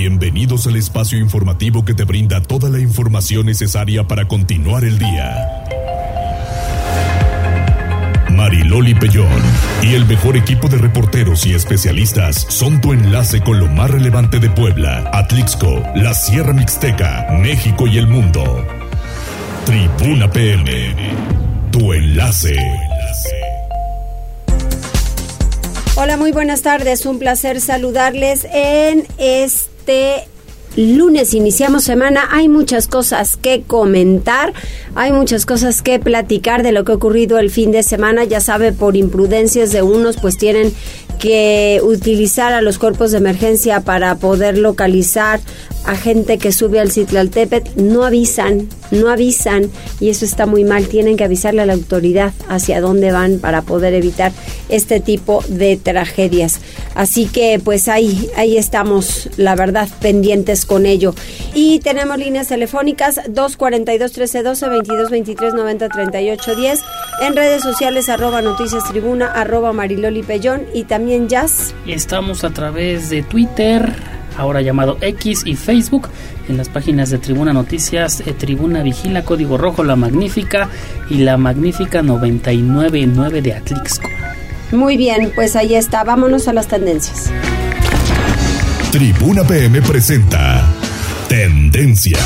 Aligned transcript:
Bienvenidos 0.00 0.68
al 0.68 0.76
espacio 0.76 1.18
informativo 1.18 1.84
que 1.84 1.92
te 1.92 2.04
brinda 2.04 2.40
toda 2.40 2.70
la 2.70 2.78
información 2.78 3.46
necesaria 3.46 4.06
para 4.06 4.28
continuar 4.28 4.84
el 4.84 4.96
día. 4.96 5.64
Mariloli 8.30 8.94
Pellón 8.94 9.42
y 9.82 9.94
el 9.94 10.06
mejor 10.06 10.36
equipo 10.36 10.68
de 10.68 10.78
reporteros 10.78 11.44
y 11.46 11.54
especialistas 11.54 12.46
son 12.48 12.80
tu 12.80 12.92
enlace 12.92 13.40
con 13.40 13.58
lo 13.58 13.66
más 13.66 13.90
relevante 13.90 14.38
de 14.38 14.48
Puebla, 14.48 15.10
Atlixco, 15.12 15.82
la 15.96 16.14
Sierra 16.14 16.52
Mixteca, 16.52 17.36
México 17.42 17.88
y 17.88 17.98
el 17.98 18.06
mundo. 18.06 18.64
Tribuna 19.66 20.30
PM, 20.30 20.94
tu 21.72 21.92
enlace. 21.92 22.56
Hola, 25.96 26.16
muy 26.16 26.30
buenas 26.30 26.62
tardes. 26.62 27.04
Un 27.04 27.18
placer 27.18 27.60
saludarles 27.60 28.46
en 28.52 29.04
este 29.18 29.77
lunes 30.76 31.34
iniciamos 31.34 31.84
semana, 31.84 32.28
hay 32.30 32.48
muchas 32.48 32.86
cosas 32.86 33.36
que 33.36 33.62
comentar, 33.62 34.52
hay 34.94 35.12
muchas 35.12 35.44
cosas 35.44 35.82
que 35.82 35.98
platicar 35.98 36.62
de 36.62 36.72
lo 36.72 36.84
que 36.84 36.92
ha 36.92 36.94
ocurrido 36.94 37.38
el 37.38 37.50
fin 37.50 37.72
de 37.72 37.82
semana, 37.82 38.24
ya 38.24 38.40
sabe, 38.40 38.72
por 38.72 38.96
imprudencias 38.96 39.72
de 39.72 39.82
unos, 39.82 40.18
pues 40.18 40.38
tienen 40.38 40.72
que 41.18 41.80
utilizar 41.82 42.52
a 42.52 42.62
los 42.62 42.78
cuerpos 42.78 43.10
de 43.10 43.18
emergencia 43.18 43.80
para 43.80 44.14
poder 44.16 44.56
localizar 44.56 45.40
a 45.84 45.96
gente 45.96 46.38
que 46.38 46.52
sube 46.52 46.80
al 46.80 46.90
Citlaltépetl, 46.90 47.70
no 47.76 48.04
avisan, 48.04 48.68
no 48.90 49.08
avisan 49.08 49.70
y 50.00 50.10
eso 50.10 50.24
está 50.24 50.46
muy 50.46 50.64
mal, 50.64 50.88
tienen 50.88 51.16
que 51.16 51.24
avisarle 51.24 51.62
a 51.62 51.66
la 51.66 51.72
autoridad 51.72 52.32
hacia 52.48 52.80
dónde 52.80 53.12
van 53.12 53.38
para 53.38 53.62
poder 53.62 53.94
evitar 53.94 54.32
este 54.68 55.00
tipo 55.00 55.42
de 55.48 55.76
tragedias. 55.76 56.60
Así 56.94 57.26
que 57.26 57.60
pues 57.62 57.88
ahí 57.88 58.28
ahí 58.36 58.56
estamos, 58.56 59.30
la 59.36 59.54
verdad, 59.54 59.88
pendientes 60.00 60.66
con 60.66 60.86
ello. 60.86 61.14
Y 61.54 61.80
tenemos 61.80 62.18
líneas 62.18 62.48
telefónicas 62.48 63.20
242 63.28 64.10
1312 64.10 64.66
2223 64.66 65.54
90 65.54 65.88
38 65.88 66.56
10 66.56 66.80
en 67.22 67.36
redes 67.36 67.62
sociales 67.62 68.08
arroba 68.08 68.42
noticias 68.42 68.88
tribuna 68.88 69.26
arroba 69.26 69.72
mariloli 69.72 70.22
pellón 70.22 70.66
y 70.74 70.84
también 70.84 71.28
jazz. 71.28 71.74
Estamos 71.86 72.44
a 72.44 72.50
través 72.50 73.10
de 73.10 73.22
Twitter 73.22 74.17
ahora 74.38 74.62
llamado 74.62 74.96
X 75.00 75.42
y 75.44 75.56
Facebook, 75.56 76.08
en 76.48 76.56
las 76.56 76.68
páginas 76.68 77.10
de 77.10 77.18
Tribuna 77.18 77.52
Noticias, 77.52 78.20
eh, 78.20 78.32
Tribuna 78.32 78.82
Vigila, 78.82 79.24
Código 79.24 79.58
Rojo, 79.58 79.84
La 79.84 79.96
Magnífica 79.96 80.70
y 81.10 81.18
La 81.18 81.36
Magnífica 81.36 82.00
999 82.02 83.42
de 83.42 83.52
Atlixco. 83.52 84.08
Muy 84.72 84.96
bien, 84.96 85.32
pues 85.34 85.56
ahí 85.56 85.74
está, 85.74 86.04
vámonos 86.04 86.48
a 86.48 86.52
las 86.52 86.68
tendencias. 86.68 87.30
Tribuna 88.92 89.44
PM 89.44 89.82
presenta 89.82 90.66
Tendencias. 91.38 92.20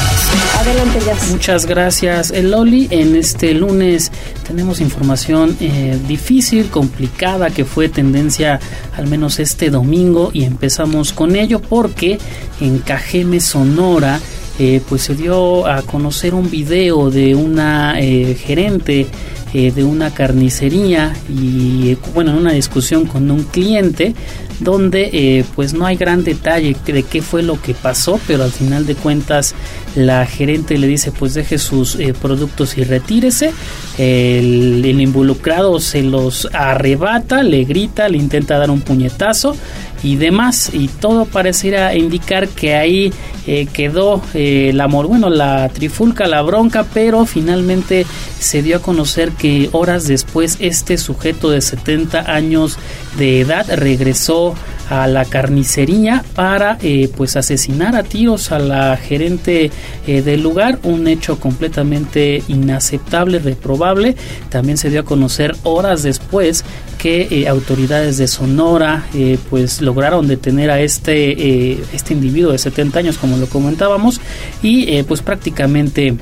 Adelante, 0.58 0.98
ya. 1.05 1.14
Muchas 1.30 1.66
gracias, 1.66 2.30
Loli. 2.30 2.88
En 2.91 3.14
este 3.14 3.52
lunes 3.52 4.10
tenemos 4.48 4.80
información 4.80 5.55
eh, 5.60 5.98
difícil, 6.08 6.70
complicada, 6.70 7.50
que 7.50 7.66
fue 7.66 7.90
tendencia 7.90 8.58
al 8.96 9.08
menos 9.08 9.38
este 9.38 9.68
domingo 9.68 10.30
y 10.33 10.44
empezamos 10.44 11.12
con 11.12 11.36
ello 11.36 11.60
porque 11.60 12.18
en 12.62 12.78
Cajeme, 12.78 13.40
Sonora, 13.40 14.18
eh, 14.58 14.80
pues 14.88 15.02
se 15.02 15.14
dio 15.14 15.66
a 15.66 15.83
conocer 15.83 16.33
un 16.33 16.50
video 16.50 17.10
de 17.10 17.34
una 17.34 18.00
eh, 18.00 18.34
gerente 18.34 19.08
de 19.52 19.84
una 19.84 20.14
carnicería 20.14 21.14
y 21.28 21.94
bueno 22.14 22.30
en 22.30 22.38
una 22.38 22.52
discusión 22.52 23.05
con 23.05 23.30
un 23.30 23.42
cliente 23.42 24.14
donde 24.62 25.10
eh, 25.12 25.44
pues 25.55 25.74
no 25.74 25.86
hay 25.86 25.96
gran 25.96 26.24
detalle 26.24 26.77
de 26.84 27.02
qué 27.02 27.22
fue 27.22 27.42
lo 27.42 27.60
que 27.60 27.74
pasó, 27.74 28.20
pero 28.27 28.44
al 28.44 28.52
final 28.52 28.86
de 28.86 28.94
cuentas 28.94 29.55
la 29.94 30.24
gerente 30.27 30.78
le 30.78 30.86
dice 30.86 31.12
pues 31.12 31.34
deje 31.34 31.58
sus 31.58 31.96
eh, 31.96 32.14
productos 32.14 32.78
y 32.78 32.84
retírese, 32.84 33.52
el, 33.98 35.00
involucrado 35.00 35.80
se 35.80 36.02
los 36.02 36.48
arrebata, 36.52 37.42
le 37.42 37.64
grita, 37.64 38.08
le 38.08 38.18
intenta 38.18 38.58
dar 38.58 38.70
un 38.70 38.80
puñetazo 38.80 39.56
y 40.02 40.17
demás. 40.17 40.70
Y 40.72 40.89
todo 40.89 41.24
pareciera 41.24 41.95
indicar 41.95 42.48
que 42.48 42.74
ahí 42.74 43.12
eh, 43.46 43.67
quedó 43.72 44.22
el 44.34 44.80
amor. 44.80 45.06
Bueno 45.06 45.30
la 45.30 45.68
trifulca 45.68 46.27
la 46.27 46.42
bronca 46.42 46.84
pero 46.92 47.27
finalmente 47.27 48.06
se 48.39 48.62
dio 48.62 48.77
a 48.77 48.83
conocer 48.83 49.33
que 49.33 49.68
horas 49.72 50.06
después 50.06 50.56
este 50.61 50.98
sujeto 50.98 51.51
de 51.51 51.61
70 51.61 52.33
años 52.33 52.78
de 53.18 53.40
edad 53.40 53.67
regresó 53.74 54.52
a 54.90 55.07
la 55.07 55.24
carnicería 55.24 56.24
para 56.35 56.79
eh, 56.83 57.11
pues 57.17 57.36
asesinar 57.36 57.96
a 57.96 58.02
tiros 58.02 58.52
a 58.52 58.58
la 58.58 58.96
gerente 58.96 59.70
eh, 60.07 60.23
del 60.23 60.42
lugar. 60.42 60.79
Un 60.83 61.08
hecho 61.08 61.39
completamente 61.39 62.42
inaceptable 62.48 63.39
reprobable. 63.39 64.17
También 64.48 64.77
se 64.77 64.90
dio 64.90 65.01
a 65.01 65.05
conocer 65.05 65.57
horas 65.63 66.02
después 66.02 66.64
que 66.98 67.29
eh, 67.30 67.48
autoridades 67.48 68.17
de 68.18 68.29
Sonora 68.29 69.07
pues 69.51 69.80
lograron 69.80 70.29
detener 70.29 70.70
a 70.70 70.80
este 70.80 71.73
este 71.92 72.14
individuo 72.14 72.52
de 72.52 72.58
70 72.58 72.98
años 72.98 73.19
como 73.19 73.36
lo 73.39 73.48
comentábamos 73.48 74.20
y 74.63 75.02
pues 75.02 75.20
prácticamente 75.20 76.17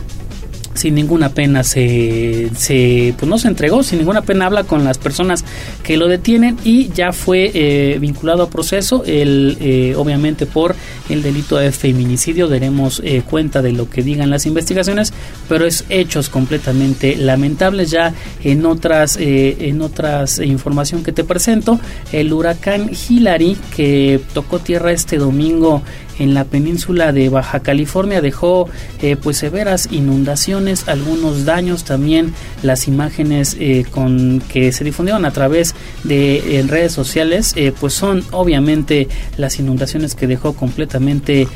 sin 0.75 0.94
ninguna 0.94 1.31
pena 1.31 1.64
se, 1.64 2.50
se 2.54 3.14
pues 3.19 3.28
no 3.28 3.38
se 3.38 3.48
entregó, 3.48 3.82
sin 3.82 3.98
ninguna 3.98 4.22
pena 4.22 4.47
habla 4.47 4.64
con 4.64 4.84
las 4.84 4.98
personas 4.98 5.44
que 5.82 5.97
lo 5.97 6.08
detienen 6.08 6.58
y 6.64 6.88
ya 6.91 7.12
fue 7.12 7.50
eh, 7.54 7.98
vinculado 8.00 8.44
a 8.44 8.50
proceso, 8.50 9.03
el, 9.04 9.59
eh, 9.60 9.94
obviamente 9.97 10.47
por 10.47 10.75
el 11.09 11.22
delito 11.22 11.56
de 11.56 11.72
feminicidio, 11.72 12.48
daremos 12.48 13.03
eh, 13.04 13.22
cuenta 13.28 13.62
de 13.62 13.72
lo 13.72 13.91
que 13.91 14.03
digan 14.03 14.30
las 14.30 14.47
investigaciones, 14.47 15.12
pero 15.48 15.66
es 15.66 15.84
hechos 15.88 16.28
completamente 16.28 17.16
lamentables. 17.16 17.91
Ya 17.91 18.14
en 18.44 18.64
otras, 18.66 19.16
en 19.19 19.82
otras 19.82 20.38
información 20.38 21.03
que 21.03 21.12
te 21.12 21.25
presento, 21.25 21.80
el 22.12 22.32
huracán 22.32 22.91
Hillary 22.91 23.56
que 23.75 24.20
tocó 24.32 24.59
tierra 24.60 24.92
este 24.92 25.16
domingo 25.16 25.82
en 26.19 26.34
la 26.34 26.44
península 26.44 27.12
de 27.12 27.28
Baja 27.28 27.60
California 27.60 28.21
dejó 28.21 28.69
eh, 29.00 29.16
pues 29.16 29.38
severas 29.38 29.88
inundaciones, 29.91 30.88
algunos 30.88 31.44
daños 31.44 31.84
también, 31.84 32.34
las 32.62 32.88
imágenes 32.88 33.56
eh, 33.59 33.84
con 33.91 34.43
que 34.48 34.72
se 34.72 34.84
difundieron 34.84 35.25
a 35.25 35.31
través 35.31 35.75
de 36.04 36.65
redes 36.69 36.93
sociales 36.93 37.54
eh, 37.56 37.72
pues 37.78 37.94
son 37.94 38.22
obviamente 38.32 39.09
las 39.37 39.59
inundaciones 39.59 40.15
que 40.15 40.26
dejó 40.26 40.54
completamente 40.54 41.48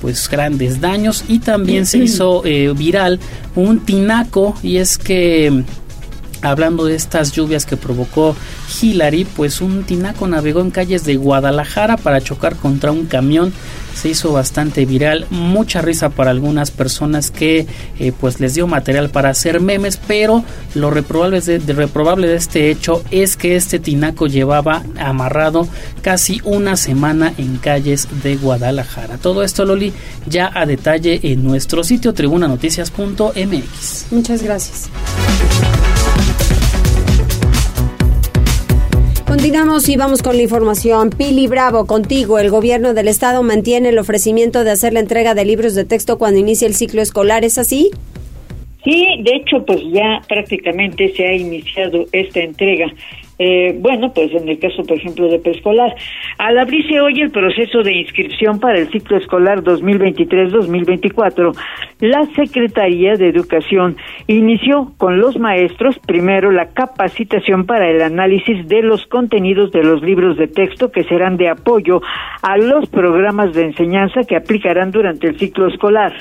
pues 0.00 0.28
grandes 0.28 0.80
daños. 0.80 1.24
Y 1.28 1.38
también 1.38 1.86
se 1.86 1.98
hizo 2.04 2.42
viral 2.76 3.20
un 3.54 3.80
tinaco 3.80 4.54
y 4.62 4.76
es 4.76 4.98
que 4.98 5.64
hablando 6.44 6.84
de 6.84 6.94
estas 6.94 7.32
lluvias 7.32 7.66
que 7.66 7.76
provocó 7.76 8.36
Hillary, 8.80 9.24
pues 9.24 9.60
un 9.60 9.84
tinaco 9.84 10.26
navegó 10.26 10.60
en 10.60 10.70
calles 10.70 11.04
de 11.04 11.16
Guadalajara 11.16 11.96
para 11.96 12.20
chocar 12.20 12.56
contra 12.56 12.92
un 12.92 13.06
camión. 13.06 13.52
Se 13.94 14.08
hizo 14.08 14.32
bastante 14.32 14.84
viral, 14.86 15.26
mucha 15.30 15.80
risa 15.80 16.10
para 16.10 16.32
algunas 16.32 16.72
personas 16.72 17.30
que 17.30 17.66
eh, 18.00 18.12
pues 18.18 18.40
les 18.40 18.54
dio 18.54 18.66
material 18.66 19.10
para 19.10 19.30
hacer 19.30 19.60
memes, 19.60 20.00
pero 20.08 20.42
lo 20.74 20.90
reprobable 20.90 21.40
de, 21.40 21.60
reprobable 21.72 22.26
de 22.26 22.34
este 22.34 22.70
hecho 22.70 23.04
es 23.12 23.36
que 23.36 23.54
este 23.54 23.78
tinaco 23.78 24.26
llevaba 24.26 24.82
amarrado 24.98 25.68
casi 26.02 26.40
una 26.44 26.76
semana 26.76 27.32
en 27.38 27.56
calles 27.58 28.08
de 28.22 28.34
Guadalajara. 28.36 29.18
Todo 29.18 29.44
esto, 29.44 29.64
Loli, 29.64 29.92
ya 30.26 30.50
a 30.52 30.66
detalle 30.66 31.20
en 31.22 31.44
nuestro 31.44 31.84
sitio 31.84 32.12
tribunanoticias.mx. 32.12 34.06
Muchas 34.10 34.42
gracias. 34.42 34.90
Continuamos 39.34 39.88
y 39.88 39.96
vamos 39.96 40.22
con 40.22 40.36
la 40.36 40.42
información. 40.42 41.10
Pili 41.10 41.48
Bravo, 41.48 41.88
contigo. 41.88 42.38
El 42.38 42.50
gobierno 42.50 42.94
del 42.94 43.08
estado 43.08 43.42
mantiene 43.42 43.88
el 43.88 43.98
ofrecimiento 43.98 44.62
de 44.62 44.70
hacer 44.70 44.92
la 44.92 45.00
entrega 45.00 45.34
de 45.34 45.44
libros 45.44 45.74
de 45.74 45.84
texto 45.84 46.18
cuando 46.18 46.38
inicie 46.38 46.68
el 46.68 46.74
ciclo 46.74 47.02
escolar. 47.02 47.44
¿Es 47.44 47.58
así? 47.58 47.90
Sí, 48.84 49.04
de 49.24 49.32
hecho, 49.34 49.64
pues 49.66 49.80
ya 49.92 50.22
prácticamente 50.28 51.12
se 51.16 51.26
ha 51.26 51.34
iniciado 51.34 52.06
esta 52.12 52.42
entrega. 52.42 52.94
Eh, 53.38 53.76
bueno, 53.80 54.12
pues 54.14 54.32
en 54.32 54.48
el 54.48 54.58
caso, 54.58 54.82
por 54.84 54.96
ejemplo, 54.96 55.28
de 55.28 55.38
preescolar. 55.40 55.94
Al 56.38 56.58
abrirse 56.58 57.00
hoy 57.00 57.20
el 57.20 57.30
proceso 57.30 57.82
de 57.82 57.92
inscripción 57.92 58.60
para 58.60 58.78
el 58.78 58.88
ciclo 58.90 59.16
escolar 59.16 59.62
2023-2024, 59.62 61.56
la 62.00 62.26
Secretaría 62.36 63.14
de 63.14 63.28
Educación 63.28 63.96
inició 64.26 64.92
con 64.98 65.18
los 65.18 65.38
maestros 65.38 65.98
primero 66.06 66.52
la 66.52 66.72
capacitación 66.72 67.66
para 67.66 67.90
el 67.90 68.02
análisis 68.02 68.66
de 68.68 68.82
los 68.82 69.04
contenidos 69.06 69.72
de 69.72 69.82
los 69.82 70.02
libros 70.02 70.36
de 70.36 70.48
texto 70.48 70.92
que 70.92 71.04
serán 71.04 71.36
de 71.36 71.48
apoyo 71.48 72.00
a 72.42 72.56
los 72.56 72.88
programas 72.88 73.52
de 73.52 73.64
enseñanza 73.64 74.20
que 74.28 74.36
aplicarán 74.36 74.90
durante 74.90 75.28
el 75.28 75.38
ciclo 75.38 75.68
escolar. 75.68 76.12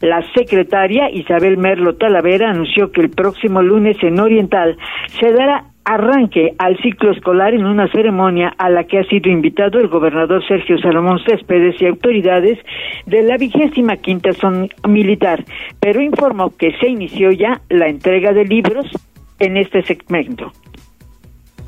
La 0.00 0.22
secretaria 0.34 1.10
Isabel 1.10 1.56
Merlo 1.58 1.96
Talavera 1.96 2.50
anunció 2.50 2.92
que 2.92 3.00
el 3.00 3.10
próximo 3.10 3.62
lunes 3.62 3.96
en 4.02 4.20
Oriental 4.20 4.76
se 5.20 5.32
dará 5.32 5.64
arranque 5.88 6.54
al 6.58 6.76
ciclo 6.82 7.12
escolar 7.12 7.54
en 7.54 7.64
una 7.64 7.90
ceremonia 7.90 8.54
a 8.58 8.68
la 8.68 8.84
que 8.84 8.98
ha 8.98 9.04
sido 9.04 9.30
invitado 9.30 9.80
el 9.80 9.88
gobernador 9.88 10.46
Sergio 10.46 10.76
Salomón 10.78 11.18
Céspedes 11.26 11.80
y 11.80 11.86
autoridades 11.86 12.58
de 13.06 13.22
la 13.22 13.38
vigésima 13.38 13.96
quinta 13.96 14.34
son 14.34 14.68
militar, 14.86 15.42
pero 15.80 16.02
informó 16.02 16.54
que 16.54 16.76
se 16.78 16.88
inició 16.88 17.32
ya 17.32 17.62
la 17.70 17.88
entrega 17.88 18.34
de 18.34 18.44
libros 18.44 18.86
en 19.38 19.56
este 19.56 19.80
segmento 19.82 20.52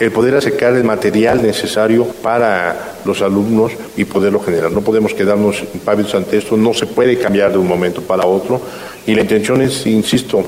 el 0.00 0.10
poder 0.10 0.34
acercar 0.34 0.74
el 0.74 0.84
material 0.84 1.40
necesario 1.42 2.04
para 2.04 2.96
los 3.04 3.22
alumnos 3.22 3.72
y 3.96 4.04
poderlo 4.04 4.40
generar. 4.40 4.72
No 4.72 4.80
podemos 4.80 5.14
quedarnos 5.14 5.62
impávidos 5.74 6.14
ante 6.14 6.38
esto, 6.38 6.56
no 6.56 6.74
se 6.74 6.86
puede 6.86 7.18
cambiar 7.18 7.52
de 7.52 7.58
un 7.58 7.68
momento 7.68 8.02
para 8.02 8.26
otro 8.26 8.60
y 9.06 9.14
la 9.14 9.22
intención 9.22 9.62
es, 9.62 9.86
insisto, 9.86 10.44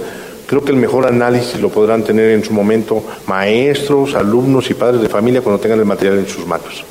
Creo 0.50 0.64
que 0.64 0.73
el 0.73 0.79
mejor 0.79 1.06
análisis 1.06 1.61
lo 1.61 1.69
podrán 1.69 2.02
tener 2.02 2.32
en 2.32 2.43
su 2.43 2.52
momento 2.52 3.05
maestros, 3.29 4.17
alumnos 4.17 4.69
y 4.69 4.75
padres 4.75 5.00
de 5.00 5.08
familia 5.08 5.43
cuando 5.43 5.62
tengan 5.62 5.79
el 5.79 5.85
material 5.85 6.19
en 6.19 6.26
sus 6.26 6.44
manos. 6.44 6.85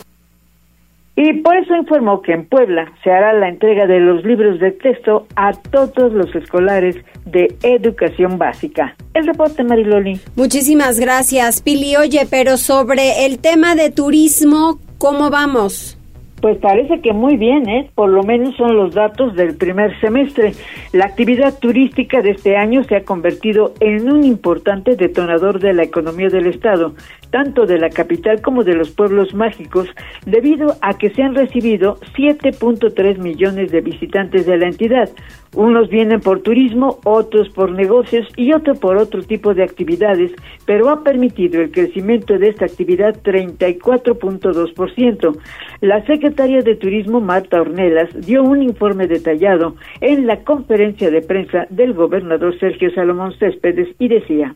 Y 1.17 1.33
por 1.41 1.57
eso 1.57 1.75
informó 1.75 2.21
que 2.21 2.31
en 2.31 2.47
Puebla 2.47 2.89
se 3.03 3.11
hará 3.11 3.33
la 3.33 3.50
entrega 3.50 3.85
de 3.85 4.00
los 4.00 4.23
libros 4.23 4.61
de 4.61 4.71
texto 4.71 5.27
a 5.35 5.51
todos 5.51 6.13
los 6.13 6.33
escolares 6.33 6.95
de 7.25 7.53
educación 7.61 8.38
básica. 8.38 8.95
El 9.13 9.27
reporte, 9.27 9.61
Mariloli. 9.65 10.21
Muchísimas 10.38 10.97
gracias, 10.97 11.61
Pili. 11.61 11.97
Oye, 11.97 12.25
pero 12.31 12.56
sobre 12.56 13.25
el 13.25 13.39
tema 13.39 13.75
de 13.75 13.89
turismo, 13.89 14.79
¿cómo 14.97 15.29
vamos? 15.29 15.98
Pues 16.41 16.57
parece 16.57 17.01
que 17.01 17.12
muy 17.12 17.36
bien, 17.36 17.68
¿eh? 17.68 17.91
Por 17.95 18.09
lo 18.09 18.24
menos 18.24 18.56
son 18.56 18.77
los 18.77 18.94
datos 18.94 19.36
del 19.36 19.57
primer 19.57 20.00
semestre. 20.00 20.53
La 20.94 21.06
actividad 21.06 21.59
turística 21.59 22.21
de 22.21 22.31
este 22.31 22.56
año 22.56 22.83
se 22.86 22.95
ha 22.95 23.03
convertido 23.03 23.74
en 23.81 24.09
un 24.09 24.24
importante 24.24 24.95
detonador 24.95 25.59
de 25.59 25.74
la 25.74 25.83
economía 25.83 26.30
del 26.30 26.47
Estado, 26.47 26.94
tanto 27.30 27.65
de 27.65 27.77
la 27.77 27.89
capital 27.89 28.41
como 28.41 28.63
de 28.63 28.74
los 28.74 28.91
pueblos 28.91 29.33
mágicos, 29.33 29.89
debido 30.25 30.77
a 30.81 30.97
que 30.97 31.09
se 31.09 31.24
han 31.24 31.36
recibido 31.36 31.97
7.3 32.15 33.18
millones 33.18 33.69
de 33.71 33.81
visitantes 33.81 34.45
de 34.45 34.57
la 34.57 34.68
entidad. 34.68 35.09
Unos 35.56 35.89
vienen 35.89 36.21
por 36.21 36.42
turismo, 36.42 37.00
otros 37.03 37.50
por 37.50 37.71
negocios 37.71 38.27
y 38.35 38.53
otros 38.53 38.77
por 38.80 38.97
otro 38.97 39.24
tipo 39.24 39.56
de 39.56 39.63
actividades, 39.63 40.31
pero 40.65 40.89
ha 40.89 41.03
permitido 41.03 41.62
el 41.62 41.71
crecimiento 41.71 42.38
de 42.38 42.50
esta 42.50 42.65
actividad 42.65 43.19
34.2%. 43.24 45.39
La 45.81 46.06
secretaria 46.29 46.61
de 46.61 46.75
Turismo, 46.75 47.19
Marta 47.21 47.59
Ornelas, 47.59 48.09
dio 48.25 48.43
un 48.43 48.61
informe 48.61 49.07
detallado 49.07 49.75
en 49.99 50.27
la 50.27 50.43
conferencia 50.43 51.09
de 51.09 51.21
prensa 51.21 51.65
del 51.71 51.93
gobernador 51.93 52.57
Sergio 52.59 52.91
Salomón 52.93 53.33
Céspedes 53.39 53.87
y 53.97 54.09
decía. 54.09 54.53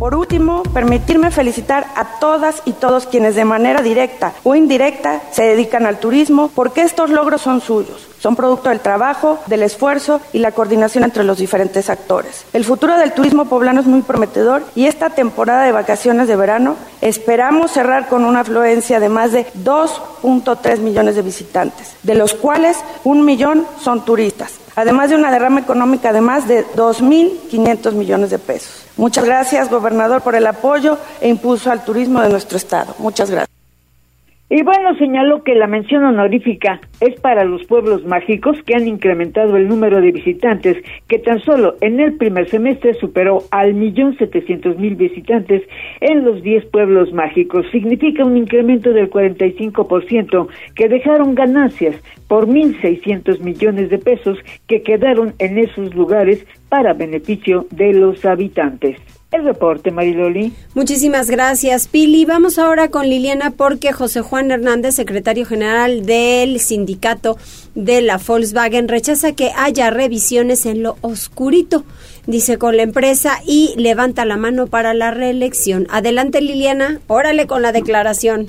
Por 0.00 0.14
último, 0.14 0.62
permitirme 0.62 1.30
felicitar 1.30 1.86
a 1.94 2.18
todas 2.20 2.62
y 2.64 2.72
todos 2.72 3.06
quienes 3.06 3.34
de 3.34 3.44
manera 3.44 3.82
directa 3.82 4.32
o 4.44 4.54
indirecta 4.54 5.20
se 5.30 5.42
dedican 5.42 5.84
al 5.84 6.00
turismo, 6.00 6.50
porque 6.54 6.80
estos 6.80 7.10
logros 7.10 7.42
son 7.42 7.60
suyos. 7.60 8.08
Son 8.18 8.34
producto 8.34 8.70
del 8.70 8.80
trabajo, 8.80 9.38
del 9.44 9.62
esfuerzo 9.62 10.22
y 10.32 10.38
la 10.38 10.52
coordinación 10.52 11.04
entre 11.04 11.22
los 11.22 11.36
diferentes 11.36 11.90
actores. 11.90 12.46
El 12.54 12.64
futuro 12.64 12.96
del 12.96 13.12
turismo 13.12 13.44
poblano 13.44 13.80
es 13.82 13.86
muy 13.86 14.00
prometedor 14.00 14.62
y 14.74 14.86
esta 14.86 15.10
temporada 15.10 15.64
de 15.64 15.72
vacaciones 15.72 16.28
de 16.28 16.36
verano 16.36 16.76
esperamos 17.02 17.70
cerrar 17.70 18.08
con 18.08 18.24
una 18.24 18.40
afluencia 18.40 19.00
de 19.00 19.10
más 19.10 19.32
de 19.32 19.46
2.3 19.62 20.78
millones 20.78 21.14
de 21.14 21.22
visitantes, 21.22 21.94
de 22.02 22.14
los 22.14 22.32
cuales 22.32 22.78
un 23.04 23.26
millón 23.26 23.66
son 23.78 24.02
turistas 24.06 24.60
además 24.76 25.10
de 25.10 25.16
una 25.16 25.30
derrama 25.30 25.60
económica 25.60 26.12
de 26.12 26.20
más 26.20 26.48
de 26.48 26.66
2.500 26.66 27.92
millones 27.92 28.30
de 28.30 28.38
pesos. 28.38 28.84
Muchas 28.96 29.24
gracias, 29.24 29.70
gobernador, 29.70 30.22
por 30.22 30.34
el 30.34 30.46
apoyo 30.46 30.98
e 31.20 31.28
impulso 31.28 31.70
al 31.70 31.84
turismo 31.84 32.20
de 32.20 32.28
nuestro 32.28 32.56
Estado. 32.56 32.94
Muchas 32.98 33.30
gracias. 33.30 33.59
Y 34.52 34.64
bueno, 34.64 34.96
señaló 34.96 35.44
que 35.44 35.54
la 35.54 35.68
mención 35.68 36.02
honorífica 36.02 36.80
es 37.00 37.20
para 37.20 37.44
los 37.44 37.64
pueblos 37.66 38.04
mágicos 38.04 38.58
que 38.66 38.74
han 38.74 38.88
incrementado 38.88 39.56
el 39.56 39.68
número 39.68 40.00
de 40.00 40.10
visitantes, 40.10 40.76
que 41.06 41.20
tan 41.20 41.38
solo 41.38 41.76
en 41.80 42.00
el 42.00 42.16
primer 42.16 42.48
semestre 42.48 42.94
superó 42.94 43.44
al 43.52 43.74
millón 43.74 44.18
setecientos 44.18 44.76
mil 44.76 44.96
visitantes 44.96 45.62
en 46.00 46.24
los 46.24 46.42
diez 46.42 46.64
pueblos 46.66 47.12
mágicos. 47.12 47.64
Significa 47.70 48.24
un 48.24 48.36
incremento 48.36 48.92
del 48.92 49.08
45% 49.08 50.48
que 50.74 50.88
dejaron 50.88 51.36
ganancias 51.36 51.94
por 52.26 52.48
mil 52.48 52.76
seiscientos 52.80 53.38
millones 53.38 53.88
de 53.88 53.98
pesos 53.98 54.36
que 54.66 54.82
quedaron 54.82 55.32
en 55.38 55.58
esos 55.58 55.94
lugares 55.94 56.44
para 56.68 56.92
beneficio 56.92 57.66
de 57.70 57.92
los 57.92 58.24
habitantes. 58.24 59.19
El 59.32 59.44
reporte, 59.44 59.92
Mariloli. 59.92 60.52
Muchísimas 60.74 61.30
gracias, 61.30 61.86
Pili. 61.86 62.24
Vamos 62.24 62.58
ahora 62.58 62.88
con 62.88 63.08
Liliana 63.08 63.52
porque 63.52 63.92
José 63.92 64.22
Juan 64.22 64.50
Hernández, 64.50 64.96
secretario 64.96 65.46
general 65.46 66.04
del 66.04 66.58
sindicato 66.58 67.38
de 67.76 68.02
la 68.02 68.18
Volkswagen, 68.18 68.88
rechaza 68.88 69.32
que 69.32 69.52
haya 69.56 69.90
revisiones 69.90 70.66
en 70.66 70.82
lo 70.82 70.96
oscurito, 71.00 71.84
dice 72.26 72.58
con 72.58 72.76
la 72.76 72.82
empresa, 72.82 73.38
y 73.46 73.72
levanta 73.76 74.24
la 74.24 74.36
mano 74.36 74.66
para 74.66 74.94
la 74.94 75.12
reelección. 75.12 75.86
Adelante, 75.90 76.40
Liliana. 76.40 77.00
Órale 77.06 77.46
con 77.46 77.62
la 77.62 77.70
declaración. 77.70 78.48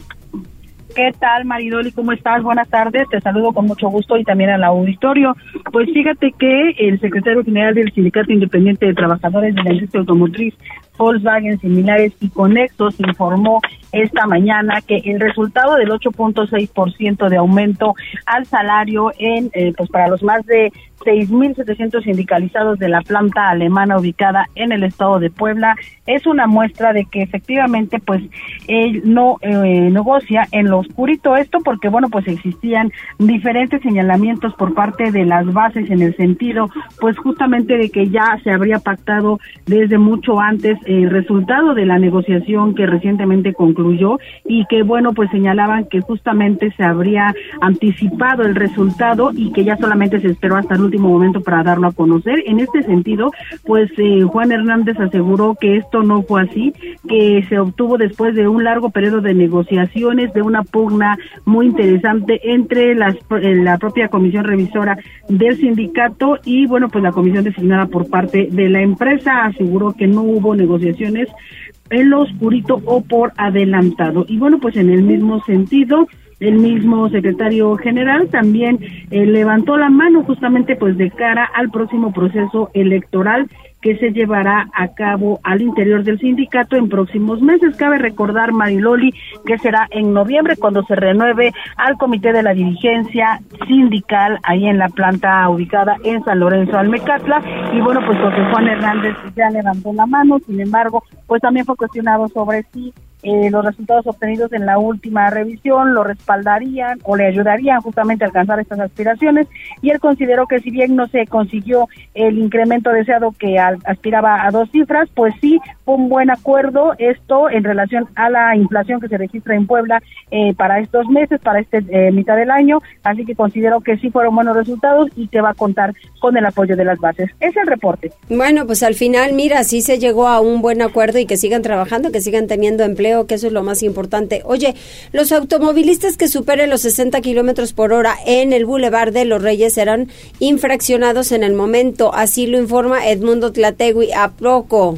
¿Qué 0.95 1.13
tal, 1.19 1.45
Maridoli? 1.45 1.91
¿Cómo 1.91 2.11
estás? 2.11 2.43
Buenas 2.43 2.67
tardes. 2.67 3.07
Te 3.09 3.21
saludo 3.21 3.53
con 3.53 3.65
mucho 3.65 3.87
gusto 3.87 4.17
y 4.17 4.23
también 4.25 4.49
al 4.49 4.63
auditorio. 4.63 5.35
Pues 5.71 5.89
fíjate 5.93 6.33
que 6.37 6.71
el 6.79 6.99
secretario 6.99 7.43
general 7.43 7.75
del 7.75 7.91
Sindicato 7.93 8.31
Independiente 8.33 8.87
de 8.87 8.93
Trabajadores 8.93 9.55
de 9.55 9.63
la 9.63 9.73
Industria 9.73 10.01
Automotriz, 10.01 10.53
Volkswagen, 10.97 11.59
similares 11.59 12.13
y 12.19 12.29
conexos, 12.29 12.99
informó 12.99 13.59
esta 13.91 14.25
mañana 14.27 14.81
que 14.81 14.97
el 14.97 15.19
resultado 15.19 15.75
del 15.75 15.89
8.6% 15.89 17.29
de 17.29 17.37
aumento 17.37 17.95
al 18.25 18.45
salario 18.45 19.11
en, 19.17 19.49
eh, 19.53 19.73
pues 19.75 19.89
para 19.89 20.07
los 20.07 20.23
más 20.23 20.45
de 20.45 20.71
6.700 21.03 22.03
sindicalizados 22.03 22.79
de 22.79 22.89
la 22.89 23.01
planta 23.01 23.49
alemana 23.49 23.97
ubicada 23.97 24.47
en 24.55 24.71
el 24.71 24.83
estado 24.83 25.19
de 25.19 25.29
Puebla 25.29 25.75
es 26.05 26.25
una 26.27 26.47
muestra 26.47 26.93
de 26.93 27.05
que 27.05 27.21
efectivamente 27.21 27.99
pues 27.99 28.21
él 28.67 29.01
no 29.05 29.37
eh, 29.41 29.89
negocia 29.91 30.47
en 30.51 30.69
lo 30.69 30.79
oscurito 30.79 31.35
esto 31.35 31.59
porque 31.63 31.89
bueno 31.89 32.09
pues 32.09 32.27
existían 32.27 32.91
diferentes 33.17 33.81
señalamientos 33.81 34.53
por 34.55 34.73
parte 34.73 35.11
de 35.11 35.25
las 35.25 35.51
bases 35.51 35.89
en 35.89 36.01
el 36.01 36.15
sentido 36.15 36.69
pues 36.99 37.17
justamente 37.17 37.77
de 37.77 37.89
que 37.89 38.09
ya 38.09 38.39
se 38.43 38.51
habría 38.51 38.79
pactado 38.79 39.39
desde 39.65 39.97
mucho 39.97 40.39
antes 40.39 40.77
el 40.85 41.09
resultado 41.09 41.73
de 41.73 41.85
la 41.85 41.99
negociación 41.99 42.75
que 42.75 42.85
recientemente 42.85 43.53
concluyó 43.53 44.19
y 44.45 44.65
que 44.65 44.83
bueno 44.83 45.13
pues 45.13 45.29
señalaban 45.31 45.85
que 45.85 46.01
justamente 46.01 46.71
se 46.75 46.83
habría 46.83 47.33
anticipado 47.61 48.43
el 48.43 48.55
resultado 48.55 49.31
y 49.35 49.51
que 49.51 49.63
ya 49.63 49.77
solamente 49.77 50.19
se 50.19 50.27
esperó 50.27 50.55
hasta 50.57 50.75
el 50.75 50.81
último 50.81 51.09
momento 51.09 51.41
para 51.41 51.63
darlo 51.63 51.87
a 51.87 51.91
conocer. 51.91 52.43
En 52.45 52.59
este 52.59 52.83
sentido 52.83 53.31
pues 53.65 53.91
eh, 53.97 54.23
Juan 54.23 54.51
Hernández 54.51 54.99
aseguró 54.99 55.55
que 55.59 55.77
esto 55.77 56.03
no 56.03 56.23
fue 56.23 56.41
así 56.41 56.73
que 57.07 57.45
se 57.47 57.59
obtuvo 57.59 57.97
después 57.97 58.35
de 58.35 58.47
un 58.47 58.63
largo 58.63 58.89
periodo 58.89 59.21
de 59.21 59.33
negociaciones 59.33 60.33
de 60.33 60.41
una 60.41 60.63
pugna 60.63 61.17
muy 61.45 61.67
interesante 61.67 62.39
entre 62.53 62.95
las, 62.95 63.15
eh, 63.41 63.55
la 63.55 63.77
propia 63.77 64.07
comisión 64.07 64.45
revisora 64.45 64.97
del 65.29 65.57
sindicato 65.57 66.39
y 66.43 66.65
bueno 66.65 66.89
pues 66.89 67.03
la 67.03 67.11
comisión 67.11 67.43
designada 67.43 67.85
por 67.85 68.09
parte 68.09 68.47
de 68.51 68.69
la 68.69 68.81
empresa. 68.81 69.45
Aseguró 69.45 69.93
que 69.93 70.07
no 70.07 70.21
hubo 70.21 70.55
negociaciones 70.55 70.70
en 70.77 72.09
lo 72.09 72.21
oscurito 72.21 72.81
o 72.85 73.01
por 73.01 73.33
adelantado. 73.37 74.25
Y 74.27 74.37
bueno, 74.37 74.59
pues 74.59 74.75
en 74.77 74.89
el 74.89 75.03
mismo 75.03 75.43
sentido, 75.43 76.07
el 76.39 76.55
mismo 76.55 77.09
secretario 77.09 77.75
general 77.75 78.29
también 78.29 78.79
eh, 79.11 79.25
levantó 79.25 79.77
la 79.77 79.89
mano 79.89 80.23
justamente 80.23 80.75
pues 80.75 80.97
de 80.97 81.11
cara 81.11 81.45
al 81.53 81.69
próximo 81.69 82.11
proceso 82.13 82.71
electoral 82.73 83.47
que 83.81 83.97
se 83.97 84.11
llevará 84.11 84.69
a 84.73 84.89
cabo 84.89 85.39
al 85.43 85.61
interior 85.61 86.03
del 86.03 86.19
sindicato 86.19 86.75
en 86.75 86.89
próximos 86.89 87.41
meses. 87.41 87.75
Cabe 87.77 87.97
recordar, 87.97 88.51
Mariloli, 88.51 89.13
que 89.45 89.57
será 89.57 89.87
en 89.91 90.13
noviembre 90.13 90.55
cuando 90.55 90.83
se 90.83 90.95
renueve 90.95 91.51
al 91.77 91.97
comité 91.97 92.31
de 92.31 92.43
la 92.43 92.53
dirigencia 92.53 93.41
sindical 93.67 94.39
ahí 94.43 94.67
en 94.67 94.77
la 94.77 94.89
planta 94.89 95.49
ubicada 95.49 95.97
en 96.03 96.23
San 96.23 96.39
Lorenzo 96.39 96.77
Almecatla. 96.77 97.41
Y 97.73 97.81
bueno, 97.81 98.01
pues 98.05 98.19
José 98.19 98.45
Juan 98.51 98.67
Hernández 98.67 99.15
ya 99.35 99.49
levantó 99.49 99.93
la 99.93 100.05
mano, 100.05 100.39
sin 100.45 100.61
embargo, 100.61 101.03
pues 101.27 101.41
también 101.41 101.65
fue 101.65 101.75
cuestionado 101.75 102.27
sobre 102.27 102.63
si 102.73 102.93
eh, 103.23 103.51
los 103.51 103.63
resultados 103.63 104.07
obtenidos 104.07 104.51
en 104.51 104.65
la 104.65 104.79
última 104.79 105.29
revisión 105.29 105.93
lo 105.93 106.03
respaldarían 106.03 106.99
o 107.03 107.15
le 107.15 107.27
ayudarían 107.27 107.79
justamente 107.81 108.23
a 108.23 108.27
alcanzar 108.27 108.59
estas 108.59 108.79
aspiraciones 108.79 109.47
y 109.83 109.91
él 109.91 109.99
consideró 109.99 110.47
que 110.47 110.59
si 110.59 110.71
bien 110.71 110.95
no 110.95 111.07
se 111.07 111.27
consiguió 111.27 111.87
el 112.15 112.39
incremento 112.39 112.89
deseado 112.89 113.31
que 113.37 113.59
aspiraba 113.85 114.45
a 114.45 114.51
dos 114.51 114.69
cifras, 114.71 115.09
pues 115.13 115.33
sí 115.41 115.59
fue 115.85 115.95
un 115.95 116.09
buen 116.09 116.29
acuerdo 116.29 116.93
esto 116.97 117.49
en 117.49 117.63
relación 117.63 118.07
a 118.15 118.29
la 118.29 118.55
inflación 118.55 118.99
que 118.99 119.07
se 119.07 119.17
registra 119.17 119.55
en 119.55 119.67
Puebla 119.67 120.01
eh, 120.31 120.53
para 120.55 120.79
estos 120.79 121.07
meses, 121.07 121.39
para 121.41 121.59
este 121.59 121.83
eh, 121.89 122.11
mitad 122.11 122.35
del 122.35 122.51
año, 122.51 122.81
así 123.03 123.25
que 123.25 123.35
considero 123.35 123.81
que 123.81 123.97
sí 123.97 124.09
fueron 124.09 124.35
buenos 124.35 124.55
resultados 124.55 125.09
y 125.15 125.27
que 125.27 125.41
va 125.41 125.51
a 125.51 125.53
contar 125.53 125.93
con 126.19 126.37
el 126.37 126.45
apoyo 126.45 126.75
de 126.75 126.85
las 126.85 126.99
bases. 126.99 127.29
Es 127.39 127.55
el 127.57 127.67
reporte. 127.67 128.11
Bueno, 128.29 128.65
pues 128.65 128.83
al 128.83 128.95
final, 128.95 129.33
mira, 129.33 129.63
sí 129.63 129.81
se 129.81 129.99
llegó 129.99 130.27
a 130.27 130.39
un 130.39 130.61
buen 130.61 130.81
acuerdo 130.81 131.19
y 131.19 131.25
que 131.25 131.37
sigan 131.37 131.61
trabajando, 131.61 132.11
que 132.11 132.21
sigan 132.21 132.47
teniendo 132.47 132.83
empleo 132.83 133.27
que 133.27 133.35
eso 133.35 133.47
es 133.47 133.53
lo 133.53 133.63
más 133.63 133.83
importante. 133.83 134.41
Oye, 134.45 134.75
los 135.11 135.31
automovilistas 135.31 136.17
que 136.17 136.27
superen 136.27 136.69
los 136.69 136.81
60 136.81 137.19
kilómetros 137.21 137.73
por 137.73 137.93
hora 137.93 138.15
en 138.25 138.53
el 138.53 138.65
Boulevard 138.65 139.11
de 139.11 139.25
los 139.25 139.41
Reyes 139.41 139.73
serán 139.73 140.09
infraccionados 140.39 141.31
en 141.31 141.43
el 141.43 141.53
momento, 141.53 142.13
así 142.13 142.47
lo 142.47 142.57
informa 142.57 143.07
Edmundo 143.07 143.51
Tlategui 143.61 144.11
a 144.11 144.27
poco. 144.29 144.97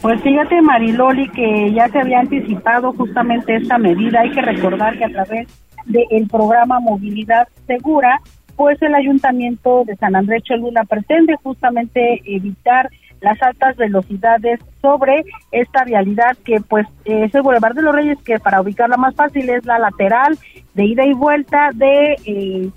Pues 0.00 0.22
fíjate, 0.22 0.62
Mariloli, 0.62 1.28
que 1.30 1.72
ya 1.72 1.88
se 1.88 1.98
había 1.98 2.20
anticipado 2.20 2.92
justamente 2.92 3.56
esta 3.56 3.76
medida. 3.76 4.20
Hay 4.20 4.30
que 4.30 4.40
recordar 4.40 4.96
que 4.96 5.04
a 5.04 5.10
través 5.10 5.48
del 5.84 6.26
programa 6.28 6.80
Movilidad 6.80 7.46
Segura, 7.66 8.20
pues 8.56 8.80
el 8.80 8.94
Ayuntamiento 8.94 9.84
de 9.84 9.96
San 9.96 10.16
Andrés 10.16 10.44
Cholula 10.44 10.84
pretende 10.84 11.36
justamente 11.42 12.22
evitar 12.24 12.88
las 13.20 13.42
altas 13.42 13.76
velocidades 13.76 14.60
sobre 14.80 15.24
esta 15.52 15.84
vialidad 15.84 16.36
que 16.44 16.60
pues 16.60 16.86
es 17.04 17.34
el 17.34 17.42
Boulevard 17.42 17.74
de 17.74 17.82
los 17.82 17.94
Reyes 17.94 18.18
que 18.24 18.38
para 18.38 18.60
ubicarla 18.60 18.96
más 18.96 19.14
fácil 19.14 19.50
es 19.50 19.66
la 19.66 19.78
lateral 19.80 20.38
de 20.74 20.84
ida 20.84 21.04
y 21.04 21.14
vuelta 21.14 21.70
de 21.74 22.16
eh, 22.24 22.70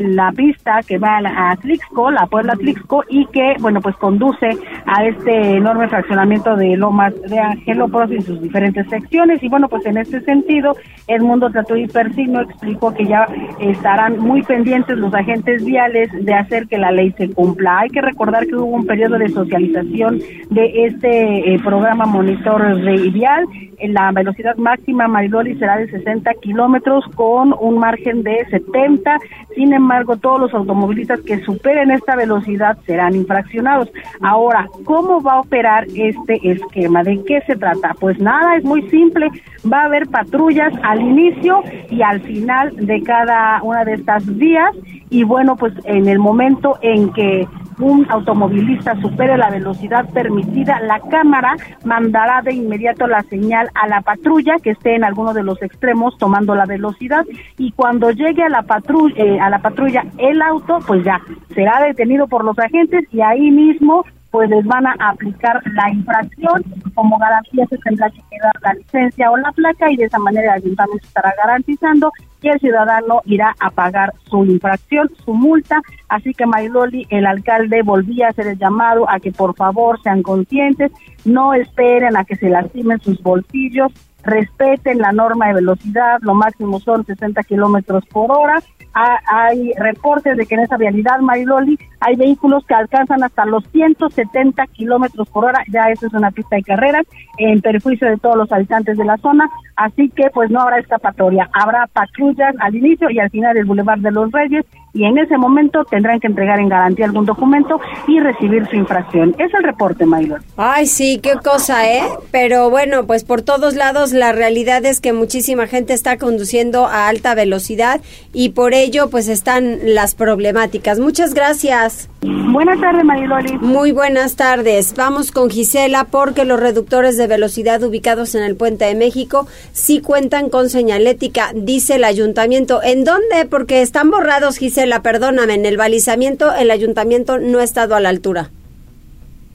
la 0.00 0.32
pista 0.32 0.80
que 0.86 0.98
va 0.98 1.18
a, 1.18 1.56
Tlixco, 1.56 2.10
la 2.10 2.26
Puebla 2.26 2.54
Tlixco, 2.54 3.04
y 3.08 3.26
que, 3.26 3.56
bueno, 3.60 3.80
pues 3.80 3.96
conduce 3.96 4.50
a 4.86 5.04
este 5.04 5.56
enorme 5.56 5.88
fraccionamiento 5.88 6.56
de 6.56 6.76
Lomas 6.76 7.14
de 7.22 7.38
Angelópolis 7.38 8.18
en 8.18 8.22
sus 8.22 8.42
diferentes 8.42 8.88
secciones. 8.88 9.42
Y 9.42 9.48
bueno, 9.48 9.68
pues 9.68 9.84
en 9.86 9.96
este 9.96 10.20
sentido, 10.20 10.76
Edmundo 11.06 11.50
Tatuí 11.50 11.86
Persino 11.86 12.42
explicó 12.42 12.92
que 12.94 13.06
ya 13.06 13.26
estarán 13.60 14.18
muy 14.18 14.42
pendientes 14.42 14.96
los 14.98 15.12
agentes 15.14 15.64
viales 15.64 16.10
de 16.24 16.34
hacer 16.34 16.66
que 16.68 16.78
la 16.78 16.90
ley 16.90 17.12
se 17.16 17.30
cumpla. 17.30 17.80
Hay 17.80 17.90
que 17.90 18.00
recordar 18.00 18.46
que 18.46 18.56
hubo 18.56 18.66
un 18.66 18.86
periodo 18.86 19.18
de 19.18 19.28
socialización 19.28 20.20
de 20.50 20.86
este 20.86 21.54
eh, 21.54 21.58
programa 21.60 22.06
monitor 22.06 22.76
de 22.80 23.10
vial. 23.10 23.46
La 23.80 24.10
velocidad 24.12 24.56
máxima 24.56 25.08
Mariloli 25.08 25.56
será 25.58 25.76
de 25.76 25.88
60 25.88 26.32
kilómetros 26.42 27.04
con 27.14 27.54
un 27.60 27.78
margen 27.78 28.22
de 28.22 28.44
70. 28.50 29.18
Sin 29.54 29.72
embargo, 29.78 30.16
todos 30.16 30.40
los 30.40 30.54
automovilistas 30.54 31.20
que 31.22 31.40
superen 31.40 31.90
esta 31.90 32.16
velocidad 32.16 32.78
serán 32.86 33.14
infraccionados. 33.14 33.88
Ahora, 34.20 34.66
¿cómo 34.84 35.22
va 35.22 35.34
a 35.34 35.40
operar 35.40 35.86
este 35.94 36.38
esquema? 36.42 37.02
¿De 37.02 37.22
qué 37.24 37.40
se 37.46 37.56
trata? 37.56 37.94
Pues 37.98 38.18
nada, 38.18 38.56
es 38.56 38.64
muy 38.64 38.88
simple. 38.90 39.28
Va 39.70 39.82
a 39.82 39.86
haber 39.86 40.06
patrullas 40.08 40.72
al 40.82 41.00
inicio 41.00 41.62
y 41.90 42.02
al 42.02 42.20
final 42.20 42.74
de 42.76 43.02
cada 43.02 43.62
una 43.62 43.84
de 43.84 43.94
estas 43.94 44.24
vías 44.36 44.70
y 45.10 45.24
bueno, 45.24 45.56
pues 45.56 45.72
en 45.84 46.06
el 46.06 46.18
momento 46.18 46.78
en 46.82 47.12
que 47.12 47.46
un 47.80 48.06
automovilista 48.10 48.94
supere 49.00 49.36
la 49.36 49.50
velocidad 49.50 50.08
permitida, 50.10 50.80
la 50.80 51.00
cámara 51.00 51.56
mandará 51.84 52.42
de 52.42 52.54
inmediato 52.54 53.06
la 53.06 53.22
señal 53.22 53.70
a 53.74 53.88
la 53.88 54.00
patrulla 54.00 54.56
que 54.62 54.70
esté 54.70 54.94
en 54.94 55.04
alguno 55.04 55.32
de 55.32 55.42
los 55.42 55.60
extremos 55.62 56.16
tomando 56.18 56.54
la 56.54 56.66
velocidad 56.66 57.24
y 57.56 57.72
cuando 57.72 58.10
llegue 58.10 58.42
a 58.42 58.48
la 58.48 58.62
patrulla, 58.62 59.14
eh, 59.16 59.40
a 59.40 59.50
la 59.50 59.58
patrulla 59.60 60.04
el 60.18 60.42
auto, 60.42 60.78
pues 60.86 61.04
ya 61.04 61.20
será 61.54 61.80
detenido 61.82 62.26
por 62.26 62.44
los 62.44 62.58
agentes 62.58 63.04
y 63.12 63.20
ahí 63.20 63.50
mismo 63.50 64.04
pues 64.30 64.50
les 64.50 64.64
van 64.64 64.86
a 64.86 64.94
aplicar 64.98 65.60
la 65.74 65.90
infracción. 65.90 66.62
Como 66.94 67.18
garantía 67.18 67.66
se 67.68 67.78
tendrá 67.78 68.10
que 68.10 68.20
quedar 68.30 68.52
la 68.62 68.74
licencia 68.74 69.30
o 69.30 69.36
la 69.36 69.52
placa 69.52 69.90
y 69.90 69.96
de 69.96 70.04
esa 70.04 70.18
manera 70.18 70.54
el 70.54 70.62
ayuntamiento 70.62 71.06
estará 71.06 71.34
garantizando 71.42 72.12
que 72.40 72.50
el 72.50 72.60
ciudadano 72.60 73.22
irá 73.24 73.54
a 73.60 73.70
pagar 73.70 74.12
su 74.28 74.44
infracción, 74.44 75.08
su 75.24 75.34
multa. 75.34 75.80
Así 76.08 76.32
que 76.34 76.46
Mariloli, 76.46 77.06
el 77.10 77.26
alcalde, 77.26 77.82
volvía 77.82 78.26
a 78.26 78.30
hacer 78.30 78.46
el 78.48 78.58
llamado 78.58 79.08
a 79.10 79.18
que 79.18 79.32
por 79.32 79.54
favor 79.56 80.00
sean 80.02 80.22
conscientes, 80.22 80.92
no 81.24 81.54
esperen 81.54 82.16
a 82.16 82.24
que 82.24 82.36
se 82.36 82.48
lastimen 82.48 83.00
sus 83.00 83.20
bolsillos, 83.22 83.92
respeten 84.22 84.98
la 84.98 85.12
norma 85.12 85.48
de 85.48 85.54
velocidad, 85.54 86.18
lo 86.22 86.34
máximo 86.34 86.80
son 86.80 87.04
60 87.04 87.42
kilómetros 87.44 88.04
por 88.06 88.30
hora 88.30 88.62
hay 88.94 89.72
reportes 89.78 90.36
de 90.36 90.46
que 90.46 90.54
en 90.54 90.62
esa 90.62 90.76
vialidad, 90.76 91.20
Mariloli, 91.20 91.78
hay 92.00 92.16
vehículos 92.16 92.64
que 92.66 92.74
alcanzan 92.74 93.22
hasta 93.22 93.44
los 93.44 93.64
170 93.70 94.66
kilómetros 94.68 95.28
por 95.28 95.44
hora. 95.44 95.62
Ya 95.68 95.90
eso 95.90 96.06
es 96.06 96.14
una 96.14 96.30
pista 96.30 96.56
de 96.56 96.62
carreras 96.62 97.06
en 97.38 97.60
perjuicio 97.60 98.08
de 98.08 98.16
todos 98.16 98.36
los 98.36 98.50
habitantes 98.50 98.96
de 98.96 99.04
la 99.04 99.16
zona. 99.18 99.48
Así 99.76 100.08
que, 100.10 100.30
pues, 100.30 100.50
no 100.50 100.60
habrá 100.60 100.78
escapatoria. 100.78 101.48
Habrá 101.52 101.86
patrullas 101.86 102.54
al 102.60 102.74
inicio 102.74 103.10
y 103.10 103.18
al 103.18 103.30
final 103.30 103.54
del 103.54 103.66
Boulevard 103.66 104.00
de 104.00 104.10
los 104.10 104.32
Reyes 104.32 104.64
y 104.92 105.04
en 105.04 105.18
ese 105.18 105.36
momento 105.36 105.84
tendrán 105.84 106.20
que 106.20 106.26
entregar 106.26 106.58
en 106.60 106.68
garantía 106.68 107.06
algún 107.06 107.26
documento 107.26 107.80
y 108.06 108.20
recibir 108.20 108.66
su 108.68 108.76
infracción. 108.76 109.34
Es 109.38 109.52
el 109.54 109.62
reporte, 109.62 110.06
Maylor. 110.06 110.40
Ay, 110.56 110.86
sí, 110.86 111.20
qué 111.22 111.34
cosa, 111.42 111.88
¿eh? 111.88 112.02
Pero 112.30 112.70
bueno, 112.70 113.06
pues 113.06 113.24
por 113.24 113.42
todos 113.42 113.74
lados 113.74 114.12
la 114.12 114.32
realidad 114.32 114.84
es 114.84 115.00
que 115.00 115.12
muchísima 115.12 115.66
gente 115.66 115.92
está 115.92 116.16
conduciendo 116.18 116.86
a 116.86 117.08
alta 117.08 117.34
velocidad 117.34 118.00
y 118.32 118.50
por 118.50 118.74
ello 118.74 119.10
pues 119.10 119.28
están 119.28 119.78
las 119.82 120.14
problemáticas. 120.14 120.98
Muchas 120.98 121.34
gracias. 121.34 122.08
Buenas 122.20 122.80
tardes, 122.80 123.04
Mariloli. 123.04 123.58
Muy 123.58 123.92
buenas 123.92 124.34
tardes. 124.34 124.94
Vamos 124.96 125.30
con 125.30 125.50
Gisela 125.50 126.04
porque 126.04 126.44
los 126.44 126.58
reductores 126.58 127.16
de 127.16 127.26
velocidad 127.28 127.82
ubicados 127.82 128.34
en 128.34 128.42
el 128.42 128.56
Puente 128.56 128.86
de 128.86 128.94
México 128.96 129.46
sí 129.72 130.00
cuentan 130.00 130.48
con 130.48 130.68
señalética, 130.68 131.52
dice 131.54 131.96
el 131.96 132.04
ayuntamiento. 132.04 132.82
¿En 132.82 133.04
dónde? 133.04 133.46
Porque 133.48 133.82
están 133.82 134.10
borrados, 134.10 134.56
Gisela, 134.56 134.77
perdóname, 135.02 135.54
en 135.54 135.66
el 135.66 135.76
balizamiento 135.76 136.54
el 136.54 136.70
ayuntamiento 136.70 137.38
no 137.38 137.58
ha 137.58 137.64
estado 137.64 137.94
a 137.94 138.00
la 138.00 138.08
altura. 138.08 138.50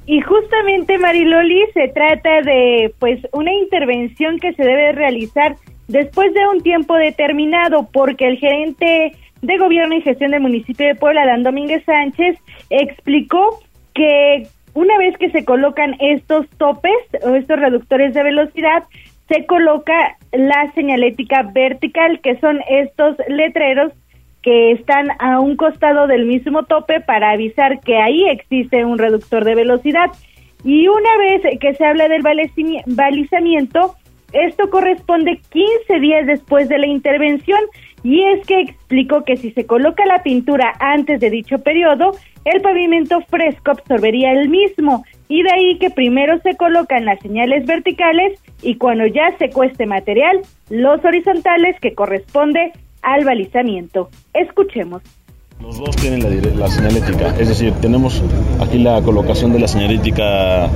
Y 0.05 0.19
justamente, 0.21 0.97
Mariloli, 0.97 1.63
se 1.73 1.87
trata 1.89 2.41
de 2.41 2.93
pues 2.99 3.19
una 3.31 3.53
intervención 3.53 4.37
que 4.39 4.53
se 4.53 4.63
debe 4.63 4.91
realizar 4.91 5.55
después 5.87 6.33
de 6.33 6.47
un 6.47 6.61
tiempo 6.61 6.95
determinado 6.95 7.87
porque 7.91 8.27
el 8.27 8.37
gerente 8.37 9.13
de 9.41 9.57
Gobierno 9.57 9.95
y 9.95 10.01
Gestión 10.01 10.31
del 10.31 10.41
municipio 10.41 10.87
de 10.87 10.95
Puebla, 10.95 11.25
Dan 11.25 11.43
Domínguez 11.43 11.83
Sánchez, 11.85 12.37
explicó 12.69 13.59
que 13.93 14.47
una 14.73 14.97
vez 14.97 15.17
que 15.17 15.29
se 15.29 15.45
colocan 15.45 15.95
estos 15.99 16.49
topes 16.57 16.91
o 17.21 17.35
estos 17.35 17.59
reductores 17.59 18.13
de 18.13 18.23
velocidad, 18.23 18.83
se 19.29 19.45
coloca 19.45 20.17
la 20.31 20.71
señalética 20.73 21.43
vertical, 21.53 22.19
que 22.21 22.39
son 22.39 22.59
estos 22.69 23.15
letreros 23.27 23.93
que 24.43 24.73
están 24.73 25.07
a 25.19 25.39
un 25.39 25.55
costado 25.55 26.05
del 26.05 26.25
mismo 26.25 26.63
tope 26.63 26.99
para 26.99 27.31
avisar 27.31 27.79
que 27.79 27.97
ahí 27.97 28.25
existe 28.29 28.85
un 28.85 28.99
reductor 28.99 29.45
de 29.45 29.55
velocidad. 29.55 30.11
Y 30.63 30.87
una 30.87 31.17
vez 31.17 31.59
que 31.59 31.73
se 31.73 31.85
habla 31.85 32.07
del 32.09 32.21
balizamiento, 32.85 33.95
esto 34.33 34.69
corresponde 34.69 35.39
15 35.49 35.99
días 35.99 36.27
después 36.27 36.67
de 36.67 36.77
la 36.77 36.87
intervención 36.87 37.59
y 38.03 38.21
es 38.21 38.45
que 38.45 38.59
explicó 38.61 39.23
que 39.23 39.37
si 39.37 39.51
se 39.51 39.65
coloca 39.65 40.05
la 40.05 40.23
pintura 40.23 40.73
antes 40.79 41.21
de 41.21 41.29
dicho 41.29 41.59
periodo, 41.59 42.11
el 42.43 42.61
pavimento 42.61 43.21
fresco 43.21 43.71
absorbería 43.71 44.33
el 44.33 44.49
mismo 44.49 45.05
y 45.29 45.43
de 45.43 45.51
ahí 45.51 45.77
que 45.79 45.89
primero 45.89 46.37
se 46.39 46.57
colocan 46.57 47.05
las 47.05 47.19
señales 47.21 47.65
verticales 47.65 48.39
y 48.61 48.75
cuando 48.75 49.05
ya 49.05 49.35
se 49.37 49.49
cueste 49.49 49.85
material, 49.85 50.41
los 50.69 51.03
horizontales 51.05 51.79
que 51.79 51.93
corresponde 51.93 52.73
al 53.03 53.25
balizamiento. 53.25 54.09
Escuchemos. 54.33 55.01
Los 55.61 55.77
dos 55.77 55.95
tienen 55.95 56.59
la, 56.59 56.67
señalética, 56.67 57.35
es 57.39 57.47
decir, 57.47 57.71
tenemos 57.79 58.21
aquí 58.59 58.79
la 58.79 59.01
colocación 59.01 59.53
de 59.53 59.59
la 59.59 59.67
señalética 59.67 60.69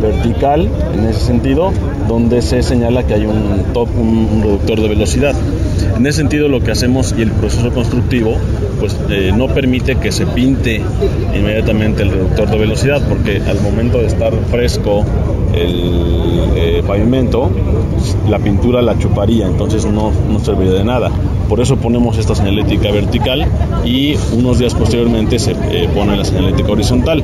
vertical 0.00 0.68
en 0.94 1.04
ese 1.06 1.20
sentido, 1.20 1.72
donde 2.06 2.42
se 2.42 2.62
señala 2.62 3.04
que 3.06 3.14
hay 3.14 3.26
un 3.26 3.72
top, 3.72 3.88
un, 3.96 4.42
reductor 4.42 4.80
de 4.80 4.88
velocidad. 4.88 5.34
En 5.96 6.06
ese 6.06 6.18
sentido 6.18 6.48
lo 6.48 6.60
que 6.60 6.70
hacemos 6.70 7.14
y 7.16 7.22
el 7.22 7.30
proceso 7.32 7.72
constructivo 7.72 8.36
pues 8.80 8.98
eh, 9.10 9.32
no 9.34 9.48
permite 9.48 9.96
que 9.96 10.12
se 10.12 10.26
pinte 10.26 10.82
inmediatamente 11.34 12.02
el 12.02 12.10
reductor 12.10 12.48
de 12.50 12.58
velocidad 12.58 13.02
porque 13.08 13.40
al 13.46 13.60
momento 13.60 13.98
de 13.98 14.06
estar 14.06 14.32
fresco 14.50 15.04
el 15.54 16.52
eh, 16.56 16.82
pavimento 16.86 17.50
la 18.28 18.38
pintura 18.40 18.82
la 18.82 18.98
chuparía 18.98 19.46
entonces 19.46 19.86
no, 19.86 20.12
no 20.28 20.38
serviría 20.40 20.74
de 20.74 20.84
nada 20.84 21.10
por 21.48 21.60
eso 21.60 21.76
ponemos 21.76 22.18
esta 22.18 22.34
señalética 22.34 22.90
vertical 22.90 23.44
y 23.84 24.14
unos 24.36 24.58
días 24.58 24.74
posteriormente 24.74 25.38
se 25.38 25.52
eh, 25.52 25.88
pone 25.94 26.16
la 26.16 26.24
señalética 26.24 26.72
horizontal. 26.72 27.22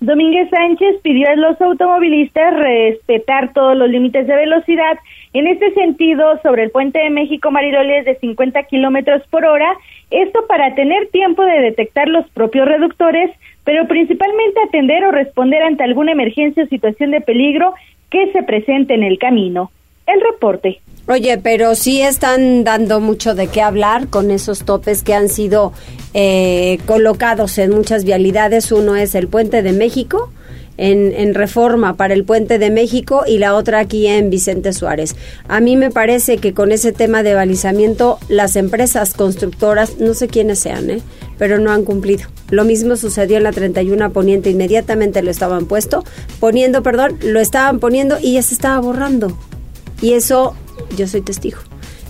Domínguez 0.00 0.48
Sánchez 0.48 0.96
pidió 1.02 1.28
a 1.28 1.36
los 1.36 1.60
automovilistas 1.60 2.54
respetar 2.54 3.52
todos 3.52 3.76
los 3.76 3.90
límites 3.90 4.26
de 4.26 4.34
velocidad. 4.34 4.98
En 5.32 5.46
este 5.46 5.72
sentido, 5.74 6.40
sobre 6.42 6.64
el 6.64 6.70
puente 6.70 6.98
de 6.98 7.10
México 7.10 7.52
Mariroles 7.52 8.04
de 8.04 8.16
50 8.16 8.64
kilómetros 8.64 9.22
por 9.30 9.44
hora, 9.44 9.76
esto 10.10 10.44
para 10.48 10.74
tener 10.74 11.08
tiempo 11.08 11.44
de 11.44 11.60
detectar 11.60 12.08
los 12.08 12.28
propios 12.30 12.66
reductores, 12.66 13.30
pero 13.64 13.86
principalmente 13.86 14.60
atender 14.66 15.04
o 15.04 15.12
responder 15.12 15.62
ante 15.62 15.84
alguna 15.84 16.12
emergencia 16.12 16.64
o 16.64 16.66
situación 16.66 17.12
de 17.12 17.20
peligro 17.20 17.74
que 18.10 18.32
se 18.32 18.42
presente 18.42 18.94
en 18.94 19.04
el 19.04 19.18
camino. 19.18 19.70
El 20.06 20.20
reporte. 20.20 20.80
Oye, 21.06 21.38
pero 21.38 21.76
sí 21.76 22.02
están 22.02 22.64
dando 22.64 23.00
mucho 23.00 23.34
de 23.34 23.46
qué 23.46 23.62
hablar 23.62 24.08
con 24.08 24.32
esos 24.32 24.64
topes 24.64 25.04
que 25.04 25.14
han 25.14 25.28
sido 25.28 25.72
eh, 26.12 26.78
colocados 26.86 27.56
en 27.58 27.70
muchas 27.70 28.04
vialidades. 28.04 28.72
Uno 28.72 28.96
es 28.96 29.14
el 29.14 29.28
Puente 29.28 29.62
de 29.62 29.72
México, 29.72 30.32
en, 30.80 31.34
reforma 31.34 31.96
para 31.96 32.14
el 32.14 32.24
Puente 32.24 32.58
de 32.58 32.70
México 32.70 33.24
y 33.26 33.38
la 33.38 33.54
otra 33.54 33.80
aquí 33.80 34.06
en 34.06 34.30
Vicente 34.30 34.72
Suárez. 34.72 35.14
A 35.46 35.60
mí 35.60 35.76
me 35.76 35.90
parece 35.90 36.38
que 36.38 36.54
con 36.54 36.72
ese 36.72 36.92
tema 36.92 37.22
de 37.22 37.34
balizamiento 37.34 38.18
las 38.28 38.56
empresas 38.56 39.12
constructoras, 39.14 39.98
no 39.98 40.14
sé 40.14 40.28
quiénes 40.28 40.58
sean, 40.58 40.90
¿eh? 40.90 41.02
pero 41.38 41.58
no 41.58 41.70
han 41.70 41.84
cumplido. 41.84 42.28
Lo 42.50 42.64
mismo 42.64 42.96
sucedió 42.96 43.36
en 43.36 43.44
la 43.44 43.52
31 43.52 44.12
Poniente, 44.12 44.50
inmediatamente 44.50 45.22
lo 45.22 45.30
estaban 45.30 45.66
puesto, 45.66 46.02
poniendo, 46.40 46.82
perdón, 46.82 47.18
lo 47.22 47.40
estaban 47.40 47.78
poniendo 47.78 48.16
y 48.20 48.34
ya 48.34 48.42
se 48.42 48.54
estaba 48.54 48.80
borrando. 48.80 49.36
Y 50.00 50.14
eso 50.14 50.54
yo 50.96 51.06
soy 51.06 51.20
testigo. 51.20 51.58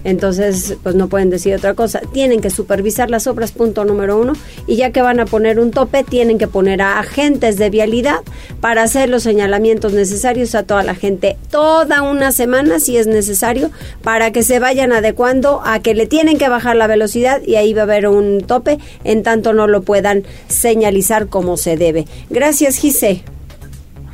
Entonces, 0.05 0.77
pues 0.83 0.95
no 0.95 1.09
pueden 1.09 1.31
decir 1.31 1.55
otra 1.55 1.75
cosa. 1.75 2.01
Tienen 2.13 2.41
que 2.41 2.51
supervisar 2.51 3.11
las 3.11 3.27
obras, 3.27 3.53
punto 3.53 3.85
número 3.85 4.19
uno. 4.19 4.33
Y 4.67 4.77
ya 4.77 4.91
que 4.91 5.03
van 5.03 5.21
a 5.21 5.27
poner 5.27 5.61
un 5.61 5.71
tope, 5.71 6.05
tienen 6.05 6.39
que 6.39 6.49
poner 6.49 6.83
a 6.83 6.99
agentes 6.99 7.59
de 7.59 7.71
vialidad 7.71 8.21
para 8.61 8.83
hacer 8.83 9.09
los 9.09 9.23
señalamientos 9.23 9.93
necesarios 9.93 10.55
a 10.55 10.63
toda 10.63 10.83
la 10.83 10.95
gente. 10.95 11.37
Toda 11.51 12.03
una 12.03 12.33
semana, 12.33 12.81
si 12.81 12.97
es 12.97 13.07
necesario, 13.07 13.71
para 14.03 14.33
que 14.33 14.43
se 14.43 14.59
vayan 14.59 14.93
adecuando 14.93 15.61
a 15.65 15.81
que 15.81 15.95
le 15.95 16.07
tienen 16.07 16.39
que 16.39 16.49
bajar 16.49 16.77
la 16.77 16.87
velocidad 16.87 17.43
y 17.43 17.57
ahí 17.57 17.75
va 17.75 17.83
a 17.83 17.85
haber 17.85 18.09
un 18.09 18.41
tope, 18.41 18.79
en 19.05 19.23
tanto 19.23 19.53
no 19.53 19.67
lo 19.67 19.83
puedan 19.83 20.25
señalizar 20.49 21.29
como 21.29 21.57
se 21.57 21.77
debe. 21.77 22.07
Gracias, 22.31 22.77
Gise. 22.77 23.23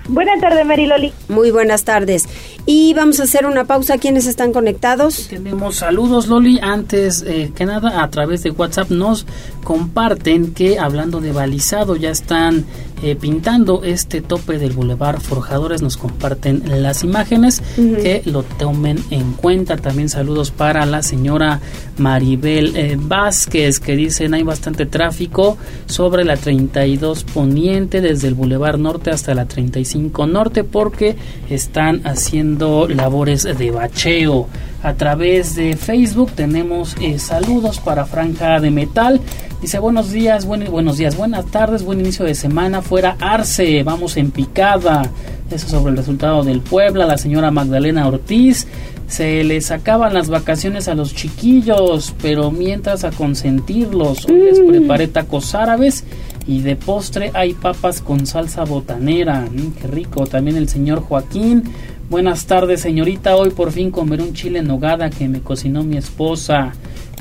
Buenas 0.09 0.41
tardes, 0.41 0.65
Mariloli. 0.65 1.13
Muy 1.29 1.51
buenas 1.51 1.85
tardes. 1.85 2.29
Y 2.69 2.95
vamos 2.95 3.21
a 3.21 3.23
hacer 3.23 3.47
una 3.47 3.65
pausa. 3.65 3.97
¿Quiénes 3.97 4.27
están 4.27 4.53
conectados? 4.53 5.29
Tenemos 5.29 5.77
saludos, 5.77 6.27
Loli. 6.27 6.59
Antes 6.61 7.23
eh, 7.25 7.53
que 7.55 7.65
nada, 7.65 8.03
a 8.03 8.11
través 8.11 8.43
de 8.43 8.51
WhatsApp 8.51 8.91
nos 8.91 9.25
comparten 9.63 10.53
que 10.53 10.79
hablando 10.81 11.21
de 11.21 11.31
balizado 11.31 11.95
ya 11.95 12.11
están 12.11 12.65
eh, 13.03 13.15
pintando 13.15 13.83
este 13.85 14.23
tope 14.23 14.59
del 14.59 14.73
Boulevard 14.73 15.21
Forjadores. 15.21 15.83
Nos 15.83 15.97
comparten 15.97 16.63
las 16.83 17.05
imágenes 17.05 17.63
que 17.77 18.23
lo 18.25 18.43
tomen 18.43 18.99
en 19.11 19.33
cuenta. 19.33 19.77
También 19.77 20.09
saludos 20.09 20.51
para 20.51 20.87
la 20.87 21.03
señora 21.03 21.61
Maribel 21.99 22.77
eh, 22.77 22.97
Vázquez 22.99 23.81
que 23.81 23.97
dicen 23.97 24.35
hay 24.35 24.43
bastante 24.43 24.87
tráfico 24.87 25.57
sobre 25.87 26.25
la 26.25 26.37
32 26.37 27.25
Poniente 27.25 28.01
desde 28.01 28.29
el 28.29 28.35
Boulevard 28.35 28.79
Norte 28.79 29.11
hasta 29.11 29.35
la 29.35 29.47
35 29.47 30.27
Norte 30.27 30.65
porque 30.65 31.17
están 31.51 32.01
haciendo 32.05 32.89
labores 32.89 33.43
de 33.45 33.71
bacheo. 33.71 34.49
A 34.83 34.95
través 34.95 35.57
de 35.57 35.77
Facebook 35.77 36.31
tenemos 36.33 36.97
eh, 37.01 37.19
saludos 37.19 37.81
para 37.81 38.05
Franja 38.05 38.61
de 38.61 38.71
Metal. 38.71 39.21
Dice 39.67 39.81
buenos 39.81 40.13
días, 40.13 40.47
buenos 40.47 40.97
días, 40.97 41.17
buenas 41.17 41.45
tardes, 41.47 41.83
buen 41.83 41.99
inicio 41.99 42.25
de 42.25 42.37
semana. 42.37 42.83
Fuera 42.83 43.17
Arce, 43.19 43.83
vamos 43.83 44.17
en 44.17 44.31
picada. 44.31 45.11
Eso 45.51 45.69
sobre 45.69 45.91
el 45.91 45.97
resultado 45.97 46.45
del 46.45 46.61
Puebla. 46.61 47.05
La 47.05 47.19
señora 47.19 47.51
Magdalena 47.51 48.07
Ortiz. 48.07 48.69
Se 49.09 49.43
les 49.43 49.73
acaban 49.73 50.15
las 50.15 50.29
vacaciones 50.29 50.87
a 50.87 50.95
los 50.95 51.17
chiquillos, 51.17 52.15
pero 52.23 52.53
mientras 52.53 53.03
a 53.03 53.11
consentirlos. 53.11 54.27
Hoy 54.27 54.41
les 54.41 54.61
mm. 54.61 54.69
preparé 54.69 55.09
tacos 55.09 55.53
árabes 55.57 56.05
y 56.47 56.61
de 56.61 56.77
postre 56.77 57.33
hay 57.35 57.53
papas 57.53 58.01
con 58.01 58.25
salsa 58.25 58.63
botanera. 58.63 59.49
Mm, 59.51 59.73
qué 59.81 59.89
rico. 59.89 60.29
También 60.29 60.57
el 60.59 60.69
señor 60.69 61.01
Joaquín. 61.01 61.65
Buenas 62.09 62.47
tardes, 62.47 62.83
señorita. 62.83 63.35
Hoy 63.35 63.51
por 63.51 63.73
fin 63.73 63.91
comer 63.91 64.23
un 64.23 64.33
chile 64.33 64.61
en 64.61 64.69
nogada 64.69 65.11
que 65.11 65.27
me 65.27 65.41
cocinó 65.41 65.83
mi 65.83 65.97
esposa 65.97 66.73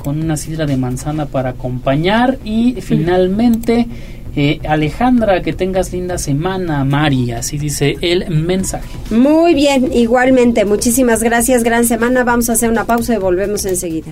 con 0.06 0.22
una 0.22 0.38
sidra 0.38 0.68
de 0.68 0.78
manzana 0.78 1.26
para 1.26 1.50
acompañar 1.50 2.38
y 2.46 2.76
finalmente 2.80 3.88
eh, 4.36 4.60
Alejandra, 4.68 5.42
que 5.42 5.52
tengas 5.52 5.92
linda 5.92 6.20
semana, 6.20 6.86
Mari, 6.86 7.32
así 7.32 7.58
dice 7.58 7.98
el 8.02 8.30
mensaje. 8.30 8.88
Muy 9.10 9.56
bien, 9.56 9.92
igualmente, 9.92 10.64
muchísimas 10.64 11.24
gracias, 11.24 11.64
gran 11.64 11.86
semana, 11.86 12.24
vamos 12.24 12.52
a 12.52 12.54
hacer 12.54 12.70
una 12.70 12.86
pausa 12.86 13.16
y 13.16 13.18
volvemos 13.18 13.66
enseguida. 13.66 14.12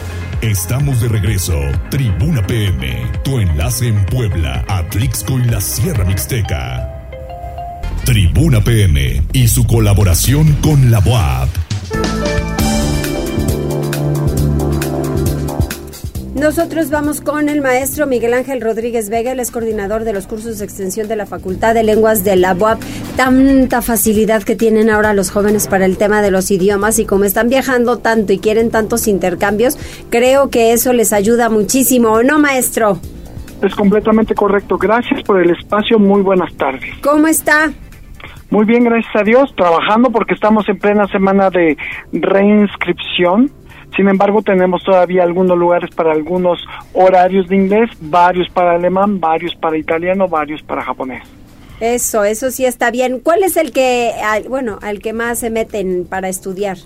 Estamos 0.41 0.99
de 1.01 1.07
regreso. 1.07 1.53
Tribuna 1.91 2.41
PM, 2.47 3.11
tu 3.23 3.37
enlace 3.37 3.87
en 3.87 4.03
Puebla, 4.07 4.65
Atlixco 4.67 5.37
y 5.37 5.43
la 5.43 5.61
Sierra 5.61 6.03
Mixteca. 6.03 7.11
Tribuna 8.05 8.59
PM 8.59 9.21
y 9.33 9.47
su 9.47 9.67
colaboración 9.67 10.53
con 10.63 10.89
la 10.89 10.97
UAP. 10.97 11.49
Nosotros 16.41 16.89
vamos 16.89 17.21
con 17.21 17.49
el 17.49 17.61
maestro 17.61 18.07
Miguel 18.07 18.33
Ángel 18.33 18.61
Rodríguez 18.61 19.09
Vega, 19.09 19.33
el 19.33 19.39
es 19.39 19.51
coordinador 19.51 20.05
de 20.05 20.13
los 20.13 20.25
cursos 20.25 20.57
de 20.57 20.65
extensión 20.65 21.07
de 21.07 21.15
la 21.15 21.27
Facultad 21.27 21.75
de 21.75 21.83
Lenguas 21.83 22.23
de 22.23 22.35
la 22.35 22.55
UAP. 22.55 22.81
Tanta 23.25 23.83
facilidad 23.83 24.41
que 24.41 24.55
tienen 24.55 24.89
ahora 24.89 25.13
los 25.13 25.29
jóvenes 25.29 25.67
para 25.67 25.85
el 25.85 25.95
tema 25.95 26.23
de 26.23 26.31
los 26.31 26.49
idiomas 26.49 26.97
y 26.97 27.05
como 27.05 27.23
están 27.23 27.49
viajando 27.49 27.99
tanto 27.99 28.33
y 28.33 28.39
quieren 28.39 28.71
tantos 28.71 29.07
intercambios, 29.07 29.77
creo 30.09 30.49
que 30.49 30.73
eso 30.73 30.91
les 30.91 31.13
ayuda 31.13 31.47
muchísimo, 31.47 32.23
¿no, 32.23 32.39
maestro? 32.39 32.97
Es 33.61 33.75
completamente 33.75 34.33
correcto. 34.33 34.75
Gracias 34.79 35.21
por 35.21 35.39
el 35.39 35.51
espacio. 35.51 35.99
Muy 35.99 36.23
buenas 36.23 36.51
tardes. 36.55 36.95
¿Cómo 37.03 37.27
está? 37.27 37.71
Muy 38.49 38.65
bien, 38.65 38.85
gracias 38.85 39.15
a 39.15 39.21
Dios. 39.23 39.53
Trabajando 39.55 40.09
porque 40.09 40.33
estamos 40.33 40.67
en 40.67 40.79
plena 40.79 41.05
semana 41.09 41.51
de 41.51 41.77
reinscripción. 42.11 43.51
Sin 43.95 44.09
embargo, 44.09 44.41
tenemos 44.41 44.83
todavía 44.83 45.21
algunos 45.21 45.59
lugares 45.59 45.93
para 45.93 46.11
algunos 46.11 46.59
horarios 46.93 47.47
de 47.49 47.55
inglés, 47.55 47.91
varios 47.99 48.49
para 48.49 48.71
alemán, 48.71 49.19
varios 49.19 49.53
para 49.53 49.77
italiano, 49.77 50.27
varios 50.27 50.63
para 50.63 50.81
japonés. 50.81 51.40
Eso, 51.81 52.23
eso 52.23 52.51
sí 52.51 52.63
está 52.63 52.91
bien. 52.91 53.19
¿Cuál 53.19 53.41
es 53.41 53.57
el 53.57 53.71
que, 53.71 54.11
bueno, 54.47 54.77
al 54.83 54.99
que 54.99 55.13
más 55.13 55.39
se 55.39 55.49
meten 55.49 56.05
para 56.07 56.29
estudiar? 56.29 56.77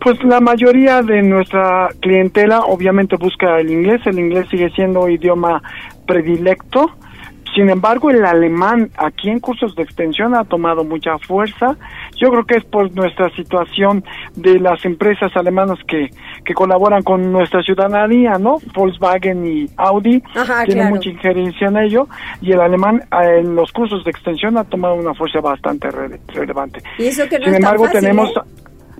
Pues 0.00 0.22
la 0.24 0.40
mayoría 0.40 1.02
de 1.02 1.22
nuestra 1.22 1.88
clientela 2.00 2.62
obviamente 2.62 3.14
busca 3.14 3.60
el 3.60 3.70
inglés, 3.70 4.00
el 4.04 4.18
inglés 4.18 4.48
sigue 4.50 4.70
siendo 4.70 5.08
idioma 5.08 5.62
predilecto, 6.04 6.90
sin 7.54 7.68
embargo, 7.68 8.10
el 8.10 8.24
alemán 8.24 8.90
aquí 8.96 9.28
en 9.28 9.38
cursos 9.38 9.74
de 9.74 9.82
extensión 9.82 10.34
ha 10.34 10.44
tomado 10.44 10.84
mucha 10.84 11.18
fuerza. 11.18 11.76
Yo 12.16 12.30
creo 12.30 12.44
que 12.44 12.56
es 12.56 12.64
por 12.64 12.92
nuestra 12.94 13.28
situación 13.36 14.04
de 14.36 14.58
las 14.58 14.84
empresas 14.84 15.30
alemanas 15.36 15.78
que, 15.86 16.10
que 16.44 16.54
colaboran 16.54 17.02
con 17.02 17.30
nuestra 17.30 17.62
ciudadanía, 17.62 18.38
¿no? 18.38 18.58
Volkswagen 18.74 19.46
y 19.46 19.66
Audi 19.76 20.22
tienen 20.66 20.88
mucha 20.88 21.10
injerencia 21.10 21.68
en 21.68 21.76
ello 21.76 22.08
y 22.40 22.52
el 22.52 22.60
alemán 22.60 23.02
eh, 23.12 23.40
en 23.40 23.54
los 23.54 23.70
cursos 23.72 24.02
de 24.04 24.10
extensión 24.10 24.56
ha 24.56 24.64
tomado 24.64 24.94
una 24.94 25.12
fuerza 25.12 25.40
bastante 25.40 25.90
relevante. 25.90 26.82
¿Y 26.98 27.06
eso 27.06 27.28
que 27.28 27.38
no 27.38 27.46
Sin 27.46 27.56
embargo, 27.56 27.88
tenemos... 27.90 28.30
¿eh? 28.30 28.40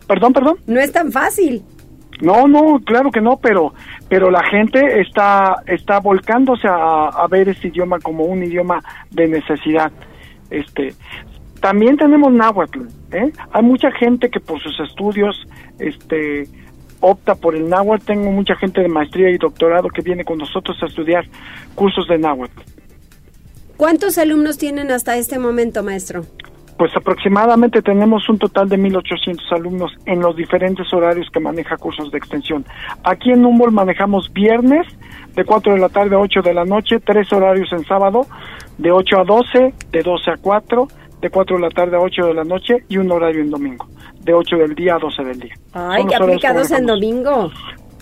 Perdón, 0.07 0.33
perdón. 0.33 0.57
No 0.67 0.81
es 0.81 0.93
tan 0.93 1.11
fácil. 1.11 1.63
No, 2.23 2.47
no, 2.47 2.81
claro 2.85 3.11
que 3.11 3.21
no, 3.21 3.37
pero 3.37 3.75
pero 4.09 4.31
la 4.31 4.45
gente 4.45 5.01
está 5.01 5.57
está 5.67 5.99
volcándose 5.99 6.69
a, 6.69 7.27
ver 7.29 7.49
este 7.49 7.69
idioma 7.69 7.99
como 7.99 8.25
un 8.25 8.45
idioma 8.45 8.81
de 9.11 9.27
necesidad. 9.27 9.91
Este, 10.49 10.95
también 11.61 11.97
tenemos 11.97 12.33
náhuatl, 12.33 12.83
¿eh? 13.11 13.33
Hay 13.51 13.63
mucha 13.65 13.91
gente 13.91 14.31
que 14.31 14.39
por 14.39 14.61
sus 14.61 14.79
estudios 14.79 15.37
este 15.81 16.47
opta 17.01 17.35
por 17.35 17.57
el 17.57 17.69
náhuatl. 17.69 18.05
Tengo 18.05 18.31
mucha 18.31 18.55
gente 18.55 18.83
de 18.83 18.89
maestría 18.89 19.29
y 19.29 19.37
doctorado 19.37 19.89
que 19.89 20.03
viene 20.03 20.25
con 20.25 20.39
nosotros 20.39 20.77
a 20.81 20.87
estudiar 20.87 21.25
cursos 21.75 22.07
de 22.07 22.19
náhuatl. 22.19 22.61
¿Cuántos 23.77 24.17
alumnos 24.17 24.59
tienen 24.59 24.93
hasta 24.93 25.17
este 25.17 25.41
momento, 25.41 25.83
maestro? 25.83 26.25
Pues 26.83 26.97
aproximadamente 26.97 27.81
tenemos 27.81 28.29
un 28.29 28.39
total 28.39 28.69
de 28.69 28.77
1.800 28.77 29.53
alumnos 29.53 29.93
en 30.05 30.19
los 30.19 30.35
diferentes 30.35 30.93
horarios 30.93 31.31
que 31.33 31.39
maneja 31.39 31.77
cursos 31.77 32.11
de 32.11 32.19
extensión. 32.19 32.65
Aquí 33.05 33.31
en 33.31 33.45
Humboldt 33.45 33.73
manejamos 33.73 34.33
viernes 34.33 34.89
de 35.37 35.45
4 35.45 35.75
de 35.75 35.79
la 35.79 35.91
tarde 35.91 36.17
a 36.17 36.19
8 36.19 36.43
de 36.43 36.53
la 36.53 36.65
noche, 36.65 36.99
tres 36.99 37.33
horarios 37.33 37.73
en 37.73 37.85
sábado, 37.85 38.27
de 38.79 38.91
8 38.91 39.21
a 39.21 39.23
12, 39.23 39.75
de 39.93 40.03
12 40.03 40.31
a 40.33 40.37
4, 40.39 40.89
de 41.21 41.31
4 41.31 41.57
de 41.57 41.63
la 41.63 41.71
tarde 41.71 41.97
a 41.97 42.01
8 42.01 42.27
de 42.27 42.35
la 42.35 42.43
noche 42.43 42.79
y 42.89 42.97
un 42.97 43.13
horario 43.13 43.43
en 43.43 43.51
domingo, 43.53 43.87
de 44.21 44.35
8 44.35 44.57
del 44.57 44.75
día 44.75 44.97
a 44.97 44.99
12 44.99 45.23
del 45.23 45.39
día. 45.39 45.55
Ay, 45.75 46.05
qué 46.05 46.17
aplicados 46.17 46.73
en 46.73 46.87
domingo. 46.87 47.53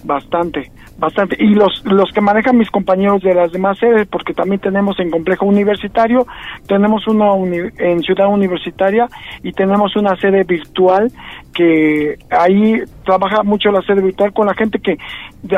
Bastante, 0.04 0.72
bastante. 1.00 1.36
Y 1.38 1.54
los, 1.54 1.82
los 1.84 2.12
que 2.12 2.20
manejan 2.20 2.56
mis 2.56 2.70
compañeros 2.70 3.22
de 3.22 3.34
las 3.34 3.50
demás 3.50 3.78
sedes, 3.78 4.06
porque 4.06 4.34
también 4.34 4.60
tenemos 4.60 5.00
en 5.00 5.10
complejo 5.10 5.46
universitario, 5.46 6.26
tenemos 6.68 7.06
uno 7.08 7.44
en 7.46 8.02
ciudad 8.02 8.28
universitaria 8.28 9.08
y 9.42 9.52
tenemos 9.52 9.96
una 9.96 10.14
sede 10.16 10.44
virtual 10.44 11.10
que 11.54 12.18
ahí 12.30 12.82
trabaja 13.04 13.42
mucho 13.42 13.72
la 13.72 13.82
sede 13.82 14.02
virtual 14.02 14.32
con 14.32 14.46
la 14.46 14.54
gente 14.54 14.78
que 14.78 14.98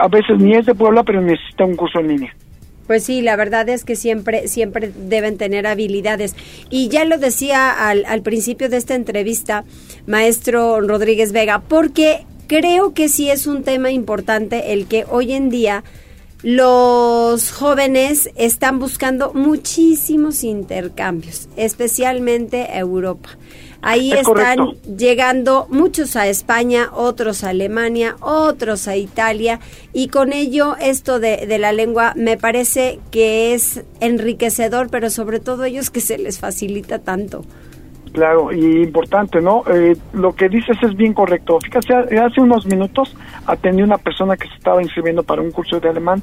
a 0.00 0.08
veces 0.08 0.38
ni 0.38 0.54
es 0.54 0.64
de 0.64 0.74
Puebla, 0.74 1.02
pero 1.02 1.20
necesita 1.20 1.64
un 1.64 1.76
curso 1.76 1.98
en 1.98 2.08
línea. 2.08 2.34
Pues 2.86 3.04
sí, 3.04 3.22
la 3.22 3.36
verdad 3.36 3.68
es 3.68 3.84
que 3.84 3.96
siempre, 3.96 4.48
siempre 4.48 4.90
deben 4.94 5.38
tener 5.38 5.66
habilidades. 5.66 6.36
Y 6.68 6.88
ya 6.88 7.04
lo 7.04 7.16
decía 7.16 7.70
al, 7.70 8.04
al 8.06 8.22
principio 8.22 8.68
de 8.68 8.76
esta 8.76 8.94
entrevista, 8.94 9.64
maestro 10.06 10.80
Rodríguez 10.80 11.32
Vega, 11.32 11.62
porque 11.66 12.26
creo 12.52 12.92
que 12.92 13.08
sí 13.08 13.30
es 13.30 13.46
un 13.46 13.62
tema 13.62 13.90
importante 13.90 14.74
el 14.74 14.86
que 14.86 15.06
hoy 15.08 15.32
en 15.32 15.48
día 15.48 15.84
los 16.42 17.50
jóvenes 17.50 18.28
están 18.36 18.78
buscando 18.78 19.32
muchísimos 19.32 20.44
intercambios, 20.44 21.48
especialmente 21.56 22.64
a 22.64 22.78
Europa. 22.78 23.30
Ahí 23.80 24.12
están 24.12 24.72
llegando 24.98 25.66
muchos 25.70 26.14
a 26.14 26.28
España, 26.28 26.90
otros 26.92 27.42
a 27.42 27.48
Alemania, 27.48 28.16
otros 28.20 28.86
a 28.86 28.98
Italia 28.98 29.58
y 29.94 30.08
con 30.08 30.34
ello 30.34 30.76
esto 30.78 31.20
de, 31.20 31.46
de, 31.46 31.58
la 31.58 31.72
lengua 31.72 32.12
me 32.16 32.36
parece 32.36 33.00
que 33.10 33.54
es 33.54 33.82
enriquecedor, 34.00 34.90
pero 34.90 35.08
sobre 35.08 35.40
todo 35.40 35.64
ellos 35.64 35.88
que 35.88 36.02
se 36.02 36.18
les 36.18 36.38
facilita 36.38 36.98
tanto. 36.98 37.46
Claro, 38.12 38.52
y 38.52 38.82
importante, 38.82 39.40
¿no? 39.40 39.62
Eh, 39.66 39.96
lo 40.12 40.34
que 40.34 40.50
dices 40.50 40.76
es 40.82 40.94
bien 40.94 41.14
correcto. 41.14 41.58
Fíjate, 41.64 42.18
hace 42.18 42.42
unos 42.42 42.66
minutos 42.66 43.16
atendí 43.46 43.82
una 43.82 43.96
persona 43.96 44.36
que 44.36 44.48
se 44.48 44.54
estaba 44.54 44.82
inscribiendo 44.82 45.22
para 45.22 45.40
un 45.40 45.50
curso 45.50 45.80
de 45.80 45.88
alemán, 45.88 46.22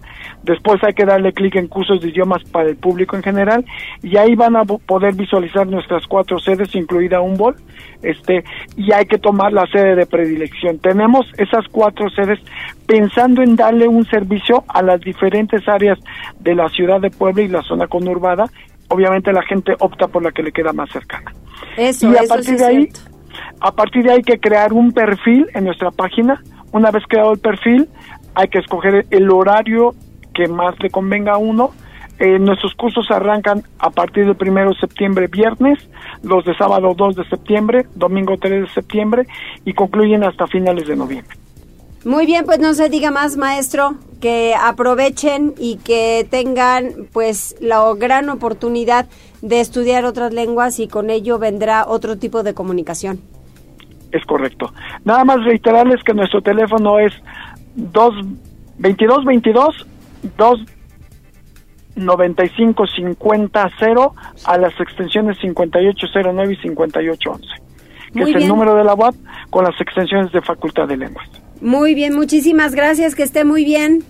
después 0.43 0.83
hay 0.83 0.93
que 0.93 1.05
darle 1.05 1.31
clic 1.31 1.55
en 1.55 1.67
cursos 1.67 2.01
de 2.01 2.09
idiomas 2.09 2.43
para 2.45 2.69
el 2.69 2.75
público 2.75 3.15
en 3.15 3.23
general 3.23 3.63
y 4.01 4.17
ahí 4.17 4.35
van 4.35 4.55
a 4.55 4.65
poder 4.65 5.13
visualizar 5.15 5.67
nuestras 5.67 6.07
cuatro 6.07 6.39
sedes, 6.39 6.73
incluida 6.75 7.21
Humboldt, 7.21 7.59
este, 8.01 8.43
y 8.75 8.91
hay 8.91 9.05
que 9.05 9.17
tomar 9.17 9.53
la 9.53 9.65
sede 9.67 9.95
de 9.95 10.05
predilección. 10.05 10.79
Tenemos 10.79 11.25
esas 11.37 11.65
cuatro 11.71 12.09
sedes 12.09 12.39
pensando 12.87 13.43
en 13.43 13.55
darle 13.55 13.87
un 13.87 14.05
servicio 14.05 14.63
a 14.67 14.81
las 14.81 14.99
diferentes 15.01 15.67
áreas 15.67 15.99
de 16.39 16.55
la 16.55 16.67
ciudad 16.69 16.99
de 16.99 17.11
Puebla 17.11 17.43
y 17.43 17.47
la 17.47 17.61
zona 17.61 17.87
conurbada. 17.87 18.45
Obviamente 18.89 19.31
la 19.33 19.43
gente 19.43 19.73
opta 19.79 20.07
por 20.07 20.23
la 20.23 20.31
que 20.31 20.43
le 20.43 20.51
queda 20.51 20.73
más 20.73 20.89
cercana. 20.91 21.33
Eso, 21.77 22.11
y 22.11 22.17
a 22.17 22.27
partir 22.27 22.57
de 22.57 22.65
ahí, 22.65 22.89
a 23.59 23.71
partir 23.71 24.03
de 24.03 24.11
ahí 24.11 24.17
hay 24.17 24.23
que 24.23 24.39
crear 24.39 24.73
un 24.73 24.91
perfil 24.91 25.47
en 25.53 25.65
nuestra 25.65 25.91
página. 25.91 26.41
Una 26.71 26.91
vez 26.91 27.03
creado 27.07 27.33
el 27.33 27.39
perfil, 27.39 27.89
hay 28.35 28.47
que 28.47 28.59
escoger 28.59 29.05
el 29.09 29.31
horario 29.31 29.95
que 30.33 30.47
más 30.47 30.75
le 30.79 30.89
convenga 30.89 31.33
a 31.33 31.37
uno. 31.37 31.71
Eh, 32.19 32.39
nuestros 32.39 32.73
cursos 32.75 33.11
arrancan 33.11 33.63
a 33.79 33.89
partir 33.89 34.25
del 34.25 34.35
primero 34.35 34.69
de 34.69 34.79
septiembre, 34.79 35.27
viernes, 35.27 35.79
los 36.23 36.45
de 36.45 36.55
sábado 36.55 36.93
2 36.95 37.15
de 37.15 37.25
septiembre, 37.25 37.87
domingo 37.95 38.37
3 38.37 38.61
de 38.61 38.69
septiembre 38.69 39.27
y 39.65 39.73
concluyen 39.73 40.23
hasta 40.23 40.47
finales 40.47 40.87
de 40.87 40.95
noviembre. 40.95 41.35
Muy 42.05 42.27
bien, 42.27 42.45
pues 42.45 42.59
no 42.59 42.75
se 42.75 42.87
diga 42.87 43.09
más, 43.09 43.35
maestro, 43.35 43.95
que 44.21 44.53
aprovechen 44.53 45.55
y 45.57 45.77
que 45.77 46.27
tengan 46.29 47.07
pues 47.11 47.55
la 47.59 47.81
gran 47.97 48.29
oportunidad 48.29 49.07
de 49.41 49.59
estudiar 49.59 50.05
otras 50.05 50.31
lenguas 50.31 50.79
y 50.79 50.87
con 50.87 51.09
ello 51.09 51.39
vendrá 51.39 51.83
otro 51.87 52.15
tipo 52.15 52.43
de 52.43 52.53
comunicación. 52.53 53.21
Es 54.11 54.23
correcto. 54.25 54.71
Nada 55.03 55.25
más 55.25 55.43
reiterarles 55.43 56.03
que 56.03 56.13
nuestro 56.13 56.41
teléfono 56.41 56.99
es 56.99 57.11
2 57.73 58.13
22 58.77 59.25
22 59.25 59.87
2 60.37 60.59
95 61.95 62.85
50 62.85 63.71
0 63.79 64.13
a 64.45 64.57
las 64.59 64.79
extensiones 64.79 65.39
5809 65.39 66.53
y 66.53 66.55
5811, 66.57 67.47
que 68.13 68.21
es 68.21 68.35
el 68.35 68.47
número 68.47 68.75
de 68.75 68.83
la 68.83 68.93
UAP 68.93 69.15
con 69.49 69.63
las 69.63 69.79
extensiones 69.81 70.31
de 70.31 70.41
Facultad 70.41 70.87
de 70.87 70.97
Lenguas. 70.97 71.44
Muy 71.61 71.95
bien, 71.95 72.13
muchísimas 72.13 72.75
gracias, 72.75 73.15
que 73.15 73.23
esté 73.23 73.43
muy 73.43 73.65
bien. 73.65 74.03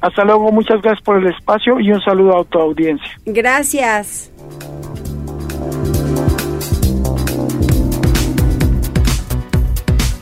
Hasta 0.00 0.24
luego, 0.24 0.50
muchas 0.50 0.82
gracias 0.82 1.02
por 1.04 1.18
el 1.18 1.32
espacio 1.32 1.78
y 1.78 1.92
un 1.92 2.00
saludo 2.00 2.40
a 2.40 2.44
tu 2.44 2.58
audiencia. 2.58 3.08
Gracias. 3.24 4.32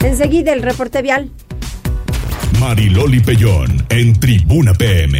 Enseguida 0.04 0.52
el 0.52 0.62
reporte 0.62 1.02
vial. 1.02 1.30
Mariloli 2.60 3.20
Pellón 3.20 3.86
en 3.88 4.20
Tribuna 4.20 4.74
PM. 4.74 5.18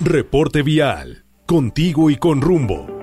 Reporte 0.00 0.62
vial. 0.62 1.24
Contigo 1.46 2.10
y 2.10 2.16
con 2.16 2.42
rumbo. 2.42 3.01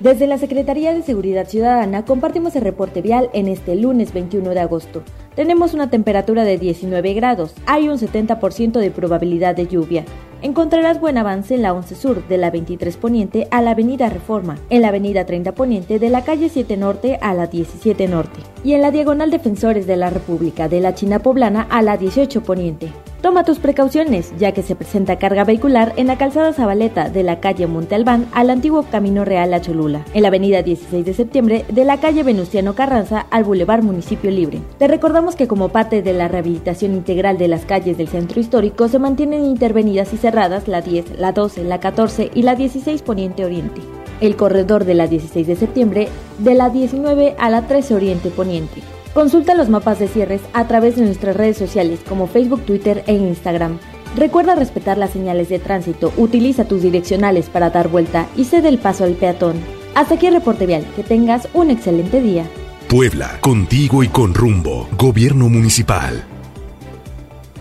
Desde 0.00 0.26
la 0.26 0.38
Secretaría 0.38 0.94
de 0.94 1.02
Seguridad 1.02 1.46
Ciudadana 1.46 2.06
compartimos 2.06 2.56
el 2.56 2.62
reporte 2.62 3.02
vial 3.02 3.28
en 3.34 3.48
este 3.48 3.76
lunes 3.76 4.14
21 4.14 4.48
de 4.48 4.60
agosto. 4.60 5.02
Tenemos 5.34 5.74
una 5.74 5.90
temperatura 5.90 6.44
de 6.44 6.56
19 6.56 7.12
grados, 7.12 7.52
hay 7.66 7.90
un 7.90 7.98
70% 7.98 8.78
de 8.78 8.90
probabilidad 8.90 9.54
de 9.54 9.66
lluvia. 9.66 10.06
Encontrarás 10.40 11.00
buen 11.00 11.18
avance 11.18 11.54
en 11.54 11.60
la 11.60 11.74
11 11.74 11.94
Sur, 11.96 12.26
de 12.28 12.38
la 12.38 12.50
23 12.50 12.96
Poniente 12.96 13.46
a 13.50 13.60
la 13.60 13.72
Avenida 13.72 14.08
Reforma, 14.08 14.56
en 14.70 14.80
la 14.80 14.88
Avenida 14.88 15.26
30 15.26 15.52
Poniente, 15.52 15.98
de 15.98 16.08
la 16.08 16.24
calle 16.24 16.48
7 16.48 16.78
Norte 16.78 17.18
a 17.20 17.34
la 17.34 17.46
17 17.46 18.08
Norte, 18.08 18.40
y 18.64 18.72
en 18.72 18.80
la 18.80 18.92
Diagonal 18.92 19.30
Defensores 19.30 19.86
de 19.86 19.98
la 19.98 20.08
República, 20.08 20.70
de 20.70 20.80
la 20.80 20.94
China 20.94 21.18
Poblana 21.18 21.66
a 21.68 21.82
la 21.82 21.98
18 21.98 22.42
Poniente. 22.42 22.90
Toma 23.20 23.44
tus 23.44 23.58
precauciones, 23.58 24.32
ya 24.38 24.52
que 24.52 24.62
se 24.62 24.74
presenta 24.74 25.18
carga 25.18 25.44
vehicular 25.44 25.92
en 25.96 26.06
la 26.06 26.16
calzada 26.16 26.54
Zabaleta 26.54 27.10
de 27.10 27.22
la 27.22 27.38
calle 27.38 27.66
Monte 27.66 27.94
Albán 27.94 28.26
al 28.32 28.48
antiguo 28.48 28.82
Camino 28.84 29.26
Real 29.26 29.52
a 29.52 29.60
Cholula, 29.60 30.06
en 30.14 30.22
la 30.22 30.28
avenida 30.28 30.62
16 30.62 31.04
de 31.04 31.12
septiembre 31.12 31.66
de 31.68 31.84
la 31.84 32.00
calle 32.00 32.22
Venustiano 32.22 32.74
Carranza 32.74 33.26
al 33.30 33.44
Boulevard 33.44 33.82
Municipio 33.82 34.30
Libre. 34.30 34.62
Te 34.78 34.88
recordamos 34.88 35.36
que 35.36 35.48
como 35.48 35.68
parte 35.68 36.00
de 36.00 36.14
la 36.14 36.28
rehabilitación 36.28 36.94
integral 36.94 37.36
de 37.36 37.48
las 37.48 37.66
calles 37.66 37.98
del 37.98 38.08
centro 38.08 38.40
histórico 38.40 38.88
se 38.88 38.98
mantienen 38.98 39.44
intervenidas 39.44 40.14
y 40.14 40.16
cerradas 40.16 40.66
la 40.66 40.80
10, 40.80 41.18
la 41.18 41.32
12, 41.32 41.64
la 41.64 41.78
14 41.78 42.30
y 42.34 42.42
la 42.42 42.54
16 42.54 43.02
Poniente 43.02 43.44
Oriente. 43.44 43.82
El 44.22 44.36
corredor 44.36 44.86
de 44.86 44.94
la 44.94 45.06
16 45.06 45.46
de 45.46 45.56
septiembre 45.56 46.08
de 46.38 46.54
la 46.54 46.70
19 46.70 47.36
a 47.38 47.50
la 47.50 47.66
13 47.66 47.94
Oriente 47.94 48.30
Poniente. 48.30 48.80
Consulta 49.14 49.54
los 49.54 49.68
mapas 49.68 49.98
de 49.98 50.06
cierres 50.06 50.40
a 50.52 50.68
través 50.68 50.96
de 50.96 51.02
nuestras 51.02 51.36
redes 51.36 51.56
sociales 51.56 52.00
como 52.08 52.28
Facebook, 52.28 52.62
Twitter 52.62 53.02
e 53.06 53.14
Instagram. 53.14 53.78
Recuerda 54.16 54.54
respetar 54.54 54.98
las 54.98 55.10
señales 55.10 55.48
de 55.48 55.58
tránsito, 55.58 56.12
utiliza 56.16 56.64
tus 56.64 56.82
direccionales 56.82 57.48
para 57.48 57.70
dar 57.70 57.88
vuelta 57.88 58.26
y 58.36 58.44
cede 58.44 58.68
el 58.68 58.78
paso 58.78 59.04
al 59.04 59.14
peatón. 59.14 59.56
Hasta 59.94 60.14
aquí 60.14 60.26
el 60.26 60.34
reporte 60.34 60.66
vial. 60.66 60.86
Que 60.94 61.02
tengas 61.02 61.48
un 61.54 61.70
excelente 61.70 62.20
día. 62.20 62.46
Puebla, 62.88 63.38
contigo 63.40 64.02
y 64.02 64.08
con 64.08 64.34
rumbo. 64.34 64.88
Gobierno 64.96 65.48
Municipal. 65.48 66.29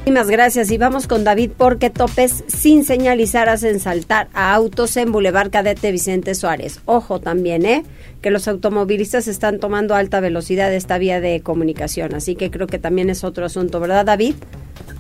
Muchísimas 0.10 0.32
gracias 0.32 0.72
y 0.72 0.80
vamos 0.80 1.06
con 1.06 1.24
David 1.24 1.52
porque 1.56 1.92
topes 1.92 2.44
sin 2.48 2.84
señalizar 2.84 3.48
hacen 3.48 3.80
saltar 3.80 4.28
a 4.34 4.56
autos 4.56 4.98
en 4.98 5.12
Boulevard 5.12 5.52
Cadete 5.52 5.92
Vicente 5.92 6.34
Suárez. 6.34 6.80
Ojo 6.86 7.20
también, 7.20 7.64
¿eh? 7.64 7.84
Que 8.20 8.32
los 8.32 8.48
automovilistas 8.48 9.28
están 9.28 9.60
tomando 9.60 9.94
alta 9.94 10.20
velocidad 10.20 10.74
esta 10.74 10.98
vía 10.98 11.22
de 11.22 11.42
comunicación, 11.42 12.16
así 12.16 12.34
que 12.34 12.50
creo 12.50 12.66
que 12.66 12.80
también 12.80 13.12
es 13.12 13.24
otro 13.24 13.46
asunto, 13.46 13.80
¿verdad 13.80 14.04
David? 14.04 14.34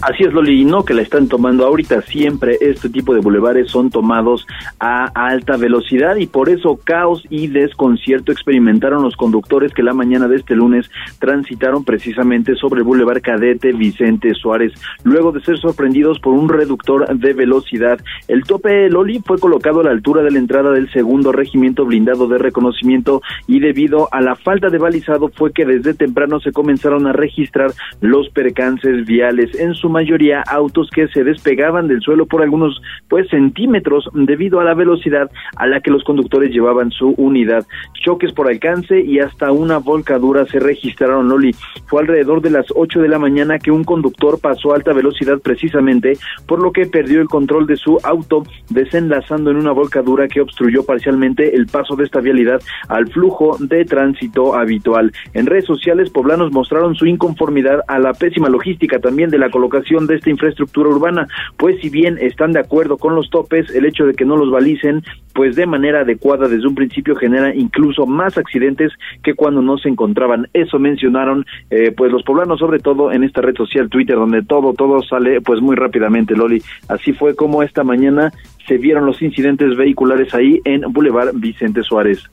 Así 0.01 0.23
es, 0.23 0.31
Loli, 0.31 0.61
y 0.61 0.65
no 0.65 0.85
que 0.85 0.93
la 0.93 1.01
están 1.01 1.27
tomando 1.27 1.65
ahorita. 1.65 2.01
Siempre 2.03 2.57
este 2.61 2.87
tipo 2.89 3.13
de 3.13 3.19
bulevares 3.19 3.69
son 3.69 3.89
tomados 3.89 4.47
a 4.79 5.05
alta 5.13 5.57
velocidad 5.57 6.15
y 6.15 6.25
por 6.25 6.47
eso 6.47 6.79
caos 6.81 7.21
y 7.29 7.47
desconcierto 7.47 8.31
experimentaron 8.31 9.03
los 9.03 9.17
conductores 9.17 9.73
que 9.73 9.83
la 9.83 9.93
mañana 9.93 10.29
de 10.29 10.37
este 10.37 10.55
lunes 10.55 10.89
transitaron 11.19 11.83
precisamente 11.83 12.55
sobre 12.55 12.79
el 12.79 12.85
bulevar 12.85 13.21
Cadete 13.21 13.73
Vicente 13.73 14.33
Suárez, 14.35 14.71
luego 15.03 15.33
de 15.33 15.41
ser 15.41 15.57
sorprendidos 15.57 16.19
por 16.19 16.33
un 16.33 16.47
reductor 16.47 17.05
de 17.17 17.33
velocidad. 17.33 17.99
El 18.29 18.43
tope 18.43 18.89
Loli 18.89 19.19
fue 19.19 19.37
colocado 19.37 19.81
a 19.81 19.83
la 19.83 19.91
altura 19.91 20.23
de 20.23 20.31
la 20.31 20.39
entrada 20.39 20.71
del 20.71 20.89
segundo 20.93 21.33
regimiento 21.33 21.85
blindado 21.85 22.29
de 22.29 22.37
reconocimiento 22.37 23.21
y 23.47 23.59
debido 23.59 24.07
a 24.13 24.21
la 24.21 24.37
falta 24.37 24.69
de 24.69 24.77
balizado 24.77 25.27
fue 25.27 25.51
que 25.51 25.65
desde 25.65 25.93
temprano 25.93 26.39
se 26.39 26.53
comenzaron 26.53 27.05
a 27.05 27.11
registrar 27.11 27.71
los 27.99 28.29
percances 28.29 29.05
viales. 29.05 29.59
En 29.59 29.73
su 29.73 29.88
mayoría 29.89 30.41
autos 30.47 30.89
que 30.89 31.07
se 31.07 31.23
despegaban 31.23 31.87
del 31.87 32.01
suelo 32.01 32.25
por 32.25 32.41
algunos 32.41 32.81
pues 33.07 33.27
centímetros 33.29 34.09
debido 34.13 34.59
a 34.59 34.63
la 34.63 34.73
velocidad 34.73 35.29
a 35.55 35.67
la 35.67 35.81
que 35.81 35.91
los 35.91 36.03
conductores 36.03 36.51
llevaban 36.51 36.91
su 36.91 37.09
unidad. 37.17 37.65
Choques 38.03 38.31
por 38.33 38.47
alcance 38.47 38.99
y 39.01 39.19
hasta 39.19 39.51
una 39.51 39.77
volcadura 39.77 40.45
se 40.45 40.59
registraron, 40.59 41.29
Loli. 41.29 41.55
Fue 41.87 42.01
alrededor 42.01 42.41
de 42.41 42.51
las 42.51 42.65
8 42.75 43.01
de 43.01 43.07
la 43.07 43.19
mañana 43.19 43.59
que 43.59 43.71
un 43.71 43.83
conductor 43.83 44.39
pasó 44.39 44.71
a 44.71 44.75
alta 44.75 44.93
velocidad 44.93 45.39
precisamente, 45.39 46.17
por 46.47 46.61
lo 46.61 46.71
que 46.71 46.85
perdió 46.85 47.21
el 47.21 47.27
control 47.27 47.67
de 47.67 47.77
su 47.77 47.97
auto, 48.03 48.43
desenlazando 48.69 49.51
en 49.51 49.57
una 49.57 49.71
volcadura 49.71 50.27
que 50.27 50.41
obstruyó 50.41 50.85
parcialmente 50.85 51.55
el 51.55 51.67
paso 51.67 51.95
de 51.95 52.05
esta 52.05 52.21
vialidad 52.21 52.61
al 52.87 53.07
flujo 53.07 53.57
de 53.59 53.85
tránsito 53.85 54.55
habitual. 54.55 55.11
En 55.33 55.45
redes 55.45 55.65
sociales, 55.65 56.09
poblanos 56.09 56.51
mostraron 56.51 56.95
su 56.95 57.05
inconformidad 57.05 57.81
a 57.87 57.99
la 57.99 58.13
pésima 58.13 58.49
logística 58.49 58.99
también 58.99 59.29
de 59.29 59.37
la 59.37 59.49
colocación 59.49 59.78
de 59.79 60.15
esta 60.15 60.29
infraestructura 60.29 60.89
urbana, 60.89 61.27
pues 61.57 61.79
si 61.81 61.89
bien 61.89 62.17
están 62.19 62.51
de 62.51 62.59
acuerdo 62.59 62.97
con 62.97 63.15
los 63.15 63.29
topes, 63.29 63.69
el 63.73 63.85
hecho 63.85 64.05
de 64.05 64.13
que 64.13 64.25
no 64.25 64.35
los 64.35 64.51
balicen, 64.51 65.03
pues 65.33 65.55
de 65.55 65.65
manera 65.65 66.01
adecuada 66.01 66.47
desde 66.47 66.67
un 66.67 66.75
principio 66.75 67.15
genera 67.15 67.55
incluso 67.55 68.05
más 68.05 68.37
accidentes 68.37 68.91
que 69.23 69.33
cuando 69.33 69.61
no 69.61 69.77
se 69.77 69.89
encontraban. 69.89 70.47
Eso 70.53 70.79
mencionaron 70.79 71.45
eh, 71.69 71.91
pues 71.95 72.11
los 72.11 72.23
poblanos, 72.23 72.59
sobre 72.59 72.79
todo 72.79 73.11
en 73.11 73.23
esta 73.23 73.41
red 73.41 73.55
social 73.55 73.89
Twitter, 73.89 74.15
donde 74.15 74.43
todo, 74.43 74.73
todo 74.73 75.01
sale 75.01 75.41
pues 75.41 75.61
muy 75.61 75.75
rápidamente, 75.75 76.35
Loli. 76.35 76.61
Así 76.87 77.13
fue 77.13 77.35
como 77.35 77.63
esta 77.63 77.83
mañana 77.83 78.31
se 78.67 78.77
vieron 78.77 79.05
los 79.05 79.21
incidentes 79.21 79.75
vehiculares 79.75 80.33
ahí 80.33 80.61
en 80.65 80.81
Boulevard 80.91 81.31
Vicente 81.33 81.83
Suárez. 81.83 82.29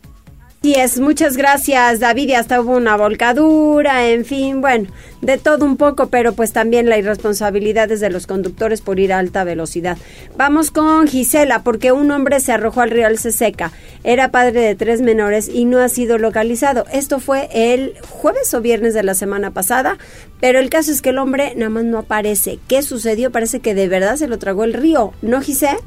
Sí 0.66 0.74
es, 0.74 0.98
muchas 0.98 1.37
gracias 1.37 2.00
David, 2.00 2.31
y 2.31 2.35
hasta 2.35 2.61
hubo 2.61 2.76
una 2.76 2.96
volcadura, 2.96 4.09
en 4.09 4.24
fin, 4.24 4.61
bueno, 4.61 4.88
de 5.22 5.38
todo 5.38 5.64
un 5.64 5.76
poco, 5.76 6.09
pero 6.09 6.33
pues 6.33 6.52
también 6.52 6.88
la 6.88 6.98
irresponsabilidad 6.98 7.88
es 7.92 8.00
de 8.00 8.11
los 8.11 8.26
conductores 8.26 8.81
por 8.81 8.98
ir 8.98 9.12
a 9.12 9.20
alta 9.20 9.44
velocidad. 9.44 9.96
Vamos 10.37 10.72
con 10.72 11.07
Gisela, 11.07 11.62
porque 11.62 11.92
un 11.92 12.11
hombre 12.11 12.40
se 12.40 12.50
arrojó 12.50 12.81
al 12.81 12.90
río 12.90 13.07
Seca, 13.16 13.70
era 14.02 14.33
padre 14.33 14.61
de 14.62 14.74
tres 14.74 15.02
menores 15.02 15.48
y 15.48 15.66
no 15.66 15.79
ha 15.79 15.88
sido 15.88 16.18
localizado. 16.18 16.85
Esto 16.92 17.20
fue 17.20 17.48
el 17.52 17.94
jueves 18.00 18.52
o 18.52 18.61
viernes 18.61 18.92
de 18.92 19.05
la 19.05 19.14
semana 19.14 19.52
pasada, 19.52 19.98
pero 20.40 20.59
el 20.59 20.68
caso 20.68 20.90
es 20.90 21.00
que 21.00 21.11
el 21.11 21.18
hombre 21.18 21.52
nada 21.55 21.70
más 21.70 21.85
no 21.85 21.98
aparece. 21.98 22.59
¿Qué 22.66 22.83
sucedió? 22.83 23.31
Parece 23.31 23.61
que 23.61 23.76
de 23.76 23.87
verdad 23.87 24.16
se 24.16 24.26
lo 24.26 24.40
tragó 24.40 24.64
el 24.64 24.74
río, 24.74 25.12
¿no 25.22 25.40
Gisela? 25.40 25.79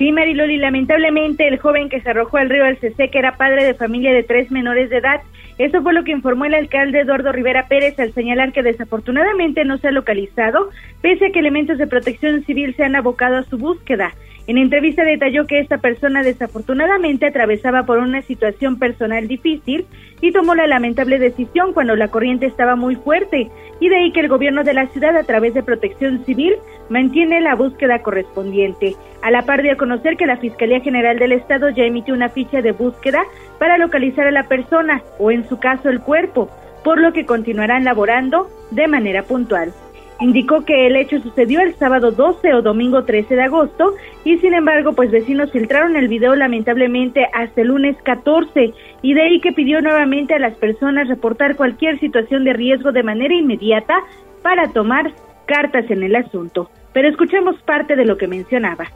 Sí, 0.00 0.12
Mariloli, 0.12 0.56
lamentablemente 0.56 1.46
el 1.46 1.58
joven 1.58 1.90
que 1.90 2.00
se 2.00 2.08
arrojó 2.08 2.38
al 2.38 2.48
río 2.48 2.64
que 3.10 3.18
era 3.18 3.36
padre 3.36 3.64
de 3.64 3.74
familia 3.74 4.14
de 4.14 4.22
tres 4.22 4.50
menores 4.50 4.88
de 4.88 4.96
edad. 4.96 5.20
Eso 5.60 5.82
fue 5.82 5.92
lo 5.92 6.04
que 6.04 6.12
informó 6.12 6.46
el 6.46 6.54
alcalde 6.54 7.00
Eduardo 7.00 7.32
Rivera 7.32 7.68
Pérez 7.68 8.00
al 8.00 8.14
señalar 8.14 8.50
que 8.50 8.62
desafortunadamente 8.62 9.66
no 9.66 9.76
se 9.76 9.88
ha 9.88 9.90
localizado, 9.90 10.70
pese 11.02 11.26
a 11.26 11.30
que 11.32 11.38
elementos 11.38 11.76
de 11.76 11.86
protección 11.86 12.42
civil 12.44 12.74
se 12.76 12.84
han 12.84 12.96
abocado 12.96 13.36
a 13.36 13.42
su 13.42 13.58
búsqueda. 13.58 14.14
En 14.46 14.56
entrevista 14.56 15.04
detalló 15.04 15.46
que 15.46 15.60
esta 15.60 15.76
persona 15.76 16.22
desafortunadamente 16.22 17.26
atravesaba 17.26 17.84
por 17.84 17.98
una 17.98 18.22
situación 18.22 18.78
personal 18.78 19.28
difícil 19.28 19.84
y 20.22 20.32
tomó 20.32 20.54
la 20.54 20.66
lamentable 20.66 21.18
decisión 21.18 21.74
cuando 21.74 21.94
la 21.94 22.08
corriente 22.08 22.46
estaba 22.46 22.74
muy 22.74 22.96
fuerte, 22.96 23.50
y 23.80 23.88
de 23.90 23.96
ahí 23.96 24.12
que 24.12 24.20
el 24.20 24.28
gobierno 24.28 24.64
de 24.64 24.72
la 24.72 24.86
ciudad 24.88 25.14
a 25.14 25.24
través 25.24 25.52
de 25.52 25.62
protección 25.62 26.24
civil 26.24 26.54
mantiene 26.88 27.40
la 27.42 27.54
búsqueda 27.54 28.02
correspondiente, 28.02 28.96
a 29.22 29.30
la 29.30 29.42
par 29.42 29.62
de 29.62 29.76
conocer 29.76 30.16
que 30.16 30.26
la 30.26 30.38
Fiscalía 30.38 30.80
General 30.80 31.18
del 31.18 31.32
Estado 31.32 31.68
ya 31.68 31.84
emitió 31.84 32.14
una 32.14 32.30
ficha 32.30 32.62
de 32.62 32.72
búsqueda 32.72 33.22
para 33.60 33.76
localizar 33.76 34.26
a 34.26 34.30
la 34.30 34.48
persona 34.48 35.02
o 35.18 35.30
en 35.30 35.46
su 35.46 35.60
caso 35.60 35.90
el 35.90 36.00
cuerpo, 36.00 36.48
por 36.82 36.98
lo 36.98 37.12
que 37.12 37.26
continuarán 37.26 37.84
laborando 37.84 38.48
de 38.70 38.88
manera 38.88 39.22
puntual. 39.22 39.74
Indicó 40.18 40.64
que 40.64 40.86
el 40.86 40.96
hecho 40.96 41.20
sucedió 41.20 41.60
el 41.60 41.74
sábado 41.74 42.10
12 42.10 42.54
o 42.54 42.62
domingo 42.62 43.04
13 43.04 43.36
de 43.36 43.42
agosto 43.42 43.94
y 44.24 44.38
sin 44.38 44.54
embargo 44.54 44.94
pues 44.94 45.10
vecinos 45.10 45.52
filtraron 45.52 45.94
el 45.94 46.08
video 46.08 46.34
lamentablemente 46.34 47.26
hasta 47.34 47.60
el 47.60 47.68
lunes 47.68 47.96
14 48.02 48.72
y 49.02 49.14
de 49.14 49.22
ahí 49.22 49.40
que 49.40 49.52
pidió 49.52 49.82
nuevamente 49.82 50.34
a 50.34 50.38
las 50.38 50.54
personas 50.54 51.08
reportar 51.08 51.56
cualquier 51.56 52.00
situación 52.00 52.44
de 52.44 52.54
riesgo 52.54 52.92
de 52.92 53.02
manera 53.02 53.34
inmediata 53.34 53.94
para 54.42 54.68
tomar 54.72 55.12
cartas 55.44 55.90
en 55.90 56.02
el 56.02 56.16
asunto. 56.16 56.70
Pero 56.94 57.08
escuchemos 57.08 57.60
parte 57.62 57.94
de 57.94 58.06
lo 58.06 58.16
que 58.16 58.26
mencionaba. 58.26 58.86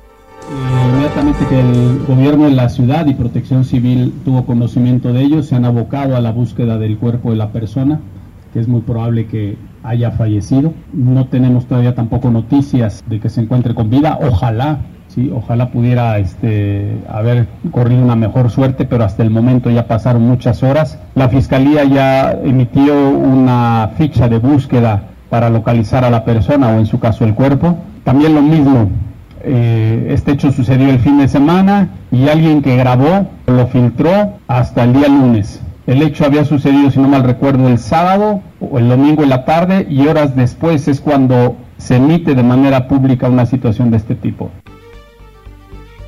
Inmediatamente 0.50 1.46
que 1.46 1.60
el 1.60 2.04
gobierno 2.06 2.44
de 2.44 2.52
la 2.52 2.68
ciudad 2.68 3.06
y 3.06 3.14
protección 3.14 3.64
civil 3.64 4.12
tuvo 4.24 4.44
conocimiento 4.44 5.12
de 5.12 5.22
ello, 5.22 5.42
se 5.42 5.54
han 5.54 5.64
abocado 5.64 6.16
a 6.16 6.20
la 6.20 6.32
búsqueda 6.32 6.78
del 6.78 6.98
cuerpo 6.98 7.30
de 7.30 7.36
la 7.36 7.50
persona, 7.50 8.00
que 8.52 8.60
es 8.60 8.68
muy 8.68 8.82
probable 8.82 9.26
que 9.26 9.56
haya 9.82 10.10
fallecido. 10.12 10.72
No 10.92 11.26
tenemos 11.26 11.66
todavía 11.66 11.94
tampoco 11.94 12.30
noticias 12.30 13.02
de 13.06 13.20
que 13.20 13.28
se 13.28 13.42
encuentre 13.42 13.74
con 13.74 13.90
vida. 13.90 14.18
Ojalá, 14.22 14.78
sí, 15.08 15.30
ojalá 15.34 15.70
pudiera 15.70 16.18
este, 16.18 16.98
haber 17.08 17.46
corrido 17.70 18.02
una 18.02 18.16
mejor 18.16 18.50
suerte, 18.50 18.84
pero 18.84 19.04
hasta 19.04 19.22
el 19.22 19.30
momento 19.30 19.70
ya 19.70 19.86
pasaron 19.86 20.22
muchas 20.22 20.62
horas. 20.62 20.98
La 21.14 21.28
fiscalía 21.28 21.84
ya 21.84 22.32
emitió 22.32 23.10
una 23.10 23.90
ficha 23.96 24.28
de 24.28 24.38
búsqueda 24.38 25.10
para 25.30 25.50
localizar 25.50 26.04
a 26.04 26.10
la 26.10 26.24
persona 26.24 26.68
o 26.68 26.78
en 26.78 26.86
su 26.86 26.98
caso 27.00 27.24
el 27.24 27.34
cuerpo. 27.34 27.76
También 28.04 28.34
lo 28.34 28.42
mismo, 28.42 28.88
eh, 29.44 30.06
este 30.10 30.32
hecho 30.32 30.52
sucedió 30.52 30.88
el 30.90 30.98
fin 30.98 31.18
de 31.18 31.28
semana 31.28 31.88
y 32.10 32.28
alguien 32.28 32.62
que 32.62 32.76
grabó 32.76 33.28
lo 33.46 33.66
filtró 33.66 34.38
hasta 34.48 34.84
el 34.84 34.94
día 34.94 35.08
lunes. 35.08 35.62
El 35.86 36.02
hecho 36.02 36.24
había 36.24 36.44
sucedido, 36.44 36.90
si 36.90 36.98
no 36.98 37.08
mal 37.08 37.24
recuerdo, 37.24 37.68
el 37.68 37.78
sábado 37.78 38.40
o 38.60 38.78
el 38.78 38.88
domingo 38.88 39.22
en 39.22 39.28
la 39.28 39.44
tarde 39.44 39.86
y 39.88 40.06
horas 40.06 40.34
después 40.34 40.88
es 40.88 41.00
cuando 41.00 41.56
se 41.76 41.96
emite 41.96 42.34
de 42.34 42.42
manera 42.42 42.88
pública 42.88 43.28
una 43.28 43.44
situación 43.44 43.90
de 43.90 43.98
este 43.98 44.14
tipo. 44.14 44.50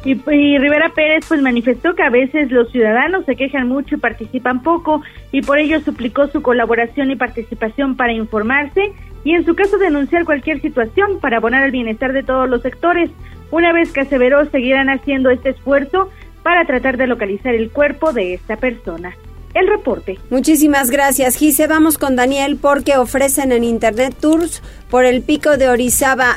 Y, 0.04 0.12
y, 0.12 0.58
Rivera 0.58 0.90
Pérez 0.94 1.26
pues 1.28 1.42
manifestó 1.42 1.94
que 1.94 2.04
a 2.04 2.10
veces 2.10 2.50
los 2.52 2.70
ciudadanos 2.70 3.24
se 3.26 3.34
quejan 3.34 3.68
mucho 3.68 3.96
y 3.96 3.98
participan 3.98 4.62
poco 4.62 5.02
y 5.32 5.42
por 5.42 5.58
ello 5.58 5.80
suplicó 5.80 6.28
su 6.28 6.42
colaboración 6.42 7.10
y 7.10 7.16
participación 7.16 7.96
para 7.96 8.12
informarse 8.12 8.92
y 9.26 9.34
en 9.34 9.44
su 9.44 9.56
caso 9.56 9.76
denunciar 9.76 10.24
cualquier 10.24 10.62
situación 10.62 11.18
para 11.18 11.38
abonar 11.38 11.64
el 11.64 11.72
bienestar 11.72 12.12
de 12.12 12.22
todos 12.22 12.48
los 12.48 12.62
sectores. 12.62 13.10
Una 13.50 13.72
vez 13.72 13.90
que 13.90 14.02
aseveró 14.02 14.48
seguirán 14.50 14.88
haciendo 14.88 15.30
este 15.30 15.50
esfuerzo 15.50 16.10
para 16.44 16.64
tratar 16.64 16.96
de 16.96 17.08
localizar 17.08 17.52
el 17.52 17.72
cuerpo 17.72 18.12
de 18.12 18.34
esta 18.34 18.56
persona 18.56 19.16
el 19.54 19.66
reporte. 19.68 20.18
Muchísimas 20.30 20.90
gracias, 20.90 21.36
Gise. 21.36 21.66
Vamos 21.66 21.98
con 21.98 22.14
Daniel 22.14 22.56
porque 22.60 22.98
ofrecen 22.98 23.50
en 23.52 23.64
Internet 23.64 24.14
Tours 24.20 24.62
por 24.90 25.04
el 25.04 25.22
pico 25.22 25.56
de 25.56 25.70
Orizaba. 25.70 26.36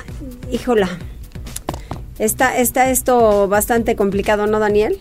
Híjola. 0.50 0.90
Está, 2.18 2.58
está 2.58 2.90
esto 2.90 3.48
bastante 3.50 3.96
complicado, 3.96 4.48
¿no, 4.48 4.58
Daniel? 4.60 5.00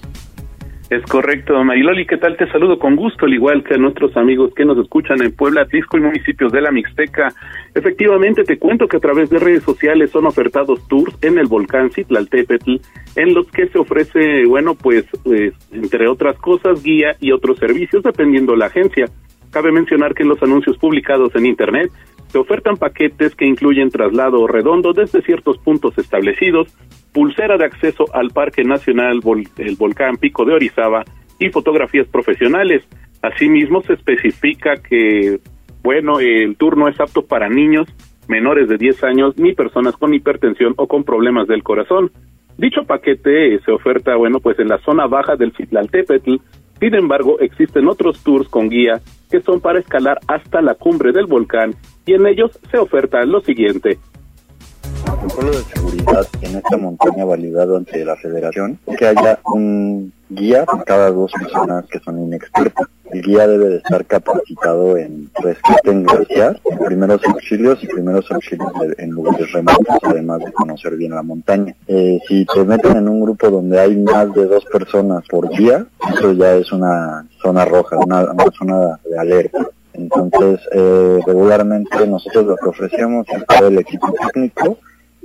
Es 0.90 1.02
correcto, 1.02 1.62
Mariloli, 1.62 2.06
¿qué 2.06 2.16
tal? 2.16 2.38
Te 2.38 2.50
saludo 2.50 2.78
con 2.78 2.96
gusto, 2.96 3.26
al 3.26 3.34
igual 3.34 3.62
que 3.62 3.74
a 3.74 3.76
nuestros 3.76 4.16
amigos 4.16 4.54
que 4.54 4.64
nos 4.64 4.78
escuchan 4.78 5.20
en 5.20 5.32
Puebla, 5.32 5.66
Tisco 5.66 5.98
y 5.98 6.00
municipios 6.00 6.50
de 6.50 6.62
la 6.62 6.70
Mixteca. 6.70 7.28
Efectivamente, 7.74 8.42
te 8.42 8.58
cuento 8.58 8.88
que 8.88 8.96
a 8.96 9.00
través 9.00 9.28
de 9.28 9.38
redes 9.38 9.64
sociales 9.64 10.10
son 10.10 10.24
ofertados 10.24 10.88
tours 10.88 11.14
en 11.20 11.36
el 11.38 11.46
volcán 11.46 11.90
Citlaltépetl, 11.90 12.76
en 13.16 13.34
los 13.34 13.46
que 13.50 13.68
se 13.68 13.78
ofrece, 13.78 14.46
bueno, 14.46 14.74
pues, 14.74 15.04
pues, 15.22 15.52
entre 15.72 16.08
otras 16.08 16.38
cosas, 16.38 16.82
guía 16.82 17.16
y 17.20 17.32
otros 17.32 17.58
servicios, 17.58 18.02
dependiendo 18.02 18.56
la 18.56 18.66
agencia. 18.66 19.10
Cabe 19.58 19.72
mencionar 19.72 20.14
que 20.14 20.22
en 20.22 20.28
los 20.28 20.40
anuncios 20.40 20.78
publicados 20.78 21.34
en 21.34 21.44
Internet 21.44 21.90
se 22.28 22.38
ofertan 22.38 22.76
paquetes 22.76 23.34
que 23.34 23.44
incluyen 23.44 23.90
traslado 23.90 24.46
redondo 24.46 24.92
desde 24.92 25.20
ciertos 25.20 25.58
puntos 25.58 25.98
establecidos, 25.98 26.68
pulsera 27.12 27.56
de 27.56 27.64
acceso 27.64 28.04
al 28.14 28.30
Parque 28.30 28.62
Nacional 28.62 29.20
el 29.56 29.74
Volcán 29.74 30.16
Pico 30.16 30.44
de 30.44 30.54
Orizaba 30.54 31.04
y 31.40 31.48
fotografías 31.48 32.06
profesionales. 32.06 32.84
Asimismo, 33.20 33.82
se 33.82 33.94
especifica 33.94 34.76
que, 34.76 35.40
bueno, 35.82 36.20
el 36.20 36.56
turno 36.56 36.86
es 36.86 37.00
apto 37.00 37.22
para 37.22 37.48
niños 37.48 37.88
menores 38.28 38.68
de 38.68 38.76
10 38.76 39.02
años 39.02 39.38
ni 39.38 39.54
personas 39.54 39.96
con 39.96 40.14
hipertensión 40.14 40.74
o 40.76 40.86
con 40.86 41.02
problemas 41.02 41.48
del 41.48 41.64
corazón. 41.64 42.12
Dicho 42.58 42.84
paquete 42.84 43.58
se 43.64 43.72
oferta, 43.72 44.14
bueno, 44.14 44.38
pues 44.38 44.56
en 44.60 44.68
la 44.68 44.78
zona 44.78 45.08
baja 45.08 45.34
del 45.34 45.52
Citlaltépetl. 45.56 46.36
Sin 46.80 46.94
embargo, 46.94 47.38
existen 47.40 47.88
otros 47.88 48.22
tours 48.22 48.48
con 48.48 48.68
guía 48.68 49.00
que 49.30 49.40
son 49.40 49.60
para 49.60 49.80
escalar 49.80 50.18
hasta 50.26 50.62
la 50.62 50.74
cumbre 50.74 51.12
del 51.12 51.26
volcán 51.26 51.74
y 52.06 52.14
en 52.14 52.26
ellos 52.26 52.58
se 52.70 52.78
oferta 52.78 53.24
lo 53.24 53.40
siguiente. 53.40 53.98
Protocolo 55.08 55.52
de 55.52 55.64
seguridad 55.74 56.26
en 56.42 56.56
esta 56.56 56.76
montaña 56.76 57.24
validado 57.24 57.78
ante 57.78 58.04
la 58.04 58.14
federación 58.16 58.78
que 58.98 59.06
haya 59.06 59.38
un 59.44 60.12
guía 60.28 60.66
para 60.66 60.84
cada 60.84 61.10
dos 61.10 61.32
personas 61.32 61.86
que 61.86 61.98
son 62.00 62.18
inexpertas. 62.18 62.86
El 63.10 63.22
guía 63.22 63.46
debe 63.46 63.70
de 63.70 63.76
estar 63.78 64.04
capacitado 64.04 64.98
en 64.98 65.30
rescate 65.42 65.92
en 65.92 66.02
glaciar, 66.04 66.60
primeros 66.84 67.24
auxilios 67.24 67.82
y 67.82 67.86
primeros 67.86 68.30
auxilios 68.30 68.70
en 68.98 69.10
lugares 69.10 69.50
remotos, 69.50 69.96
además 70.02 70.40
de 70.40 70.52
conocer 70.52 70.94
bien 70.96 71.12
la 71.12 71.22
montaña. 71.22 71.74
Eh, 71.86 72.18
si 72.28 72.44
te 72.44 72.64
meten 72.64 72.98
en 72.98 73.08
un 73.08 73.22
grupo 73.22 73.48
donde 73.48 73.80
hay 73.80 73.96
más 73.96 74.30
de 74.34 74.44
dos 74.44 74.66
personas 74.66 75.24
por 75.26 75.48
guía, 75.48 75.86
eso 76.12 76.32
ya 76.34 76.54
es 76.56 76.70
una 76.70 77.26
zona 77.42 77.64
roja, 77.64 77.96
una, 77.96 78.30
una 78.30 78.44
zona 78.58 79.00
de 79.08 79.18
alerta. 79.18 79.66
Entonces, 79.94 80.60
eh, 80.72 81.18
regularmente 81.26 82.06
nosotros 82.06 82.44
lo 82.44 82.56
que 82.56 82.68
ofrecemos 82.68 83.26
es 83.30 83.44
todo 83.46 83.68
el 83.68 83.78
equipo 83.78 84.12
técnico, 84.32 84.78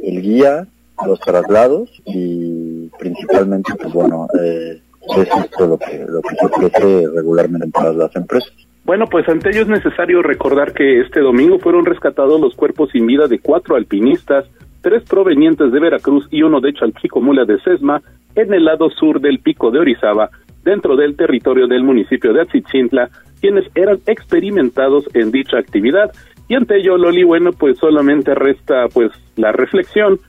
el 0.04 0.22
guía, 0.22 0.68
los 1.06 1.20
traslados 1.20 1.90
y 2.06 2.90
principalmente, 3.00 3.74
pues 3.80 3.94
bueno, 3.94 4.28
eh, 4.40 4.80
es 5.18 5.28
esto 5.46 5.68
lo 5.68 5.78
que, 5.78 6.06
lo 6.08 6.22
que 6.22 6.36
se 6.36 6.46
ofrece 6.46 7.08
regularmente 7.16 7.80
en 7.80 7.98
las 7.98 8.16
empresas. 8.16 8.54
Bueno, 8.86 9.06
pues 9.08 9.28
ante 9.30 9.50
ello 9.50 9.62
es 9.62 9.68
necesario 9.68 10.22
recordar 10.22 10.74
que 10.74 11.02
este 11.02 11.22
domingo 11.22 11.58
fueron 11.60 11.86
rescatados 11.86 12.40
los 12.40 12.54
cuerpos 12.54 12.90
sin 12.92 13.08
vida 13.08 13.28
de 13.28 13.40
cuatro 13.40 13.76
alpinistas, 13.76 14.46
tres 14.82 15.04
provenientes 15.04 15.72
de 15.72 15.80
Veracruz 15.80 16.28
y 16.30 16.44
uno 16.44 16.60
de 16.60 16.74
Chalchicomula 16.74 17.46
de 17.46 17.60
Sesma, 17.62 18.02
en 18.36 18.54
el 18.54 18.66
lado 18.66 18.90
sur 18.90 19.22
del 19.22 19.40
pico 19.40 19.72
de 19.72 19.80
Orizaba, 19.80 20.30
dentro 20.64 20.98
del 20.98 21.16
territorio 21.16 21.68
del 21.68 21.84
municipio 21.84 22.34
de 22.34 22.42
Atzitzintla, 22.42 23.10
quienes 23.40 23.66
eran 23.76 24.00
experimentados 24.06 25.06
en 25.14 25.32
dicha 25.32 25.58
actividad. 25.58 26.12
Y 26.48 26.56
ante 26.56 26.78
ello, 26.78 26.98
Loli, 26.98 27.24
bueno, 27.24 27.52
pues 27.52 27.78
solamente 27.78 28.36
resta 28.36 28.88
pues 28.94 29.12
la 29.36 29.52
reflexión 29.52 30.20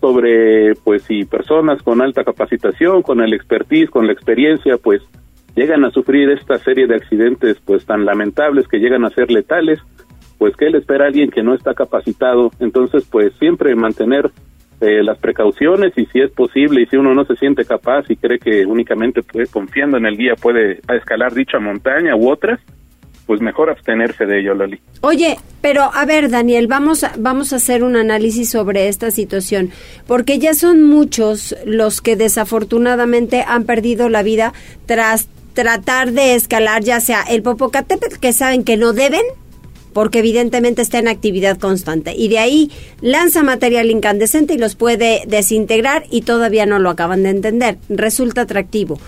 sobre 0.00 0.74
pues 0.84 1.02
si 1.02 1.24
personas 1.24 1.82
con 1.82 2.02
alta 2.02 2.24
capacitación, 2.24 3.02
con 3.02 3.20
el 3.20 3.32
expertise, 3.32 3.90
con 3.90 4.06
la 4.06 4.12
experiencia, 4.12 4.76
pues 4.76 5.02
llegan 5.56 5.84
a 5.84 5.90
sufrir 5.90 6.30
esta 6.30 6.58
serie 6.58 6.86
de 6.86 6.96
accidentes 6.96 7.58
pues 7.64 7.86
tan 7.86 8.04
lamentables 8.04 8.68
que 8.68 8.78
llegan 8.78 9.04
a 9.04 9.10
ser 9.10 9.30
letales, 9.30 9.80
pues 10.38 10.56
qué 10.56 10.70
le 10.70 10.78
espera 10.78 11.06
alguien 11.06 11.30
que 11.30 11.42
no 11.42 11.54
está 11.54 11.74
capacitado. 11.74 12.50
Entonces, 12.60 13.06
pues 13.10 13.32
siempre 13.38 13.74
mantener 13.74 14.30
eh, 14.80 15.02
las 15.02 15.18
precauciones 15.18 15.92
y 15.96 16.04
si 16.06 16.20
es 16.20 16.30
posible 16.32 16.82
y 16.82 16.86
si 16.86 16.96
uno 16.96 17.14
no 17.14 17.24
se 17.24 17.36
siente 17.36 17.64
capaz 17.64 18.04
y 18.10 18.16
cree 18.16 18.38
que 18.38 18.66
únicamente 18.66 19.22
puede, 19.22 19.46
confiando 19.46 19.96
en 19.96 20.04
el 20.04 20.16
guía 20.16 20.34
puede 20.34 20.80
escalar 20.88 21.32
dicha 21.32 21.58
montaña 21.60 22.16
u 22.16 22.28
otras, 22.28 22.60
pues 23.26 23.40
mejor 23.40 23.70
abstenerse 23.70 24.26
de 24.26 24.40
ello, 24.40 24.54
Loli. 24.54 24.80
Oye, 25.00 25.38
pero 25.60 25.90
a 25.94 26.04
ver, 26.04 26.30
Daniel, 26.30 26.66
vamos 26.66 27.04
a, 27.04 27.12
vamos 27.18 27.52
a 27.52 27.56
hacer 27.56 27.82
un 27.82 27.96
análisis 27.96 28.50
sobre 28.50 28.88
esta 28.88 29.10
situación, 29.10 29.70
porque 30.06 30.38
ya 30.38 30.54
son 30.54 30.82
muchos 30.82 31.56
los 31.64 32.00
que 32.00 32.16
desafortunadamente 32.16 33.44
han 33.46 33.64
perdido 33.64 34.08
la 34.08 34.22
vida 34.22 34.52
tras 34.86 35.28
tratar 35.54 36.12
de 36.12 36.34
escalar 36.34 36.82
ya 36.82 37.00
sea 37.00 37.22
el 37.22 37.42
Popocatépetl 37.42 38.18
que 38.18 38.32
saben 38.32 38.64
que 38.64 38.76
no 38.76 38.92
deben 38.92 39.22
porque 39.94 40.18
evidentemente 40.18 40.82
está 40.82 40.98
en 40.98 41.08
actividad 41.08 41.56
constante. 41.56 42.14
Y 42.14 42.28
de 42.28 42.40
ahí 42.40 42.70
lanza 43.00 43.42
material 43.42 43.90
incandescente 43.90 44.54
y 44.54 44.58
los 44.58 44.74
puede 44.74 45.22
desintegrar 45.26 46.04
y 46.10 46.22
todavía 46.22 46.66
no 46.66 46.80
lo 46.80 46.90
acaban 46.90 47.22
de 47.22 47.30
entender. 47.30 47.78
Resulta 47.88 48.42
atractivo. 48.42 48.98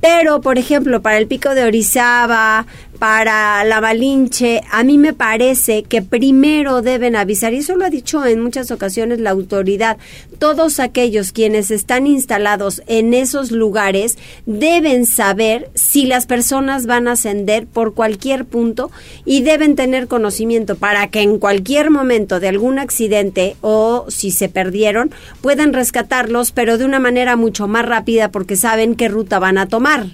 Pero, 0.00 0.40
por 0.40 0.56
ejemplo, 0.58 1.02
para 1.02 1.18
el 1.18 1.26
pico 1.26 1.54
de 1.54 1.64
Orizaba, 1.64 2.66
para 2.98 3.64
la 3.64 3.80
Malinche, 3.80 4.62
a 4.70 4.82
mí 4.84 4.98
me 4.98 5.12
parece 5.12 5.82
que 5.82 6.02
primero 6.02 6.82
deben 6.82 7.16
avisar, 7.16 7.54
y 7.54 7.58
eso 7.58 7.76
lo 7.76 7.84
ha 7.84 7.90
dicho 7.90 8.24
en 8.24 8.40
muchas 8.40 8.70
ocasiones 8.70 9.20
la 9.20 9.30
autoridad, 9.30 9.98
todos 10.38 10.80
aquellos 10.80 11.32
quienes 11.32 11.70
están 11.70 12.06
instalados 12.06 12.82
en 12.86 13.14
esos 13.14 13.50
lugares 13.50 14.18
deben 14.46 15.06
saber 15.06 15.70
si 15.74 16.06
las 16.06 16.26
personas 16.26 16.86
van 16.86 17.08
a 17.08 17.12
ascender 17.12 17.66
por 17.66 17.94
cualquier 17.94 18.44
punto 18.44 18.90
y 19.24 19.42
deben 19.42 19.76
tener 19.76 20.08
conocimiento 20.08 20.76
para 20.76 21.08
que 21.08 21.20
en 21.20 21.38
cualquier 21.38 21.90
momento 21.90 22.40
de 22.40 22.48
algún 22.48 22.78
accidente 22.78 23.56
o 23.60 24.06
si 24.08 24.30
se 24.30 24.48
perdieron 24.48 25.10
puedan 25.40 25.72
rescatarlos, 25.72 26.52
pero 26.52 26.78
de 26.78 26.84
una 26.84 27.00
manera 27.00 27.36
mucho 27.36 27.68
más 27.68 27.86
rápida 27.86 28.30
porque 28.30 28.56
saben 28.56 28.94
qué 28.94 29.08
ruta 29.08 29.38
van 29.38 29.58
a 29.58 29.68
tomar. 29.68 30.06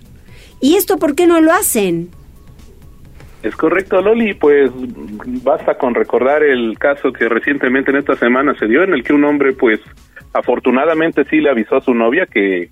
¿Y 0.60 0.76
esto 0.76 0.96
por 0.98 1.14
qué 1.14 1.26
no 1.26 1.40
lo 1.40 1.52
hacen? 1.52 2.10
Es 3.42 3.56
correcto, 3.56 4.00
Loli, 4.00 4.34
pues 4.34 4.70
basta 5.42 5.76
con 5.76 5.94
recordar 5.94 6.44
el 6.44 6.78
caso 6.78 7.12
que 7.12 7.28
recientemente 7.28 7.90
en 7.90 7.96
esta 7.96 8.14
semana 8.14 8.54
se 8.54 8.66
dio 8.66 8.84
en 8.84 8.92
el 8.92 9.02
que 9.02 9.12
un 9.12 9.24
hombre 9.24 9.52
pues 9.52 9.80
afortunadamente 10.32 11.24
sí 11.24 11.40
le 11.40 11.50
avisó 11.50 11.76
a 11.76 11.80
su 11.80 11.92
novia 11.92 12.26
que, 12.26 12.70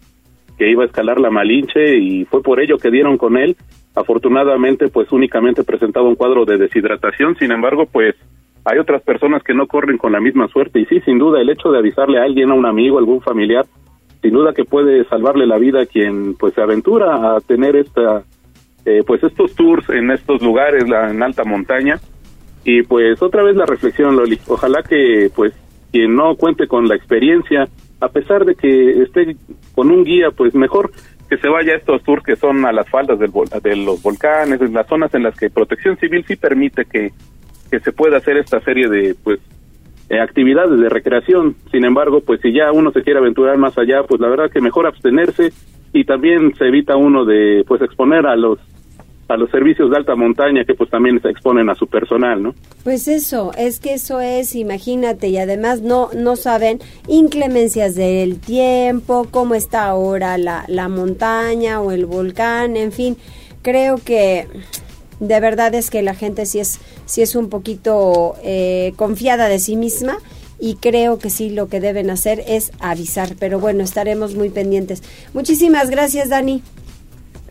que 0.57 0.71
iba 0.71 0.85
a 0.85 0.87
escalar 0.87 1.19
la 1.19 1.31
Malinche 1.31 1.97
y 1.97 2.25
fue 2.25 2.41
por 2.43 2.61
ello 2.61 2.79
que 2.79 2.91
dieron 2.91 3.19
con 3.19 3.37
él. 3.37 3.57
Afortunadamente 3.97 4.87
pues 4.87 5.11
únicamente 5.11 5.65
presentaba 5.65 6.07
un 6.07 6.15
cuadro 6.15 6.45
de 6.45 6.57
deshidratación, 6.57 7.37
sin 7.37 7.51
embargo 7.51 7.87
pues 7.87 8.15
hay 8.65 8.79
otras 8.79 9.03
personas 9.03 9.43
que 9.43 9.55
no 9.55 9.67
corren 9.67 9.99
con 9.99 10.13
la 10.13 10.21
misma 10.21 10.47
suerte 10.49 10.79
y 10.79 10.87
sí, 10.87 11.01
sin 11.01 11.19
duda, 11.19 11.41
el 11.41 11.51
hecho 11.51 11.73
de 11.73 11.79
avisarle 11.79 12.21
a 12.21 12.25
alguien, 12.25 12.51
a 12.51 12.55
un 12.55 12.67
amigo, 12.67 12.97
a 12.97 13.01
algún 13.01 13.21
familiar, 13.23 13.65
sin 14.23 14.33
duda 14.33 14.53
que 14.55 14.65
puede 14.65 15.05
salvarle 15.07 15.47
la 15.47 15.59
vida 15.59 15.83
a 15.83 15.87
quien 15.87 16.35
pues 16.35 16.55
se 16.55 16.63
aventura 16.63 17.35
a 17.35 17.41
tener 17.41 17.75
esta 17.75 18.23
eh, 18.85 19.03
pues 19.07 19.23
estos 19.23 19.55
tours 19.55 19.89
en 19.91 20.11
estos 20.11 20.43
lugares 20.43 20.89
la, 20.89 21.11
en 21.11 21.23
alta 21.23 21.45
montaña. 21.45 22.01
Y 22.65 22.83
pues 22.83 23.23
otra 23.23 23.43
vez 23.43 23.57
la 23.57 23.67
reflexión 23.67 24.17
Loli. 24.17 24.39
Ojalá 24.47 24.83
que 24.83 25.31
pues 25.35 25.53
quien 25.93 26.15
no 26.15 26.37
cuente 26.37 26.67
con 26.67 26.89
la 26.89 26.97
experiencia. 26.97 27.69
A 28.01 28.09
pesar 28.09 28.45
de 28.45 28.55
que 28.55 29.03
esté 29.03 29.37
con 29.75 29.91
un 29.91 30.05
guía 30.05 30.31
pues 30.31 30.55
mejor 30.55 30.91
que 31.29 31.37
se 31.37 31.49
vaya 31.49 31.75
a 31.75 31.77
estos 31.77 32.03
tours 32.03 32.25
que 32.25 32.37
son 32.37 32.65
a 32.65 32.73
las 32.73 32.89
faldas 32.89 33.19
del, 33.19 33.31
de 33.63 33.77
los 33.77 34.03
volcanes 34.03 34.61
en 34.61 34.73
las 34.73 34.87
zonas 34.89 35.15
en 35.15 35.23
las 35.23 35.39
que 35.39 35.49
Protección 35.49 35.97
Civil 35.99 36.25
sí 36.27 36.37
permite 36.37 36.85
que 36.85 37.13
que 37.71 37.81
se 37.81 37.93
pueda 37.93 38.17
hacer 38.17 38.37
esta 38.37 38.61
serie 38.61 38.89
de 38.89 39.15
pues 39.23 39.39
eh, 40.09 40.21
actividades 40.21 40.79
de 40.79 40.89
recreación. 40.89 41.55
Sin 41.71 41.85
embargo, 41.85 42.21
pues 42.21 42.41
si 42.41 42.53
ya 42.53 42.73
uno 42.73 42.91
se 42.91 43.03
quiere 43.03 43.21
aventurar 43.21 43.57
más 43.59 43.79
allá, 43.79 44.03
pues 44.03 44.21
la 44.21 44.29
verdad 44.29 44.51
que 44.51 44.61
mejor 44.61 44.87
abstenerse 44.87 45.53
y 45.93 46.05
también 46.05 46.55
se 46.57 46.67
evita 46.67 46.97
uno 46.97 47.25
de 47.25 47.65
pues 47.67 47.83
exponer 47.83 48.27
a 48.27 48.37
los 48.37 48.59
a 49.29 49.37
los 49.37 49.49
servicios 49.51 49.91
de 49.91 49.97
alta 49.97 50.17
montaña 50.17 50.65
que 50.65 50.75
pues 50.75 50.91
también 50.91 51.23
se 51.23 51.29
exponen 51.29 51.71
a 51.71 51.77
su 51.77 51.87
personal, 51.87 52.43
¿no? 52.43 52.55
Pues 52.83 53.07
eso, 53.07 53.53
es 53.57 53.79
que 53.79 53.95
eso 53.95 54.19
es, 54.19 54.57
imagínate, 54.57 55.29
y 55.29 55.39
además 55.39 55.83
no 55.83 56.11
no 56.17 56.35
saben 56.35 56.81
inclemencias 57.07 57.95
del 57.95 58.41
tiempo, 58.41 59.29
cómo 59.31 59.55
está 59.55 59.87
ahora 59.87 60.37
la, 60.37 60.65
la 60.67 60.89
montaña 60.89 61.81
o 61.81 61.93
el 61.93 62.07
volcán, 62.07 62.77
en 62.77 62.91
fin, 62.91 63.17
creo 63.63 63.99
que 64.05 64.49
de 65.21 65.39
verdad 65.39 65.75
es 65.75 65.91
que 65.91 66.03
la 66.03 66.15
gente 66.15 66.45
sí 66.47 66.59
es, 66.59 66.81
sí 67.05 67.23
es 67.23 67.37
un 67.37 67.51
poquito 67.51 68.35
eh, 68.43 68.95
confiada 68.97 69.49
de 69.49 69.59
sí 69.59 69.77
misma 69.77 70.17
y 70.61 70.75
creo 70.75 71.19
que 71.19 71.31
sí 71.31 71.51
lo 71.51 71.69
que 71.69 71.81
deben 71.81 72.11
hacer 72.11 72.45
es 72.47 72.73
avisar, 72.79 73.35
pero 73.39 73.59
bueno, 73.59 73.83
estaremos 73.83 74.35
muy 74.35 74.51
pendientes. 74.51 75.03
Muchísimas 75.33 75.91
gracias, 75.91 76.29
Dani. 76.29 76.63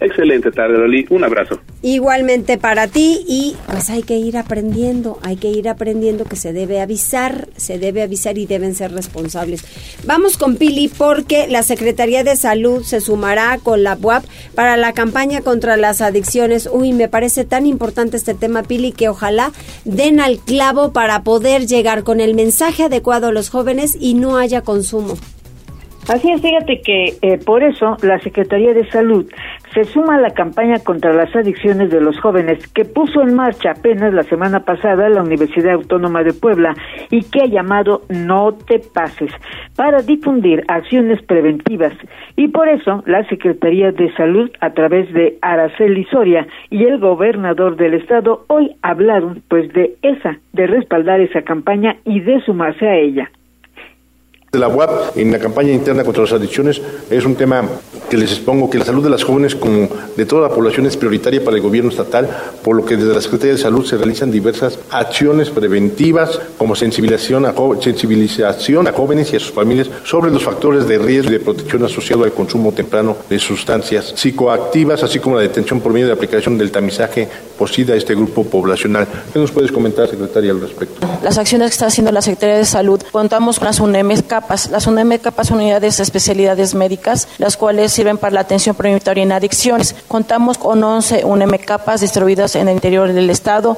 Excelente 0.02 0.52
tarde, 0.52 0.78
Loli. 0.78 1.06
Un 1.10 1.26
abrazo. 1.26 1.60
Igualmente 1.82 2.58
para 2.58 2.88
ti 2.88 3.26
y 3.28 3.58
pues 3.70 3.90
hay 3.90 4.04
que 4.04 4.16
ir 4.16 4.38
aprendiendo, 4.38 5.20
hay 5.24 5.36
que 5.36 5.50
ir 5.50 5.68
aprendiendo 5.68 6.24
que 6.24 6.38
se 6.38 6.54
debe 6.54 6.80
avisar, 6.80 7.50
se 7.58 7.80
debe 7.80 8.02
avisar 8.02 8.38
y 8.38 8.46
deben 8.46 8.76
ser 8.76 8.94
responsables. 8.94 9.64
Vamos 10.06 10.38
con 10.38 10.56
Pili 10.56 10.88
porque 10.88 11.48
la 11.48 11.64
Secretaría 11.64 12.24
de 12.24 12.38
Salud 12.38 12.84
se 12.84 13.02
sumará 13.02 13.60
con 13.62 13.84
la 13.84 13.98
UAP 14.02 14.24
para 14.56 14.78
la 14.78 14.94
campaña 14.94 15.42
contra 15.42 15.76
las 15.76 16.00
adicciones. 16.00 16.70
Uy, 16.72 16.94
me 16.94 17.10
parece 17.10 17.44
tan 17.44 17.66
importante 17.66 18.16
este 18.16 18.34
tema, 18.34 18.64
Pili, 18.64 18.94
que 18.94 19.10
ojalá 19.10 19.52
den 19.84 20.22
al 20.22 20.40
clavo 20.40 20.94
para 20.94 21.24
poder 21.24 21.68
llegar 21.68 22.04
con 22.04 22.22
el 22.22 22.36
mensaje 22.36 22.84
adecuado 22.84 23.28
a 23.28 23.32
los 23.34 23.50
jóvenes 23.50 23.98
y 24.00 24.14
no 24.14 24.38
haya 24.38 24.62
consumo. 24.62 25.18
Así 26.10 26.32
es, 26.32 26.42
fíjate 26.42 26.82
que 26.82 27.14
eh, 27.22 27.38
por 27.46 27.62
eso 27.62 27.96
la 28.02 28.18
Secretaría 28.22 28.74
de 28.74 28.90
Salud 28.90 29.32
se 29.76 29.84
suma 29.84 30.16
a 30.16 30.20
la 30.20 30.32
campaña 30.32 30.80
contra 30.84 31.14
las 31.14 31.36
adicciones 31.36 31.92
de 31.92 32.02
los 32.02 32.20
jóvenes 32.20 32.66
que 32.74 32.84
puso 32.84 33.22
en 33.22 33.36
marcha 33.36 33.74
apenas 33.78 34.12
la 34.12 34.24
semana 34.24 34.62
pasada 34.62 35.08
la 35.08 35.22
Universidad 35.22 35.74
Autónoma 35.74 36.24
de 36.24 36.34
Puebla 36.34 36.74
y 37.12 37.22
que 37.26 37.44
ha 37.44 37.46
llamado 37.46 38.02
No 38.10 38.54
te 38.54 38.80
pases 38.80 39.32
para 39.76 40.02
difundir 40.02 40.64
acciones 40.68 41.22
preventivas. 41.22 41.94
Y 42.36 42.48
por 42.48 42.70
eso 42.70 43.04
la 43.06 43.24
Secretaría 43.30 43.92
de 43.92 44.12
Salud 44.16 44.50
a 44.62 44.72
través 44.72 45.14
de 45.14 45.38
Araceli 45.44 46.06
Soria 46.06 46.48
y 46.72 46.86
el 46.86 46.98
gobernador 46.98 47.76
del 47.76 47.94
estado 47.94 48.46
hoy 48.48 48.76
hablaron 48.82 49.44
pues 49.48 49.72
de 49.74 49.96
esa, 50.02 50.40
de 50.54 50.66
respaldar 50.66 51.22
esa 51.22 51.44
campaña 51.44 51.98
y 52.04 52.22
de 52.22 52.42
sumarse 52.42 52.88
a 52.88 52.96
ella 52.96 53.30
la 54.58 54.68
UAP 54.68 55.18
en 55.18 55.32
la 55.32 55.38
campaña 55.38 55.72
interna 55.72 56.04
contra 56.04 56.24
las 56.24 56.34
adicciones 56.34 56.82
es 57.10 57.24
un 57.24 57.36
tema 57.36 57.64
que 58.10 58.18
les 58.18 58.32
expongo 58.32 58.68
que 58.68 58.80
la 58.80 58.86
salud 58.86 59.04
de 59.04 59.10
las 59.12 59.24
jóvenes 59.24 59.54
como 59.54 59.88
de 60.18 60.26
toda 60.26 60.48
la 60.48 60.54
población 60.54 60.88
es 60.88 60.98
prioritaria 60.98 61.44
para 61.44 61.58
el 61.58 61.62
gobierno 61.62 61.92
estatal, 61.92 62.28
por 62.64 62.76
lo 62.76 62.84
que 62.84 62.98
desde 62.98 63.14
la 63.14 63.22
Secretaría 63.22 63.54
de 63.54 63.62
Salud 63.62 63.86
se 63.86 63.98
realizan 63.98 64.32
diversas 64.32 64.80
acciones 64.90 65.52
preventivas 65.52 66.40
como 66.58 66.76
sensibilización 66.76 67.46
a, 67.46 67.54
sensibilización 67.80 68.88
a 68.88 68.92
jóvenes 68.92 69.32
y 69.32 69.36
a 69.36 69.40
sus 69.40 69.52
familias 69.52 69.90
sobre 70.04 70.32
los 70.32 70.44
factores 70.44 70.88
de 70.88 70.98
riesgo 70.98 71.30
y 71.30 71.34
de 71.34 71.40
protección 71.40 71.86
asociados 71.86 72.26
al 72.26 72.34
consumo 72.34 72.72
temprano 72.72 73.16
de 73.30 73.38
sustancias 73.38 74.14
psicoactivas, 74.16 75.04
así 75.04 75.20
como 75.20 75.36
la 75.36 75.44
detención 75.44 75.80
por 75.80 75.94
medio 75.94 76.08
de 76.08 76.14
aplicación 76.14 76.58
del 76.58 76.72
tamizaje 76.72 77.28
posida 77.60 77.94
a 77.94 77.98
este 77.98 78.16
grupo 78.16 78.44
poblacional. 78.44 79.08
¿Qué 79.32 79.38
nos 79.38 79.52
puedes 79.52 79.72
comentar, 79.72 80.08
secretaria, 80.08 80.52
al 80.52 80.62
respecto? 80.62 81.08
Las 81.22 81.38
acciones 81.38 81.70
que 81.70 81.74
está 81.74 81.86
haciendo 81.86 82.12
la 82.12 82.24
Secretaría 82.24 82.58
de 82.58 82.66
Salud, 82.66 83.02
contamos 83.12 83.60
con 83.60 83.68
las 83.68 83.80
UNEMES 83.80 84.24
Las 84.72 84.88
UNEMES 84.88 85.22
CAPAS 85.22 85.48
son 85.48 85.58
unidades 85.58 85.98
de 85.98 86.04
especialidades 86.04 86.76
médicas, 86.76 87.28
las 87.38 87.58
cuales 87.58 87.92
sirven 87.92 88.18
para 88.18 88.34
la 88.34 88.42
atención 88.42 88.76
preventiva 88.76 89.14
en 89.14 89.32
adicciones. 89.32 89.94
Contamos 90.08 90.58
con 90.58 90.84
11 90.84 91.26
UNEMES 91.26 91.66
CAPAS 91.66 92.02
distribuidas 92.02 92.56
en 92.56 92.68
el 92.68 92.76
interior 92.76 93.12
del 93.12 93.30
Estado. 93.30 93.78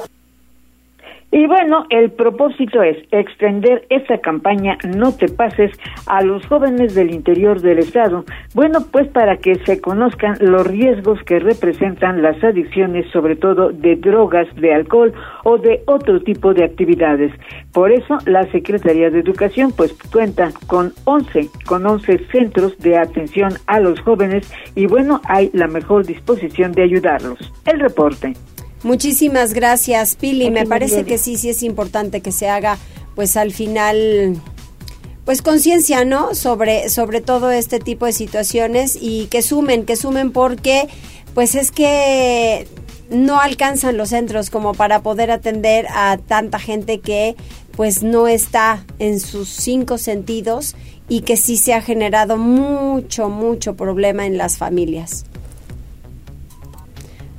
Y 1.34 1.46
bueno, 1.46 1.86
el 1.88 2.10
propósito 2.10 2.82
es 2.82 2.98
extender 3.10 3.86
esta 3.88 4.18
campaña 4.18 4.76
No 4.86 5.16
te 5.16 5.28
pases 5.28 5.72
a 6.06 6.20
los 6.20 6.46
jóvenes 6.46 6.94
del 6.94 7.10
interior 7.10 7.62
del 7.62 7.78
estado. 7.78 8.26
Bueno, 8.54 8.80
pues 8.92 9.08
para 9.08 9.38
que 9.38 9.54
se 9.64 9.80
conozcan 9.80 10.36
los 10.40 10.66
riesgos 10.66 11.18
que 11.24 11.38
representan 11.38 12.20
las 12.20 12.44
adicciones, 12.44 13.10
sobre 13.12 13.36
todo 13.36 13.70
de 13.70 13.96
drogas, 13.96 14.46
de 14.56 14.74
alcohol 14.74 15.14
o 15.44 15.56
de 15.56 15.82
otro 15.86 16.20
tipo 16.20 16.52
de 16.52 16.64
actividades. 16.64 17.32
Por 17.72 17.90
eso 17.90 18.18
la 18.26 18.50
Secretaría 18.52 19.08
de 19.10 19.20
Educación 19.20 19.72
pues 19.72 19.94
cuenta 20.12 20.52
con 20.66 20.92
11 21.04 21.48
con 21.66 21.86
11 21.86 22.26
centros 22.30 22.76
de 22.78 22.98
atención 22.98 23.58
a 23.66 23.80
los 23.80 23.98
jóvenes 24.00 24.46
y 24.74 24.86
bueno, 24.86 25.22
hay 25.24 25.50
la 25.54 25.68
mejor 25.68 26.06
disposición 26.06 26.72
de 26.72 26.82
ayudarlos. 26.82 27.38
El 27.64 27.80
reporte. 27.80 28.34
Muchísimas 28.82 29.54
gracias, 29.54 30.16
Pili. 30.16 30.50
Me 30.50 30.66
parece 30.66 31.04
que 31.04 31.16
sí, 31.16 31.36
sí 31.36 31.48
es 31.48 31.62
importante 31.62 32.20
que 32.20 32.32
se 32.32 32.48
haga, 32.48 32.78
pues 33.14 33.36
al 33.36 33.52
final, 33.52 34.36
pues 35.24 35.40
conciencia, 35.40 36.04
¿no? 36.04 36.34
Sobre, 36.34 36.88
sobre 36.88 37.20
todo 37.20 37.52
este 37.52 37.78
tipo 37.78 38.06
de 38.06 38.12
situaciones 38.12 38.98
y 39.00 39.26
que 39.26 39.40
sumen, 39.42 39.84
que 39.86 39.94
sumen 39.94 40.32
porque, 40.32 40.88
pues 41.32 41.54
es 41.54 41.70
que 41.70 42.66
no 43.08 43.40
alcanzan 43.40 43.96
los 43.96 44.08
centros 44.08 44.50
como 44.50 44.74
para 44.74 45.02
poder 45.02 45.30
atender 45.30 45.86
a 45.90 46.18
tanta 46.18 46.58
gente 46.58 47.00
que 47.00 47.36
pues 47.76 48.02
no 48.02 48.28
está 48.28 48.84
en 48.98 49.20
sus 49.20 49.48
cinco 49.48 49.98
sentidos 49.98 50.74
y 51.08 51.22
que 51.22 51.36
sí 51.36 51.56
se 51.56 51.74
ha 51.74 51.82
generado 51.82 52.36
mucho, 52.36 53.28
mucho 53.28 53.74
problema 53.74 54.26
en 54.26 54.38
las 54.38 54.56
familias. 54.56 55.24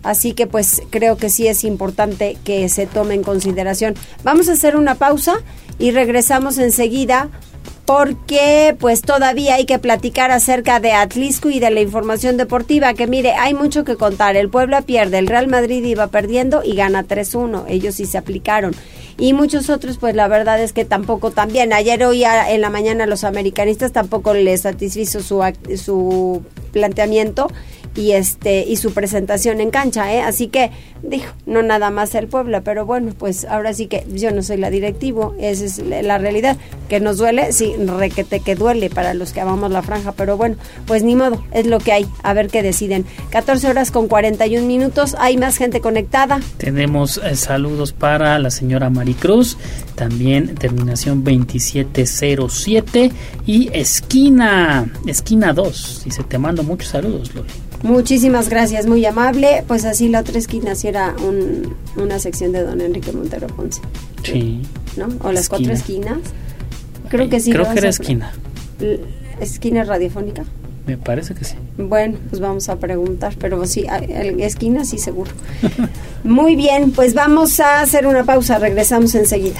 Así 0.03 0.33
que 0.33 0.47
pues 0.47 0.81
creo 0.89 1.15
que 1.17 1.29
sí 1.29 1.47
es 1.47 1.63
importante 1.63 2.37
que 2.43 2.67
se 2.67 2.85
tome 2.85 3.15
en 3.15 3.23
consideración. 3.23 3.95
Vamos 4.23 4.49
a 4.49 4.53
hacer 4.53 4.75
una 4.75 4.95
pausa 4.95 5.35
y 5.79 5.91
regresamos 5.91 6.57
enseguida 6.57 7.29
porque 7.85 8.75
pues 8.79 9.01
todavía 9.01 9.55
hay 9.55 9.65
que 9.65 9.79
platicar 9.79 10.31
acerca 10.31 10.79
de 10.79 10.93
Atlisco 10.93 11.49
y 11.49 11.59
de 11.59 11.69
la 11.69 11.81
información 11.81 12.37
deportiva, 12.37 12.93
que 12.93 13.07
mire, 13.07 13.33
hay 13.33 13.53
mucho 13.53 13.83
que 13.83 13.97
contar. 13.97 14.35
El 14.37 14.49
Puebla 14.49 14.81
pierde, 14.81 15.17
el 15.17 15.27
Real 15.27 15.47
Madrid 15.47 15.83
iba 15.83 16.07
perdiendo 16.07 16.63
y 16.63 16.75
gana 16.75 17.03
3-1, 17.05 17.65
ellos 17.67 17.95
sí 17.95 18.05
se 18.05 18.17
aplicaron. 18.17 18.73
Y 19.17 19.33
muchos 19.33 19.69
otros, 19.69 19.97
pues 19.97 20.15
la 20.15 20.27
verdad 20.27 20.59
es 20.61 20.73
que 20.73 20.85
tampoco 20.85 21.31
también. 21.31 21.71
Ayer 21.71 22.03
hoy 22.03 22.23
en 22.23 22.61
la 22.61 22.69
mañana 22.69 23.05
los 23.05 23.23
americanistas 23.23 23.91
tampoco 23.91 24.33
les 24.33 24.61
satisfizo 24.61 25.21
su, 25.21 25.43
su 25.77 26.41
planteamiento 26.71 27.51
y 27.95 28.11
este 28.11 28.63
y 28.63 28.77
su 28.77 28.93
presentación 28.93 29.61
en 29.61 29.69
cancha, 29.69 30.13
¿eh? 30.13 30.21
Así 30.21 30.47
que 30.47 30.71
dijo, 31.03 31.33
no 31.45 31.61
nada 31.61 31.91
más 31.91 32.15
el 32.15 32.27
Puebla, 32.27 32.61
pero 32.61 32.85
bueno, 32.85 33.13
pues 33.17 33.45
ahora 33.45 33.73
sí 33.73 33.87
que 33.87 34.05
yo 34.13 34.31
no 34.31 34.41
soy 34.41 34.57
la 34.57 34.69
directivo, 34.69 35.35
esa 35.39 35.65
es 35.65 35.77
la 35.79 36.17
realidad, 36.17 36.57
que 36.89 36.99
nos 36.99 37.17
duele, 37.17 37.51
sí, 37.51 37.73
requete 37.77 38.39
que 38.39 38.55
duele 38.55 38.89
para 38.89 39.13
los 39.13 39.33
que 39.33 39.41
amamos 39.41 39.71
la 39.71 39.81
franja, 39.81 40.13
pero 40.13 40.37
bueno, 40.37 40.55
pues 40.85 41.03
ni 41.03 41.15
modo, 41.15 41.43
es 41.51 41.67
lo 41.67 41.79
que 41.79 41.91
hay, 41.91 42.07
a 42.23 42.33
ver 42.33 42.47
qué 42.47 42.63
deciden. 42.63 43.05
14 43.31 43.67
horas 43.67 43.91
con 43.91 44.07
41 44.07 44.65
minutos, 44.65 45.15
hay 45.19 45.37
más 45.37 45.57
gente 45.57 45.81
conectada. 45.81 46.39
Tenemos 46.57 47.17
eh, 47.17 47.35
saludos 47.35 47.93
para 47.93 48.39
la 48.39 48.49
señora 48.49 48.89
Maricruz, 48.89 49.57
también 49.95 50.55
terminación 50.55 51.23
2707 51.23 53.11
y 53.45 53.69
esquina, 53.73 54.91
esquina 55.05 55.53
2, 55.53 56.01
dice, 56.05 56.23
te 56.23 56.37
mando 56.37 56.63
muchos 56.63 56.89
saludos, 56.89 57.33
Loli. 57.35 57.49
Muchísimas 57.83 58.49
gracias, 58.49 58.87
muy 58.87 59.05
amable. 59.05 59.63
Pues 59.67 59.85
así 59.85 60.09
la 60.09 60.21
otra 60.21 60.39
esquina 60.39 60.73
si 60.73 60.87
era 60.87 61.13
una 61.97 62.17
sección 62.17 62.53
de 62.53 62.63
don 62.63 62.81
Enrique 62.81 63.11
Montero 63.11 63.47
Ponce. 63.47 63.81
Sí. 64.23 64.61
¿No? 64.97 65.07
O 65.21 65.31
las 65.31 65.49
cuatro 65.49 65.71
esquinas. 65.71 66.19
Creo 67.09 67.29
que 67.29 67.39
sí. 67.39 67.51
Creo 67.51 67.71
que 67.71 67.79
era 67.79 67.89
esquina. 67.89 68.31
¿Esquina 69.39 69.83
radiofónica? 69.83 70.45
Me 70.85 70.97
parece 70.97 71.33
que 71.33 71.45
sí. 71.45 71.55
Bueno, 71.77 72.17
pues 72.29 72.41
vamos 72.41 72.67
a 72.67 72.77
preguntar, 72.77 73.35
pero 73.39 73.65
sí, 73.65 73.85
esquina 74.39 74.83
sí 74.83 74.97
seguro. 74.97 75.31
Muy 76.23 76.55
bien, 76.55 76.91
pues 76.91 77.13
vamos 77.13 77.59
a 77.59 77.81
hacer 77.81 78.05
una 78.05 78.23
pausa, 78.25 78.59
regresamos 78.59 79.15
enseguida. 79.15 79.59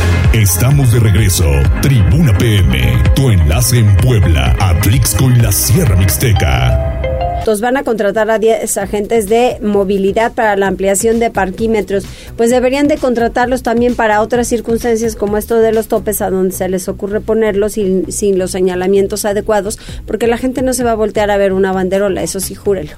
Estamos 0.33 0.93
de 0.93 0.99
regreso. 1.01 1.43
Tribuna 1.81 2.37
PM, 2.37 3.03
tu 3.17 3.31
enlace 3.31 3.79
en 3.79 3.97
Puebla, 3.97 4.55
Atlixco 4.61 5.29
y 5.29 5.35
la 5.35 5.51
Sierra 5.51 5.97
Mixteca. 5.97 7.01
Van 7.59 7.75
a 7.75 7.83
contratar 7.83 8.31
a 8.31 8.39
10 8.39 8.77
agentes 8.77 9.27
de 9.27 9.57
movilidad 9.61 10.31
para 10.31 10.55
la 10.55 10.67
ampliación 10.67 11.19
de 11.19 11.31
parquímetros. 11.31 12.05
Pues 12.37 12.49
deberían 12.49 12.87
de 12.87 12.95
contratarlos 12.95 13.61
también 13.61 13.95
para 13.95 14.21
otras 14.21 14.47
circunstancias 14.47 15.17
como 15.17 15.37
esto 15.37 15.57
de 15.57 15.73
los 15.73 15.89
topes 15.89 16.21
a 16.21 16.29
donde 16.29 16.55
se 16.55 16.69
les 16.69 16.87
ocurre 16.87 17.19
ponerlos 17.19 17.73
sin, 17.73 18.09
sin 18.09 18.39
los 18.39 18.51
señalamientos 18.51 19.25
adecuados, 19.25 19.79
porque 20.07 20.27
la 20.27 20.37
gente 20.37 20.61
no 20.61 20.73
se 20.73 20.85
va 20.85 20.91
a 20.91 20.95
voltear 20.95 21.29
a 21.29 21.35
ver 21.35 21.51
una 21.51 21.73
banderola, 21.73 22.23
eso 22.23 22.39
sí, 22.39 22.55
júrelo. 22.55 22.91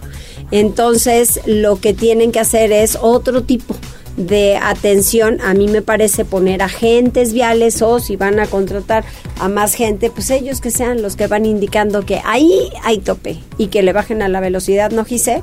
Entonces, 0.51 1.39
lo 1.47 1.77
que 1.77 1.95
tienen 1.95 2.31
que 2.31 2.41
hacer 2.41 2.71
es 2.71 2.95
otro 3.01 3.41
tipo 3.41 3.75
de 4.17 4.57
atención, 4.57 5.39
a 5.41 5.53
mí 5.53 5.67
me 5.67 5.81
parece 5.81 6.25
poner 6.25 6.61
agentes 6.61 7.33
viales 7.33 7.81
o 7.81 7.99
si 7.99 8.15
van 8.15 8.39
a 8.39 8.45
contratar 8.45 9.03
a 9.39 9.49
más 9.49 9.75
gente, 9.75 10.11
pues 10.11 10.29
ellos 10.29 10.61
que 10.61 10.71
sean 10.71 11.01
los 11.01 11.15
que 11.15 11.27
van 11.27 11.45
indicando 11.45 12.05
que 12.05 12.21
ahí 12.25 12.69
hay 12.83 12.99
tope 12.99 13.37
y 13.57 13.67
que 13.67 13.81
le 13.81 13.93
bajen 13.93 14.21
a 14.21 14.27
la 14.27 14.39
velocidad, 14.39 14.91
¿no, 14.91 15.05
Gise? 15.05 15.41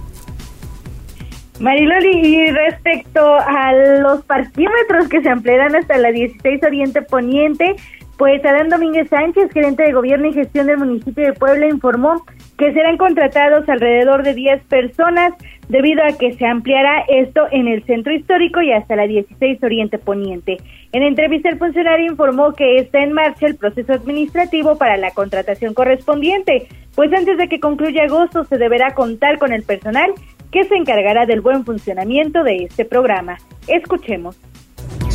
Mariloli, 1.59 2.27
y 2.27 2.47
respecto 2.47 3.35
a 3.35 3.73
los 4.01 4.23
parquímetros 4.25 5.09
que 5.09 5.21
se 5.21 5.29
ampliarán 5.29 5.77
hasta 5.77 5.99
la 5.99 6.11
16 6.11 6.63
Oriente 6.65 7.03
Poniente, 7.03 7.77
pues 8.17 8.43
Adán 8.45 8.71
Domínguez 8.71 9.09
Sánchez, 9.11 9.51
gerente 9.53 9.83
de 9.83 9.93
gobierno 9.93 10.29
y 10.29 10.33
gestión 10.33 10.67
del 10.69 10.79
municipio 10.79 11.25
de 11.25 11.33
Puebla, 11.35 11.67
informó 11.67 12.25
que 12.57 12.73
serán 12.73 12.97
contratados 12.97 13.69
alrededor 13.69 14.23
de 14.23 14.35
10 14.35 14.63
personas 14.65 15.33
debido 15.71 16.03
a 16.03 16.19
que 16.19 16.35
se 16.35 16.45
ampliará 16.47 17.05
esto 17.09 17.47
en 17.53 17.69
el 17.69 17.85
centro 17.85 18.13
histórico 18.13 18.61
y 18.61 18.73
hasta 18.73 18.97
la 18.97 19.07
16 19.07 19.63
Oriente 19.63 19.99
Poniente. 19.99 20.59
En 20.93 21.05
entrevista 21.05 21.49
el 21.49 21.59
funcionario 21.59 22.11
informó 22.11 22.53
que 22.55 22.79
está 22.79 22.99
en 23.03 23.13
marcha 23.13 23.47
el 23.47 23.55
proceso 23.55 23.93
administrativo 23.93 24.77
para 24.77 24.97
la 24.97 25.13
contratación 25.13 25.73
correspondiente, 25.73 26.67
pues 26.97 27.13
antes 27.13 27.39
de 27.39 27.49
que 27.49 27.61
concluya 27.61 28.03
agosto 28.03 28.45
se 28.45 28.59
deberá 28.59 28.95
contar 28.95 29.39
con 29.39 29.53
el 29.53 29.63
personal 29.63 30.11
que 30.51 30.65
se 30.65 30.75
encargará 30.75 31.25
del 31.25 31.41
buen 31.41 31.65
funcionamiento 31.65 32.43
de 32.43 32.65
este 32.65 32.85
programa. 32.85 33.39
Escuchemos. 33.69 34.37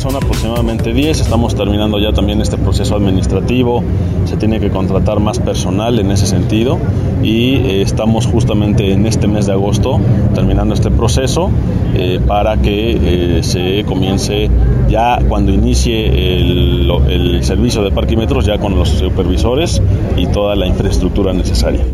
Son 0.06 0.14
aproximadamente 0.14 0.92
10, 0.92 1.20
estamos 1.20 1.56
terminando 1.56 1.98
ya 1.98 2.12
también 2.12 2.40
este 2.40 2.56
proceso 2.56 2.94
administrativo, 2.94 3.82
se 4.26 4.36
tiene 4.36 4.60
que 4.60 4.70
contratar 4.70 5.18
más 5.18 5.40
personal 5.40 5.98
en 5.98 6.12
ese 6.12 6.28
sentido. 6.28 6.78
Y 7.24 7.56
eh, 7.56 7.82
estamos 7.82 8.24
justamente 8.24 8.92
en 8.92 9.04
este 9.04 9.26
mes 9.26 9.46
de 9.46 9.54
agosto 9.54 9.98
terminando 10.32 10.74
este 10.74 10.92
proceso 10.92 11.50
eh, 11.96 12.20
para 12.24 12.56
que 12.56 13.38
eh, 13.38 13.42
se 13.42 13.82
comience 13.82 14.48
ya 14.88 15.18
cuando 15.28 15.50
inicie 15.50 16.36
el, 16.36 16.88
el 17.08 17.42
servicio 17.42 17.82
de 17.82 17.90
parquímetros 17.90 18.46
ya 18.46 18.58
con 18.58 18.76
los 18.76 18.90
supervisores 18.90 19.82
y 20.16 20.28
toda 20.28 20.54
la 20.54 20.68
infraestructura 20.68 21.32
necesaria 21.32 21.84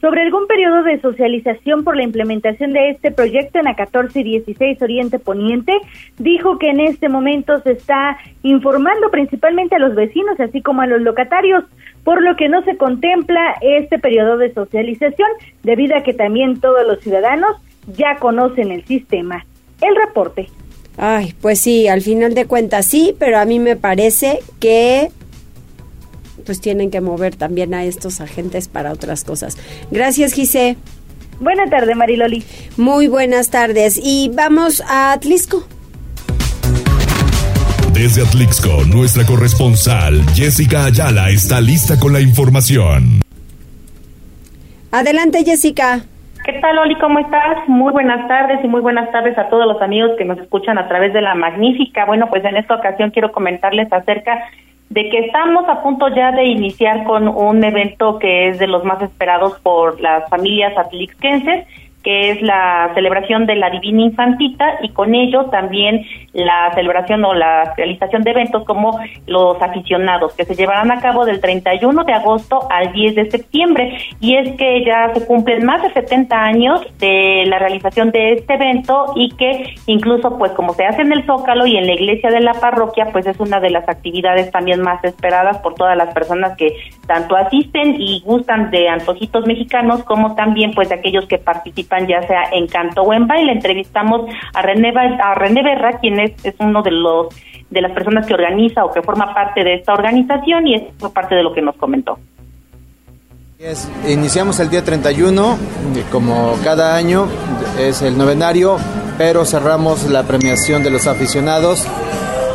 sobre 0.00 0.22
algún 0.22 0.46
periodo 0.46 0.82
de 0.82 1.00
socialización 1.00 1.84
por 1.84 1.96
la 1.96 2.02
implementación 2.02 2.72
de 2.72 2.90
este 2.90 3.10
proyecto 3.10 3.58
en 3.58 3.66
la 3.66 3.76
14 3.76 4.20
y 4.20 4.24
16 4.24 4.80
Oriente 4.80 5.18
Poniente, 5.18 5.72
dijo 6.18 6.58
que 6.58 6.70
en 6.70 6.80
este 6.80 7.08
momento 7.08 7.60
se 7.62 7.72
está 7.72 8.16
informando 8.42 9.10
principalmente 9.10 9.76
a 9.76 9.78
los 9.78 9.94
vecinos, 9.94 10.40
así 10.40 10.62
como 10.62 10.82
a 10.82 10.86
los 10.86 11.02
locatarios, 11.02 11.64
por 12.02 12.22
lo 12.22 12.34
que 12.36 12.48
no 12.48 12.62
se 12.64 12.76
contempla 12.76 13.56
este 13.60 13.98
periodo 13.98 14.38
de 14.38 14.54
socialización, 14.54 15.28
debido 15.62 15.96
a 15.96 16.02
que 16.02 16.14
también 16.14 16.60
todos 16.60 16.86
los 16.86 17.00
ciudadanos 17.00 17.56
ya 17.94 18.16
conocen 18.16 18.72
el 18.72 18.84
sistema. 18.86 19.44
El 19.82 19.96
reporte. 19.96 20.48
Ay, 20.96 21.34
pues 21.40 21.60
sí, 21.60 21.88
al 21.88 22.02
final 22.02 22.34
de 22.34 22.46
cuentas 22.46 22.86
sí, 22.86 23.14
pero 23.18 23.38
a 23.38 23.44
mí 23.44 23.58
me 23.58 23.76
parece 23.76 24.40
que 24.60 25.08
pues 26.50 26.60
tienen 26.60 26.90
que 26.90 27.00
mover 27.00 27.36
también 27.36 27.74
a 27.74 27.84
estos 27.84 28.20
agentes 28.20 28.66
para 28.66 28.90
otras 28.90 29.22
cosas. 29.22 29.56
Gracias, 29.92 30.32
Gise. 30.32 30.76
Buenas 31.38 31.70
tardes, 31.70 31.94
Mariloli. 31.94 32.42
Muy 32.76 33.06
buenas 33.06 33.50
tardes. 33.50 34.00
Y 34.02 34.32
vamos 34.34 34.82
a 34.88 35.12
Atlisco. 35.12 35.62
Desde 37.94 38.22
Atlixco, 38.22 38.82
nuestra 38.92 39.24
corresponsal 39.24 40.24
Jessica 40.34 40.86
Ayala 40.86 41.30
está 41.30 41.60
lista 41.60 42.00
con 42.00 42.12
la 42.12 42.20
información. 42.20 43.20
Adelante, 44.90 45.44
Jessica. 45.44 46.00
¿Qué 46.44 46.54
tal, 46.54 46.78
Oli? 46.78 46.96
¿Cómo 46.96 47.20
estás? 47.20 47.68
Muy 47.68 47.92
buenas 47.92 48.26
tardes 48.26 48.58
y 48.64 48.66
muy 48.66 48.80
buenas 48.80 49.12
tardes 49.12 49.38
a 49.38 49.48
todos 49.50 49.68
los 49.72 49.80
amigos 49.80 50.16
que 50.18 50.24
nos 50.24 50.38
escuchan 50.40 50.78
a 50.78 50.88
través 50.88 51.12
de 51.12 51.20
la 51.20 51.36
magnífica. 51.36 52.06
Bueno, 52.06 52.26
pues 52.28 52.44
en 52.44 52.56
esta 52.56 52.74
ocasión 52.74 53.12
quiero 53.12 53.30
comentarles 53.30 53.92
acerca 53.92 54.42
de 54.90 55.08
que 55.08 55.18
estamos 55.20 55.68
a 55.68 55.82
punto 55.82 56.08
ya 56.08 56.32
de 56.32 56.44
iniciar 56.44 57.04
con 57.04 57.28
un 57.28 57.62
evento 57.62 58.18
que 58.18 58.48
es 58.48 58.58
de 58.58 58.66
los 58.66 58.84
más 58.84 59.00
esperados 59.00 59.58
por 59.60 60.00
las 60.00 60.28
familias 60.28 60.76
atlixquenses 60.76 61.64
que 62.02 62.30
es 62.30 62.42
la 62.42 62.90
celebración 62.94 63.46
de 63.46 63.56
la 63.56 63.70
Divina 63.70 64.02
Infantita 64.02 64.78
y 64.82 64.90
con 64.90 65.14
ello 65.14 65.46
también 65.46 66.04
la 66.32 66.72
celebración 66.74 67.24
o 67.24 67.34
la 67.34 67.74
realización 67.76 68.22
de 68.22 68.30
eventos 68.30 68.64
como 68.64 68.98
los 69.26 69.60
aficionados 69.60 70.34
que 70.34 70.44
se 70.44 70.54
llevarán 70.54 70.90
a 70.92 71.00
cabo 71.00 71.24
del 71.24 71.40
31 71.40 72.04
de 72.04 72.12
agosto 72.12 72.66
al 72.70 72.92
10 72.92 73.14
de 73.16 73.30
septiembre. 73.30 73.98
Y 74.20 74.36
es 74.36 74.56
que 74.56 74.84
ya 74.84 75.12
se 75.14 75.26
cumplen 75.26 75.64
más 75.64 75.82
de 75.82 75.90
70 75.90 76.36
años 76.36 76.86
de 76.98 77.44
la 77.46 77.58
realización 77.58 78.10
de 78.10 78.34
este 78.34 78.54
evento 78.54 79.12
y 79.16 79.30
que 79.36 79.74
incluso 79.86 80.38
pues 80.38 80.52
como 80.52 80.72
se 80.74 80.84
hace 80.84 81.02
en 81.02 81.12
el 81.12 81.26
Zócalo 81.26 81.66
y 81.66 81.76
en 81.76 81.86
la 81.86 81.92
iglesia 81.92 82.30
de 82.30 82.40
la 82.40 82.54
parroquia 82.54 83.08
pues 83.12 83.26
es 83.26 83.38
una 83.40 83.60
de 83.60 83.70
las 83.70 83.88
actividades 83.88 84.50
también 84.50 84.80
más 84.80 85.02
esperadas 85.04 85.58
por 85.58 85.74
todas 85.74 85.96
las 85.96 86.14
personas 86.14 86.56
que 86.56 86.74
tanto 87.06 87.36
asisten 87.36 87.96
y 88.00 88.20
gustan 88.24 88.70
de 88.70 88.88
antojitos 88.88 89.46
mexicanos 89.46 90.04
como 90.04 90.34
también 90.34 90.72
pues 90.72 90.88
de 90.88 90.94
aquellos 90.94 91.26
que 91.26 91.38
participan 91.38 91.89
ya 92.06 92.22
sea 92.22 92.44
en 92.52 92.66
canto 92.66 93.02
o 93.02 93.12
en 93.12 93.26
baile. 93.26 93.52
Entrevistamos 93.52 94.30
a 94.54 94.62
René, 94.62 94.92
a 95.22 95.34
René 95.34 95.62
Berra, 95.62 95.98
quien 95.98 96.20
es, 96.20 96.44
es 96.44 96.54
uno 96.58 96.82
de 96.82 96.90
los 96.90 97.28
de 97.70 97.80
las 97.80 97.92
personas 97.92 98.26
que 98.26 98.34
organiza 98.34 98.84
o 98.84 98.92
que 98.92 99.00
forma 99.00 99.32
parte 99.32 99.62
de 99.62 99.74
esta 99.74 99.92
organización 99.92 100.66
y 100.66 100.74
es 100.74 100.82
parte 101.14 101.36
de 101.36 101.42
lo 101.42 101.54
que 101.54 101.62
nos 101.62 101.76
comentó. 101.76 102.18
iniciamos 104.08 104.58
el 104.58 104.70
día 104.70 104.84
31, 104.84 105.56
como 106.10 106.56
cada 106.64 106.96
año 106.96 107.26
es 107.78 108.02
el 108.02 108.18
novenario, 108.18 108.76
pero 109.18 109.44
cerramos 109.44 110.10
la 110.10 110.24
premiación 110.24 110.82
de 110.82 110.90
los 110.90 111.06
aficionados 111.06 111.86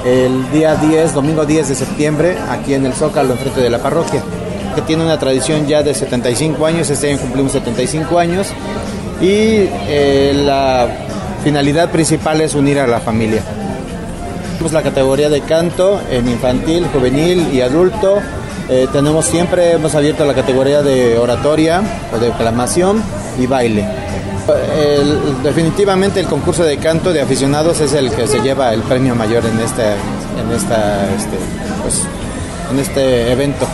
el 0.06 0.52
día 0.52 0.76
10, 0.76 1.14
domingo 1.14 1.46
10 1.46 1.70
de 1.70 1.76
septiembre, 1.76 2.38
aquí 2.50 2.76
en 2.76 2.86
el 2.86 2.94
Zócalo, 2.94 3.32
enfrente 3.32 3.60
de 3.60 3.72
la 3.72 3.80
parroquia, 3.80 4.22
que 4.76 4.82
tiene 4.82 5.04
una 5.04 5.18
tradición 5.18 5.66
ya 5.66 5.82
de 5.82 5.96
75 5.96 6.64
años, 6.64 6.90
este 6.92 7.12
año 7.12 7.20
cumplimos 7.20 7.54
75 7.54 8.20
años, 8.20 8.54
y 9.22 9.70
eh, 9.88 10.34
la 10.36 10.88
finalidad 11.44 11.90
principal 11.92 12.42
es 12.42 12.56
unir 12.56 12.80
a 12.80 12.88
la 12.88 13.00
familia. 13.00 13.42
Tenemos 14.54 14.74
la 14.74 14.82
categoría 14.82 15.30
de 15.30 15.42
canto 15.42 16.02
en 16.10 16.28
infantil, 16.28 16.88
juvenil 16.92 17.54
y 17.54 17.62
adulto. 17.62 18.20
Eh, 18.70 18.88
tenemos 18.92 19.26
siempre, 19.26 19.74
hemos 19.74 19.94
abierto 19.96 20.26
la 20.26 20.34
categoría 20.34 20.82
de 20.82 21.18
oratoria 21.18 21.84
o 22.14 22.18
de 22.18 22.28
declamación 22.28 23.04
y 23.40 23.46
baile. 23.46 23.86
definitivamente 25.44 26.20
el 26.20 26.28
concurso 26.28 26.64
de 26.64 26.78
canto 26.78 27.12
de 27.14 27.22
aficionados 27.22 27.82
es 27.82 27.94
el 27.94 28.12
que 28.12 28.28
se 28.28 28.42
lleva 28.42 28.74
el 28.74 28.82
premio 28.82 29.16
mayor 29.16 29.44
en 29.46 29.60
este, 29.60 29.84
en 29.84 30.52
esta, 30.56 31.06
este, 31.16 31.38
pues, 31.84 32.04
en 32.72 32.80
este 32.80 33.32
evento. 33.32 33.68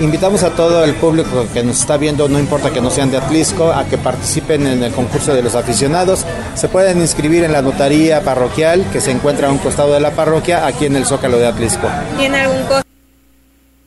Invitamos 0.00 0.42
a 0.42 0.50
todo 0.50 0.84
el 0.84 0.94
público 0.94 1.46
que 1.52 1.62
nos 1.62 1.80
está 1.80 1.96
viendo, 1.96 2.28
no 2.28 2.38
importa 2.38 2.70
que 2.70 2.80
no 2.80 2.90
sean 2.90 3.10
de 3.10 3.16
Atlisco, 3.16 3.72
a 3.72 3.84
que 3.84 3.96
participen 3.96 4.66
en 4.66 4.82
el 4.82 4.92
concurso 4.92 5.34
de 5.34 5.42
los 5.42 5.54
aficionados. 5.54 6.26
Se 6.54 6.68
pueden 6.68 7.00
inscribir 7.00 7.44
en 7.44 7.52
la 7.52 7.62
notaría 7.62 8.22
parroquial 8.22 8.84
que 8.92 9.00
se 9.00 9.12
encuentra 9.12 9.48
a 9.48 9.52
un 9.52 9.58
costado 9.58 9.94
de 9.94 10.00
la 10.00 10.10
parroquia, 10.10 10.66
aquí 10.66 10.86
en 10.86 10.96
el 10.96 11.06
Zócalo 11.06 11.38
de 11.38 11.46
Atlisco. 11.46 11.88
¿Tiene? 12.18 12.46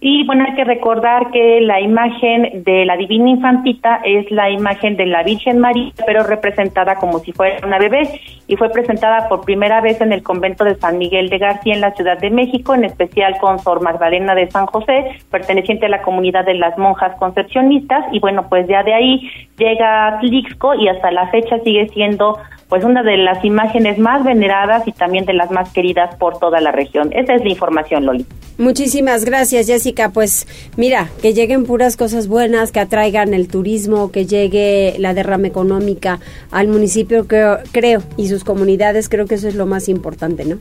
Y 0.02 0.26
bueno, 0.26 0.46
hay 0.46 0.56
que 0.56 0.66
recordar 0.66 1.32
que 1.32 1.62
la 1.62 1.80
imagen 1.80 2.64
de 2.64 2.86
la 2.86 2.98
Divina 2.98 3.30
Infantita 3.30 4.02
es 4.04 4.30
la 4.30 4.50
imagen 4.52 4.98
de 4.98 5.06
la 5.06 5.24
Virgen 5.24 5.60
María, 5.60 5.94
pero 6.06 6.24
representada 6.24 6.96
como 6.96 7.20
si 7.20 7.32
fuera 7.32 7.66
una 7.66 7.80
bebé, 7.80 8.20
y 8.48 8.56
fue 8.58 8.70
presentada 8.70 9.28
por 9.30 9.46
primera 9.46 9.82
vez 9.82 10.02
en 10.02 10.12
el 10.12 10.22
convento 10.22 10.64
de 10.64 10.76
San 10.76 10.98
Miguel 10.98 11.30
de 11.30 11.38
García 11.38 11.74
en 11.74 11.82
la 11.82 11.94
Ciudad 11.94 12.20
de 12.20 12.30
México, 12.30 12.76
en 12.76 12.84
especial 12.84 13.38
con 13.40 13.58
Sor 13.60 13.82
Magdalena 13.82 14.36
de 14.36 14.52
San 14.52 14.66
José, 14.68 15.18
perteneciente 15.32 15.86
a 15.86 15.90
la 15.90 16.02
comunidad 16.02 16.46
de 16.46 16.56
las 16.56 16.78
monjas 16.78 17.18
concepcionistas, 17.18 18.06
y 18.12 18.20
bueno, 18.20 18.48
pues 18.50 18.68
ya 18.68 18.84
de 18.84 18.94
ahí 18.94 19.30
llega 19.58 20.20
Tlixco 20.20 20.76
y 20.76 20.90
hasta 20.90 21.10
la 21.12 21.28
fecha 21.30 21.58
sigue 21.60 21.88
siendo 21.90 22.38
pues 22.70 22.84
una 22.84 23.04
de 23.04 23.18
las 23.18 23.44
imágenes 23.46 24.00
más 24.00 24.24
veneradas 24.24 24.88
y 24.88 24.92
también 24.92 25.26
de 25.26 25.34
las 25.34 25.52
más 25.52 25.72
queridas 25.72 26.16
por 26.16 26.40
toda 26.40 26.60
la 26.62 26.72
región. 26.72 27.12
Esa 27.14 27.36
es 27.36 27.44
la 27.44 27.50
información, 27.50 28.06
Loli. 28.06 28.26
Muchísimas 28.58 29.26
gracias, 29.26 29.68
Jessica. 29.68 30.10
Pues 30.10 30.48
mira, 30.78 31.10
que 31.22 31.34
lleguen 31.34 31.66
puras 31.66 31.98
cosas 31.98 32.28
buenas, 32.28 32.72
que 32.72 32.80
atraigan 32.80 33.34
el 33.34 33.48
turismo, 33.48 34.12
que 34.12 34.26
llegue 34.26 34.96
la 34.98 35.14
derrama 35.14 35.48
económica 35.48 36.20
al 36.52 36.68
municipio, 36.68 37.28
creo, 37.28 37.60
creo 37.72 38.02
y 38.18 38.30
sus 38.30 38.44
comunidades, 38.44 39.10
creo 39.10 39.26
que 39.26 39.36
eso 39.36 39.48
es 39.48 39.56
lo 39.56 39.66
más 39.66 39.90
importante, 39.90 40.46
¿no? 40.46 40.60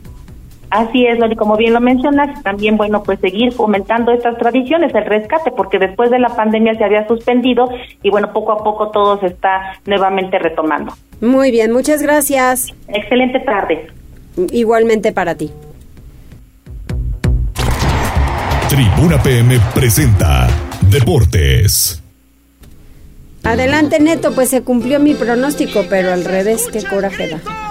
Así 0.75 1.05
es, 1.05 1.17
Loli, 1.17 1.37
como 1.37 1.55
bien 1.55 1.71
lo 1.71 1.79
mencionas, 1.79 2.43
también, 2.43 2.75
bueno, 2.75 3.01
pues 3.01 3.17
seguir 3.21 3.53
fomentando 3.53 4.11
estas 4.11 4.37
tradiciones, 4.37 4.93
el 4.93 5.05
rescate, 5.05 5.51
porque 5.51 5.79
después 5.79 6.11
de 6.11 6.19
la 6.19 6.27
pandemia 6.27 6.75
se 6.75 6.83
había 6.83 7.07
suspendido 7.07 7.69
y, 8.03 8.09
bueno, 8.09 8.33
poco 8.33 8.51
a 8.51 8.57
poco 8.61 8.89
todo 8.89 9.17
se 9.21 9.27
está 9.27 9.77
nuevamente 9.85 10.37
retomando. 10.37 10.93
Muy 11.21 11.49
bien, 11.49 11.71
muchas 11.71 12.01
gracias. 12.01 12.73
Excelente 12.89 13.39
tarde. 13.39 13.87
Igualmente 14.51 15.13
para 15.13 15.35
ti. 15.35 15.49
Tribuna 18.67 19.23
PM 19.23 19.57
presenta 19.73 20.49
Deportes. 20.91 22.03
Adelante, 23.45 24.01
Neto, 24.01 24.35
pues 24.35 24.49
se 24.49 24.61
cumplió 24.61 24.99
mi 24.99 25.13
pronóstico, 25.13 25.85
pero 25.89 26.11
al 26.11 26.25
revés, 26.25 26.67
qué 26.69 26.83
coraje 26.83 27.29
da. 27.29 27.64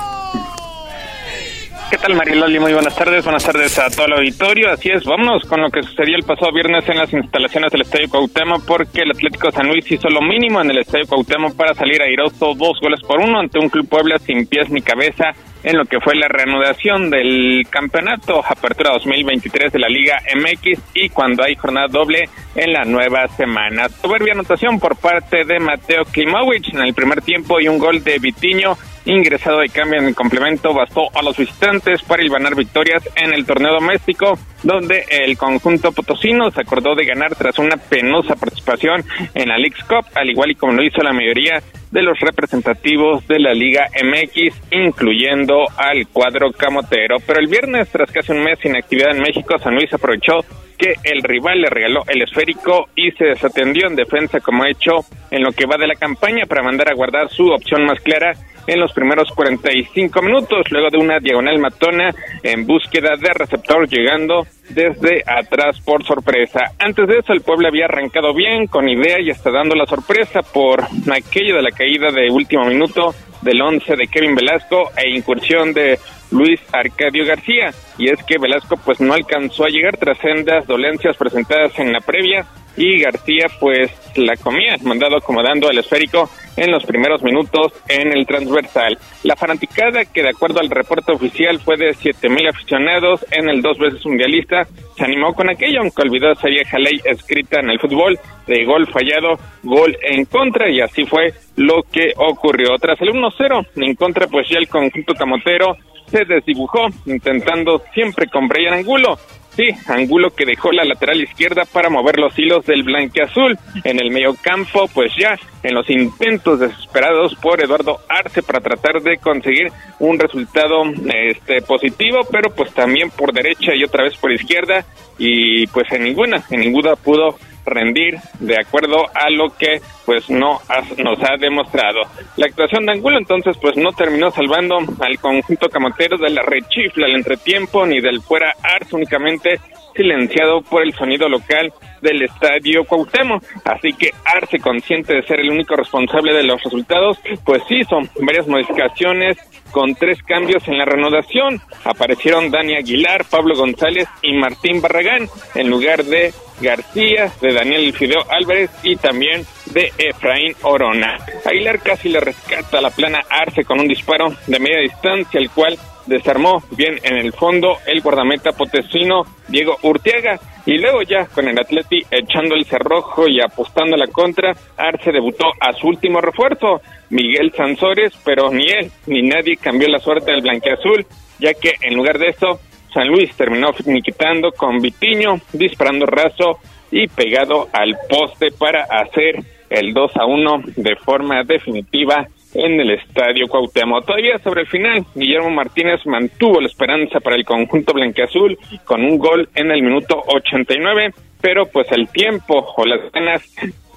¿Qué 1.94 2.00
tal 2.00 2.16
Mariloli? 2.16 2.58
Muy 2.58 2.72
buenas 2.72 2.96
tardes, 2.96 3.22
buenas 3.22 3.44
tardes 3.44 3.78
a 3.78 3.88
todo 3.88 4.06
el 4.06 4.14
auditorio. 4.14 4.68
Así 4.68 4.90
es, 4.90 5.04
vámonos 5.04 5.44
con 5.44 5.60
lo 5.60 5.70
que 5.70 5.80
sucedió 5.80 6.16
el 6.16 6.24
pasado 6.24 6.50
viernes 6.52 6.88
en 6.88 6.98
las 6.98 7.12
instalaciones 7.12 7.70
del 7.70 7.82
Estadio 7.82 8.08
Cuauhtémoc 8.08 8.66
porque 8.66 9.02
el 9.02 9.12
Atlético 9.12 9.52
San 9.52 9.68
Luis 9.68 9.88
hizo 9.92 10.08
lo 10.08 10.20
mínimo 10.20 10.60
en 10.60 10.72
el 10.72 10.78
Estadio 10.78 11.06
Cuauhtémoc 11.06 11.54
para 11.54 11.72
salir 11.72 12.02
airoso 12.02 12.52
dos 12.56 12.80
goles 12.82 13.00
por 13.06 13.20
uno 13.20 13.38
ante 13.38 13.60
un 13.60 13.68
Club 13.68 13.88
Puebla 13.88 14.18
sin 14.18 14.44
pies 14.48 14.70
ni 14.70 14.82
cabeza 14.82 15.26
en 15.64 15.76
lo 15.76 15.84
que 15.86 15.98
fue 16.00 16.14
la 16.14 16.28
reanudación 16.28 17.10
del 17.10 17.66
campeonato 17.68 18.44
Apertura 18.46 18.92
2023 18.92 19.72
de 19.72 19.78
la 19.78 19.88
Liga 19.88 20.18
MX 20.36 20.80
y 20.94 21.08
cuando 21.08 21.42
hay 21.42 21.56
jornada 21.56 21.88
doble 21.88 22.28
en 22.54 22.72
la 22.72 22.84
nueva 22.84 23.26
semana. 23.28 23.88
Soberbia 23.88 24.34
anotación 24.34 24.78
por 24.78 24.96
parte 24.96 25.44
de 25.44 25.58
Mateo 25.58 26.04
Klimowicz 26.04 26.74
en 26.74 26.82
el 26.82 26.94
primer 26.94 27.22
tiempo 27.22 27.60
y 27.60 27.68
un 27.68 27.78
gol 27.78 28.04
de 28.04 28.18
Vitiño 28.18 28.76
ingresado 29.06 29.60
de 29.60 29.68
cambio 29.68 30.00
en 30.00 30.08
el 30.08 30.14
complemento 30.14 30.72
bastó 30.72 31.08
a 31.14 31.22
los 31.22 31.36
visitantes 31.36 32.02
para 32.02 32.24
ganar 32.24 32.54
victorias 32.54 33.02
en 33.16 33.34
el 33.34 33.44
torneo 33.44 33.74
doméstico, 33.74 34.38
donde 34.62 35.04
el 35.10 35.36
conjunto 35.36 35.92
potosino 35.92 36.50
se 36.50 36.62
acordó 36.62 36.94
de 36.94 37.04
ganar 37.04 37.34
tras 37.34 37.58
una 37.58 37.76
penosa 37.76 38.34
participación 38.34 39.04
en 39.34 39.48
la 39.48 39.58
League's 39.58 39.84
Cup, 39.84 40.06
al 40.14 40.30
igual 40.30 40.52
y 40.52 40.54
como 40.54 40.72
lo 40.72 40.82
hizo 40.82 41.02
la 41.02 41.12
mayoría 41.12 41.62
de 41.94 42.02
los 42.02 42.18
representativos 42.18 43.24
de 43.28 43.38
la 43.38 43.54
Liga 43.54 43.86
MX, 44.02 44.52
incluyendo 44.72 45.64
al 45.76 46.08
cuadro 46.08 46.50
camotero. 46.50 47.18
Pero 47.24 47.38
el 47.38 47.46
viernes, 47.46 47.88
tras 47.88 48.10
casi 48.10 48.32
un 48.32 48.42
mes 48.42 48.58
sin 48.60 48.74
actividad 48.74 49.12
en 49.12 49.22
México, 49.22 49.56
San 49.60 49.76
Luis 49.76 49.94
aprovechó 49.94 50.40
que 50.76 50.94
el 51.04 51.22
rival 51.22 51.60
le 51.60 51.70
regaló 51.70 52.02
el 52.06 52.22
esférico 52.22 52.88
y 52.94 53.10
se 53.12 53.26
desatendió 53.26 53.86
en 53.86 53.96
defensa 53.96 54.40
como 54.40 54.64
ha 54.64 54.70
hecho 54.70 55.00
en 55.30 55.42
lo 55.42 55.52
que 55.52 55.66
va 55.66 55.76
de 55.76 55.86
la 55.86 55.94
campaña 55.94 56.44
para 56.46 56.62
mandar 56.62 56.90
a 56.90 56.94
guardar 56.94 57.28
su 57.30 57.46
opción 57.48 57.84
más 57.84 58.00
clara 58.00 58.32
en 58.66 58.80
los 58.80 58.92
primeros 58.92 59.28
45 59.34 60.22
minutos, 60.22 60.70
luego 60.70 60.88
de 60.90 60.98
una 60.98 61.18
diagonal 61.18 61.58
matona 61.58 62.14
en 62.42 62.66
búsqueda 62.66 63.16
de 63.16 63.32
receptor 63.34 63.88
llegando 63.88 64.46
desde 64.70 65.22
atrás 65.26 65.80
por 65.80 66.04
sorpresa. 66.04 66.72
Antes 66.78 67.06
de 67.06 67.18
eso, 67.18 67.32
el 67.32 67.42
pueblo 67.42 67.68
había 67.68 67.84
arrancado 67.84 68.32
bien, 68.32 68.66
con 68.66 68.88
idea 68.88 69.20
y 69.20 69.30
está 69.30 69.50
dando 69.50 69.74
la 69.74 69.86
sorpresa 69.86 70.40
por 70.42 70.82
aquello 70.82 71.56
de 71.56 71.62
la 71.62 71.70
caída 71.70 72.10
de 72.10 72.30
último 72.30 72.64
minuto 72.64 73.14
del 73.42 73.60
11 73.60 73.96
de 73.96 74.06
Kevin 74.06 74.34
Velasco 74.34 74.90
e 74.96 75.10
incursión 75.10 75.72
de 75.74 75.98
Luis 76.34 76.60
Arcadio 76.72 77.24
García. 77.24 77.70
Y 77.96 78.10
es 78.10 78.22
que 78.24 78.38
Velasco 78.38 78.76
pues 78.84 79.00
no 79.00 79.14
alcanzó 79.14 79.64
a 79.64 79.68
llegar 79.68 79.96
tras 79.96 80.18
sendas 80.18 80.66
dolencias 80.66 81.16
presentadas 81.16 81.78
en 81.78 81.92
la 81.92 82.00
previa 82.00 82.44
y 82.76 83.00
García 83.00 83.46
pues 83.60 83.90
la 84.16 84.36
comía, 84.36 84.76
mandado 84.82 85.16
acomodando 85.16 85.70
el 85.70 85.78
esférico 85.78 86.28
en 86.56 86.70
los 86.70 86.84
primeros 86.84 87.22
minutos 87.22 87.72
en 87.88 88.12
el 88.12 88.26
transversal. 88.26 88.98
La 89.22 89.36
fanaticada, 89.36 90.04
que 90.04 90.22
de 90.22 90.30
acuerdo 90.30 90.60
al 90.60 90.70
reporte 90.70 91.12
oficial 91.12 91.60
fue 91.60 91.76
de 91.76 91.90
7.000 91.90 92.50
aficionados 92.50 93.24
en 93.30 93.48
el 93.48 93.62
dos 93.62 93.78
veces 93.78 94.04
mundialista, 94.04 94.66
se 94.96 95.04
animó 95.04 95.34
con 95.34 95.50
aquello, 95.50 95.80
aunque 95.80 96.02
olvidó 96.02 96.32
esa 96.32 96.48
vieja 96.48 96.78
ley 96.78 97.00
escrita 97.04 97.60
en 97.60 97.70
el 97.70 97.80
fútbol 97.80 98.18
de 98.46 98.64
gol 98.64 98.86
fallado, 98.86 99.38
gol 99.62 99.96
en 100.02 100.24
contra, 100.26 100.68
y 100.70 100.80
así 100.80 101.04
fue 101.06 101.32
lo 101.56 101.82
que 101.90 102.12
ocurrió. 102.16 102.76
Tras 102.80 103.00
el 103.00 103.10
1-0 103.10 103.66
en 103.76 103.94
contra, 103.94 104.26
pues 104.26 104.48
ya 104.48 104.58
el 104.58 104.68
conjunto 104.68 105.14
camotero 105.14 105.76
se 106.10 106.24
desdibujó, 106.24 106.86
intentando 107.06 107.82
siempre 107.94 108.26
con 108.28 108.48
Brian 108.48 108.74
Angulo, 108.74 109.18
Sí, 109.56 109.68
Angulo 109.86 110.30
que 110.34 110.44
dejó 110.44 110.72
la 110.72 110.84
lateral 110.84 111.20
izquierda 111.20 111.62
para 111.64 111.88
mover 111.88 112.18
los 112.18 112.36
hilos 112.36 112.66
del 112.66 112.84
azul. 113.22 113.56
En 113.84 114.00
el 114.00 114.10
medio 114.10 114.34
campo, 114.42 114.88
pues 114.92 115.12
ya 115.16 115.38
en 115.62 115.74
los 115.74 115.88
intentos 115.90 116.58
desesperados 116.58 117.36
por 117.36 117.62
Eduardo 117.62 118.00
Arce 118.08 118.42
para 118.42 118.60
tratar 118.60 119.00
de 119.00 119.18
conseguir 119.18 119.70
un 120.00 120.18
resultado 120.18 120.82
este 121.28 121.62
positivo, 121.62 122.20
pero 122.32 122.52
pues 122.52 122.74
también 122.74 123.10
por 123.10 123.32
derecha 123.32 123.74
y 123.76 123.84
otra 123.84 124.02
vez 124.02 124.16
por 124.16 124.32
izquierda 124.32 124.84
y 125.18 125.68
pues 125.68 125.90
en 125.92 126.02
ninguna, 126.02 126.42
en 126.50 126.60
ninguna 126.60 126.96
pudo 126.96 127.38
rendir 127.64 128.18
de 128.40 128.56
acuerdo 128.58 129.06
a 129.14 129.30
lo 129.30 129.50
que 129.56 129.80
pues 130.04 130.28
no 130.28 130.60
nos 130.98 131.18
ha 131.22 131.36
demostrado. 131.38 132.00
La 132.36 132.46
actuación 132.46 132.86
de 132.86 132.92
Angulo 132.92 133.18
entonces 133.18 133.56
pues 133.60 133.76
no 133.76 133.92
terminó 133.92 134.30
salvando 134.30 134.78
al 135.00 135.18
conjunto 135.18 135.68
camotero 135.68 136.16
de 136.18 136.30
la 136.30 136.42
rechifla 136.42 137.06
al 137.06 137.16
entretiempo 137.16 137.86
ni 137.86 138.00
del 138.00 138.20
fuera 138.20 138.54
Arce 138.62 138.94
únicamente 138.94 139.60
silenciado 139.94 140.60
por 140.62 140.82
el 140.82 140.92
sonido 140.94 141.28
local 141.28 141.72
del 142.02 142.22
estadio 142.22 142.84
Cuauhtémoc. 142.84 143.42
Así 143.64 143.92
que 143.92 144.10
Arce, 144.24 144.58
consciente 144.58 145.14
de 145.14 145.22
ser 145.22 145.40
el 145.40 145.50
único 145.50 145.76
responsable 145.76 146.34
de 146.34 146.44
los 146.44 146.62
resultados, 146.62 147.18
pues 147.44 147.62
hizo 147.70 147.98
varias 148.20 148.46
modificaciones 148.46 149.38
con 149.70 149.94
tres 149.94 150.22
cambios 150.22 150.66
en 150.68 150.78
la 150.78 150.84
renovación. 150.84 151.60
Aparecieron 151.84 152.50
Dani 152.50 152.76
Aguilar, 152.76 153.24
Pablo 153.30 153.56
González 153.56 154.08
y 154.22 154.34
Martín 154.34 154.80
Barragán 154.80 155.28
en 155.54 155.70
lugar 155.70 156.04
de 156.04 156.32
García, 156.60 157.32
de 157.40 157.52
Daniel 157.52 157.92
Fideo 157.92 158.24
Álvarez 158.28 158.70
y 158.82 158.96
también 158.96 159.44
de 159.66 159.92
Efraín 159.98 160.54
Orona. 160.62 161.18
Aguilar 161.44 161.80
casi 161.80 162.08
le 162.08 162.20
rescata 162.20 162.80
la 162.80 162.90
plana 162.90 163.20
Arce 163.28 163.64
con 163.64 163.80
un 163.80 163.88
disparo 163.88 164.34
de 164.46 164.58
media 164.58 164.80
distancia, 164.80 165.40
el 165.40 165.50
cual 165.50 165.78
desarmó 166.06 166.62
bien 166.76 166.98
en 167.02 167.16
el 167.16 167.32
fondo 167.32 167.78
el 167.86 168.00
guardameta 168.02 168.52
potesino 168.52 169.22
Diego 169.48 169.78
Urtiaga 169.82 170.38
y 170.66 170.78
luego 170.78 171.02
ya 171.02 171.26
con 171.26 171.46
el 171.48 171.58
Atleti 171.58 172.00
echando 172.10 172.54
el 172.54 172.64
cerrojo 172.64 173.28
y 173.28 173.40
apostando 173.40 173.96
la 173.96 174.06
contra, 174.06 174.54
Arce 174.76 175.12
debutó 175.12 175.44
a 175.60 175.72
su 175.74 175.88
último 175.88 176.20
refuerzo, 176.20 176.80
Miguel 177.10 177.52
Sansores, 177.54 178.12
pero 178.24 178.50
ni 178.50 178.64
él 178.70 178.90
ni 179.06 179.22
nadie 179.22 179.56
cambió 179.56 179.88
la 179.88 179.98
suerte 179.98 180.32
del 180.32 180.40
blanqueazul, 180.40 181.06
ya 181.38 181.52
que 181.52 181.74
en 181.82 181.94
lugar 181.94 182.18
de 182.18 182.28
eso, 182.28 182.60
San 182.94 183.08
Luis 183.08 183.34
terminó 183.36 183.72
finiquitando 183.72 184.52
con 184.52 184.80
Vitiño, 184.80 185.40
disparando 185.52 186.06
raso 186.06 186.60
y 186.92 187.08
pegado 187.08 187.68
al 187.72 187.96
poste 188.08 188.52
para 188.52 188.84
hacer 188.84 189.40
el 189.68 189.92
2 189.92 190.16
a 190.16 190.24
1 190.24 190.62
de 190.76 190.94
forma 190.96 191.42
definitiva 191.42 192.28
en 192.54 192.80
el 192.80 192.92
estadio 192.92 193.48
Cuauhtémoc. 193.48 194.06
Todavía 194.06 194.38
sobre 194.38 194.62
el 194.62 194.68
final, 194.68 195.04
Guillermo 195.12 195.50
Martínez 195.50 196.06
mantuvo 196.06 196.60
la 196.60 196.68
esperanza 196.68 197.18
para 197.18 197.34
el 197.34 197.44
conjunto 197.44 197.92
blanqueazul 197.92 198.56
con 198.84 199.04
un 199.04 199.18
gol 199.18 199.48
en 199.56 199.72
el 199.72 199.82
minuto 199.82 200.22
89, 200.28 201.12
pero 201.40 201.66
pues 201.66 201.90
el 201.90 202.08
tiempo 202.08 202.64
o 202.76 202.86
las 202.86 203.10
ganas 203.10 203.42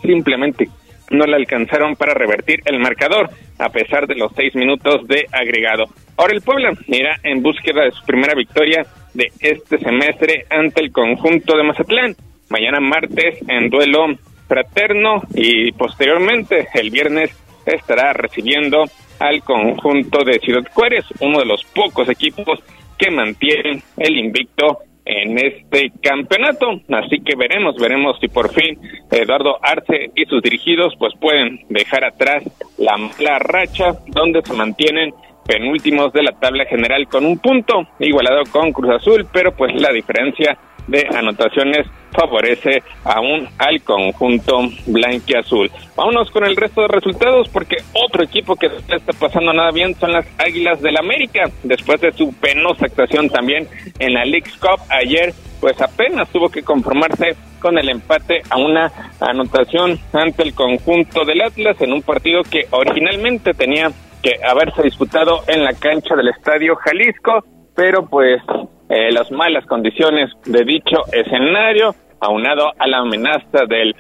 simplemente 0.02 0.68
no 1.10 1.26
le 1.26 1.36
alcanzaron 1.36 1.96
para 1.96 2.14
revertir 2.14 2.62
el 2.66 2.80
marcador, 2.80 3.30
a 3.60 3.70
pesar 3.70 4.08
de 4.08 4.16
los 4.16 4.32
seis 4.36 4.56
minutos 4.56 5.08
de 5.08 5.26
agregado. 5.32 5.86
Ahora 6.18 6.34
el 6.34 6.42
Puebla 6.42 6.72
irá 6.88 7.18
en 7.24 7.42
búsqueda 7.42 7.84
de 7.84 7.92
su 7.92 8.04
primera 8.06 8.34
victoria 8.36 8.86
de 9.14 9.32
este 9.40 9.78
semestre 9.78 10.46
ante 10.50 10.82
el 10.82 10.92
conjunto 10.92 11.56
de 11.56 11.64
Mazatlán. 11.64 12.16
Mañana 12.50 12.80
martes 12.80 13.40
en 13.48 13.70
duelo 13.70 14.08
fraterno 14.48 15.22
y 15.34 15.72
posteriormente 15.74 16.68
el 16.74 16.90
viernes 16.90 17.32
estará 17.66 18.14
recibiendo 18.14 18.86
al 19.20 19.42
conjunto 19.44 20.24
de 20.24 20.40
Ciudad 20.40 20.64
Juárez, 20.74 21.06
uno 21.20 21.40
de 21.40 21.46
los 21.46 21.64
pocos 21.66 22.08
equipos 22.10 22.60
que 22.98 23.12
mantienen 23.12 23.82
el 23.98 24.18
invicto 24.18 24.80
en 25.08 25.38
este 25.38 25.92
campeonato. 26.02 26.82
Así 26.90 27.22
que 27.24 27.36
veremos, 27.36 27.76
veremos 27.78 28.18
si 28.20 28.28
por 28.28 28.54
fin 28.54 28.80
Eduardo 29.10 29.58
Arce 29.62 30.12
y 30.16 30.26
sus 30.26 30.42
dirigidos 30.42 30.94
pues 31.00 31.14
pueden 31.20 31.62
dejar 31.70 32.04
atrás 32.04 32.44
la 32.78 32.98
mala 32.98 33.40
racha 33.40 33.94
donde 34.08 34.42
se 34.42 34.54
mantienen 34.54 35.14
penúltimos 35.46 36.12
de 36.12 36.24
la 36.24 36.34
tabla 36.34 36.66
general 36.66 37.08
con 37.08 37.26
un 37.26 37.40
punto 37.40 37.88
igualado 38.00 38.44
con 38.52 38.74
Cruz 38.74 38.96
Azul, 38.96 39.26
pero 39.32 39.56
pues 39.56 39.74
la 39.76 39.92
diferencia 39.94 40.58
de 40.88 41.08
anotaciones 41.16 41.88
favorece 42.12 42.82
aún 43.04 43.48
al 43.58 43.82
conjunto 43.84 44.60
blanquiazul. 44.88 45.70
Vámonos 45.96 46.32
con 46.32 46.46
el 46.46 46.56
resto 46.56 46.82
de 46.82 46.88
resultados 46.88 47.50
porque 47.50 47.78
otro 47.94 48.24
equipo 48.24 48.56
que 48.56 48.70
no 48.70 48.96
está 48.96 49.14
pasando 49.14 49.54
nada 49.54 49.72
bien 49.72 49.94
son 49.96 50.14
las 50.14 50.26
Águilas 50.38 50.82
del 50.82 50.98
América. 50.98 51.44
Después 51.64 52.02
de 52.02 52.12
su 52.12 52.34
penosa 52.34 52.86
actuación 52.86 53.30
también 53.30 53.68
en 54.00 54.14
la 54.14 54.26
League 54.26 54.50
Cup 54.60 54.82
ayer, 54.90 55.34
pues 55.60 55.80
apenas 55.82 56.30
tuvo 56.30 56.50
que 56.50 56.64
conformarse 56.64 57.36
con 57.60 57.78
el 57.78 57.90
empate 57.90 58.42
a 58.50 58.58
una 58.58 58.92
anotación 59.20 60.00
ante 60.14 60.44
el 60.44 60.54
conjunto 60.54 61.26
del 61.26 61.42
Atlas 61.42 61.80
en 61.82 61.94
un 61.94 62.02
partido 62.02 62.44
que 62.44 62.68
originalmente 62.72 63.54
tenía 63.54 63.92
que 64.22 64.34
haberse 64.48 64.84
disputado 64.84 65.44
en 65.48 65.64
la 65.64 65.74
cancha 65.74 66.16
del 66.16 66.30
Estadio 66.30 66.76
Jalisco, 66.76 67.44
pero 67.78 68.08
pues 68.08 68.42
eh, 68.90 69.12
las 69.12 69.32
malas 69.32 69.64
condiciones 69.68 70.32
de 70.46 70.66
dicho 70.66 71.04
escenario, 71.12 71.94
aunado 72.20 72.72
a 72.76 72.88
la 72.88 72.98
amenaza 72.98 73.66
de 73.70 73.94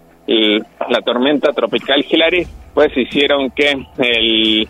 la 0.90 1.02
tormenta 1.02 1.54
tropical 1.54 2.04
Hilary, 2.10 2.48
pues 2.74 2.90
hicieron 2.98 3.52
que 3.52 3.78
el 4.00 4.68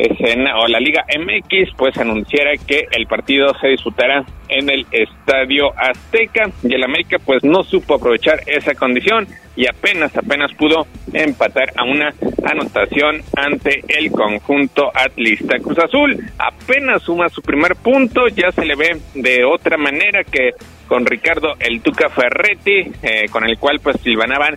escena 0.00 0.58
o 0.58 0.66
la 0.66 0.80
Liga 0.80 1.04
MX 1.18 1.74
pues 1.76 1.96
anunciara 1.98 2.52
que 2.56 2.86
el 2.90 3.06
partido 3.06 3.52
se 3.60 3.68
disputara 3.68 4.24
en 4.48 4.68
el 4.70 4.86
Estadio 4.90 5.70
Azteca 5.76 6.50
y 6.62 6.74
el 6.74 6.84
América 6.84 7.18
pues 7.24 7.44
no 7.44 7.62
supo 7.62 7.94
aprovechar 7.94 8.40
esa 8.46 8.74
condición 8.74 9.26
y 9.56 9.66
apenas 9.68 10.16
apenas 10.16 10.52
pudo 10.54 10.86
empatar 11.12 11.72
a 11.76 11.84
una 11.84 12.12
anotación 12.44 13.22
ante 13.36 13.82
el 13.88 14.10
conjunto 14.10 14.90
atlista 14.94 15.58
Cruz 15.58 15.78
Azul 15.78 16.16
apenas 16.38 17.02
suma 17.02 17.28
su 17.28 17.42
primer 17.42 17.76
punto 17.76 18.28
ya 18.28 18.50
se 18.52 18.64
le 18.64 18.76
ve 18.76 18.98
de 19.14 19.44
otra 19.44 19.76
manera 19.76 20.24
que 20.24 20.50
con 20.88 21.06
Ricardo 21.06 21.54
el 21.60 21.80
Tuca 21.82 22.08
Ferretti 22.08 22.92
eh, 23.02 23.26
con 23.30 23.44
el 23.44 23.58
cual 23.58 23.80
pues 23.80 24.00
silvanaban 24.02 24.56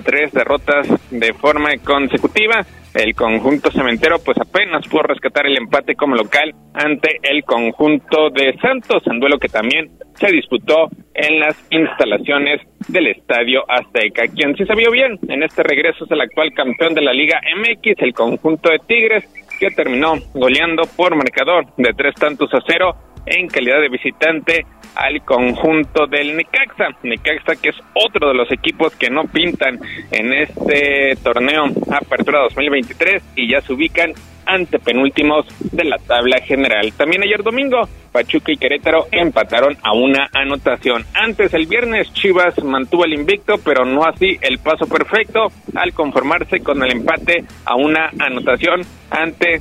tres 0.00 0.32
derrotas 0.32 0.86
de 1.10 1.32
forma 1.34 1.70
consecutiva. 1.84 2.64
El 2.94 3.14
conjunto 3.14 3.70
cementero 3.70 4.18
pues 4.24 4.36
apenas 4.38 4.86
pudo 4.88 5.02
rescatar 5.02 5.46
el 5.46 5.56
empate 5.56 5.94
como 5.94 6.16
local 6.16 6.52
ante 6.74 7.18
el 7.22 7.44
conjunto 7.44 8.30
de 8.30 8.56
Santos, 8.60 9.02
en 9.06 9.20
duelo 9.20 9.38
que 9.38 9.48
también 9.48 9.90
se 10.14 10.32
disputó 10.32 10.88
en 11.14 11.38
las 11.38 11.56
instalaciones 11.70 12.60
del 12.88 13.06
Estadio 13.06 13.62
Azteca. 13.68 14.24
Quien 14.34 14.56
sí 14.56 14.64
se 14.64 14.74
vio 14.74 14.90
bien 14.90 15.18
en 15.28 15.42
este 15.42 15.62
regreso 15.62 16.04
es 16.04 16.10
el 16.10 16.20
actual 16.20 16.52
campeón 16.52 16.94
de 16.94 17.02
la 17.02 17.12
Liga 17.12 17.40
MX, 17.56 18.02
el 18.02 18.12
conjunto 18.12 18.70
de 18.70 18.80
Tigres, 18.86 19.24
que 19.60 19.70
terminó 19.70 20.14
goleando 20.34 20.82
por 20.96 21.14
marcador 21.14 21.66
de 21.76 21.92
tres 21.94 22.14
tantos 22.16 22.52
a 22.54 22.58
cero 22.66 22.96
en 23.30 23.48
calidad 23.48 23.80
de 23.80 23.88
visitante 23.88 24.66
al 24.94 25.22
conjunto 25.24 26.06
del 26.06 26.36
Necaxa. 26.36 26.88
Necaxa 27.02 27.56
que 27.60 27.70
es 27.70 27.76
otro 27.94 28.28
de 28.28 28.34
los 28.34 28.50
equipos 28.52 28.94
que 28.96 29.08
no 29.08 29.24
pintan 29.24 29.78
en 30.10 30.32
este 30.32 31.16
torneo 31.22 31.64
Apertura 31.90 32.40
2023 32.42 33.22
y 33.36 33.50
ya 33.50 33.60
se 33.60 33.72
ubican 33.72 34.12
ante 34.46 34.80
penúltimos 34.80 35.46
de 35.70 35.84
la 35.84 35.96
tabla 35.98 36.40
general. 36.40 36.92
También 36.94 37.22
ayer 37.22 37.42
domingo, 37.42 37.88
Pachuca 38.10 38.50
y 38.50 38.56
Querétaro 38.56 39.06
empataron 39.12 39.76
a 39.82 39.92
una 39.92 40.28
anotación. 40.32 41.04
Antes 41.14 41.54
el 41.54 41.66
viernes 41.66 42.12
Chivas 42.14 42.60
mantuvo 42.64 43.04
el 43.04 43.14
invicto, 43.14 43.54
pero 43.64 43.84
no 43.84 44.04
así 44.04 44.38
el 44.40 44.58
paso 44.58 44.86
perfecto 44.86 45.46
al 45.76 45.92
conformarse 45.92 46.60
con 46.60 46.82
el 46.82 46.90
empate 46.90 47.44
a 47.64 47.76
una 47.76 48.10
anotación 48.18 48.80
ante 49.10 49.60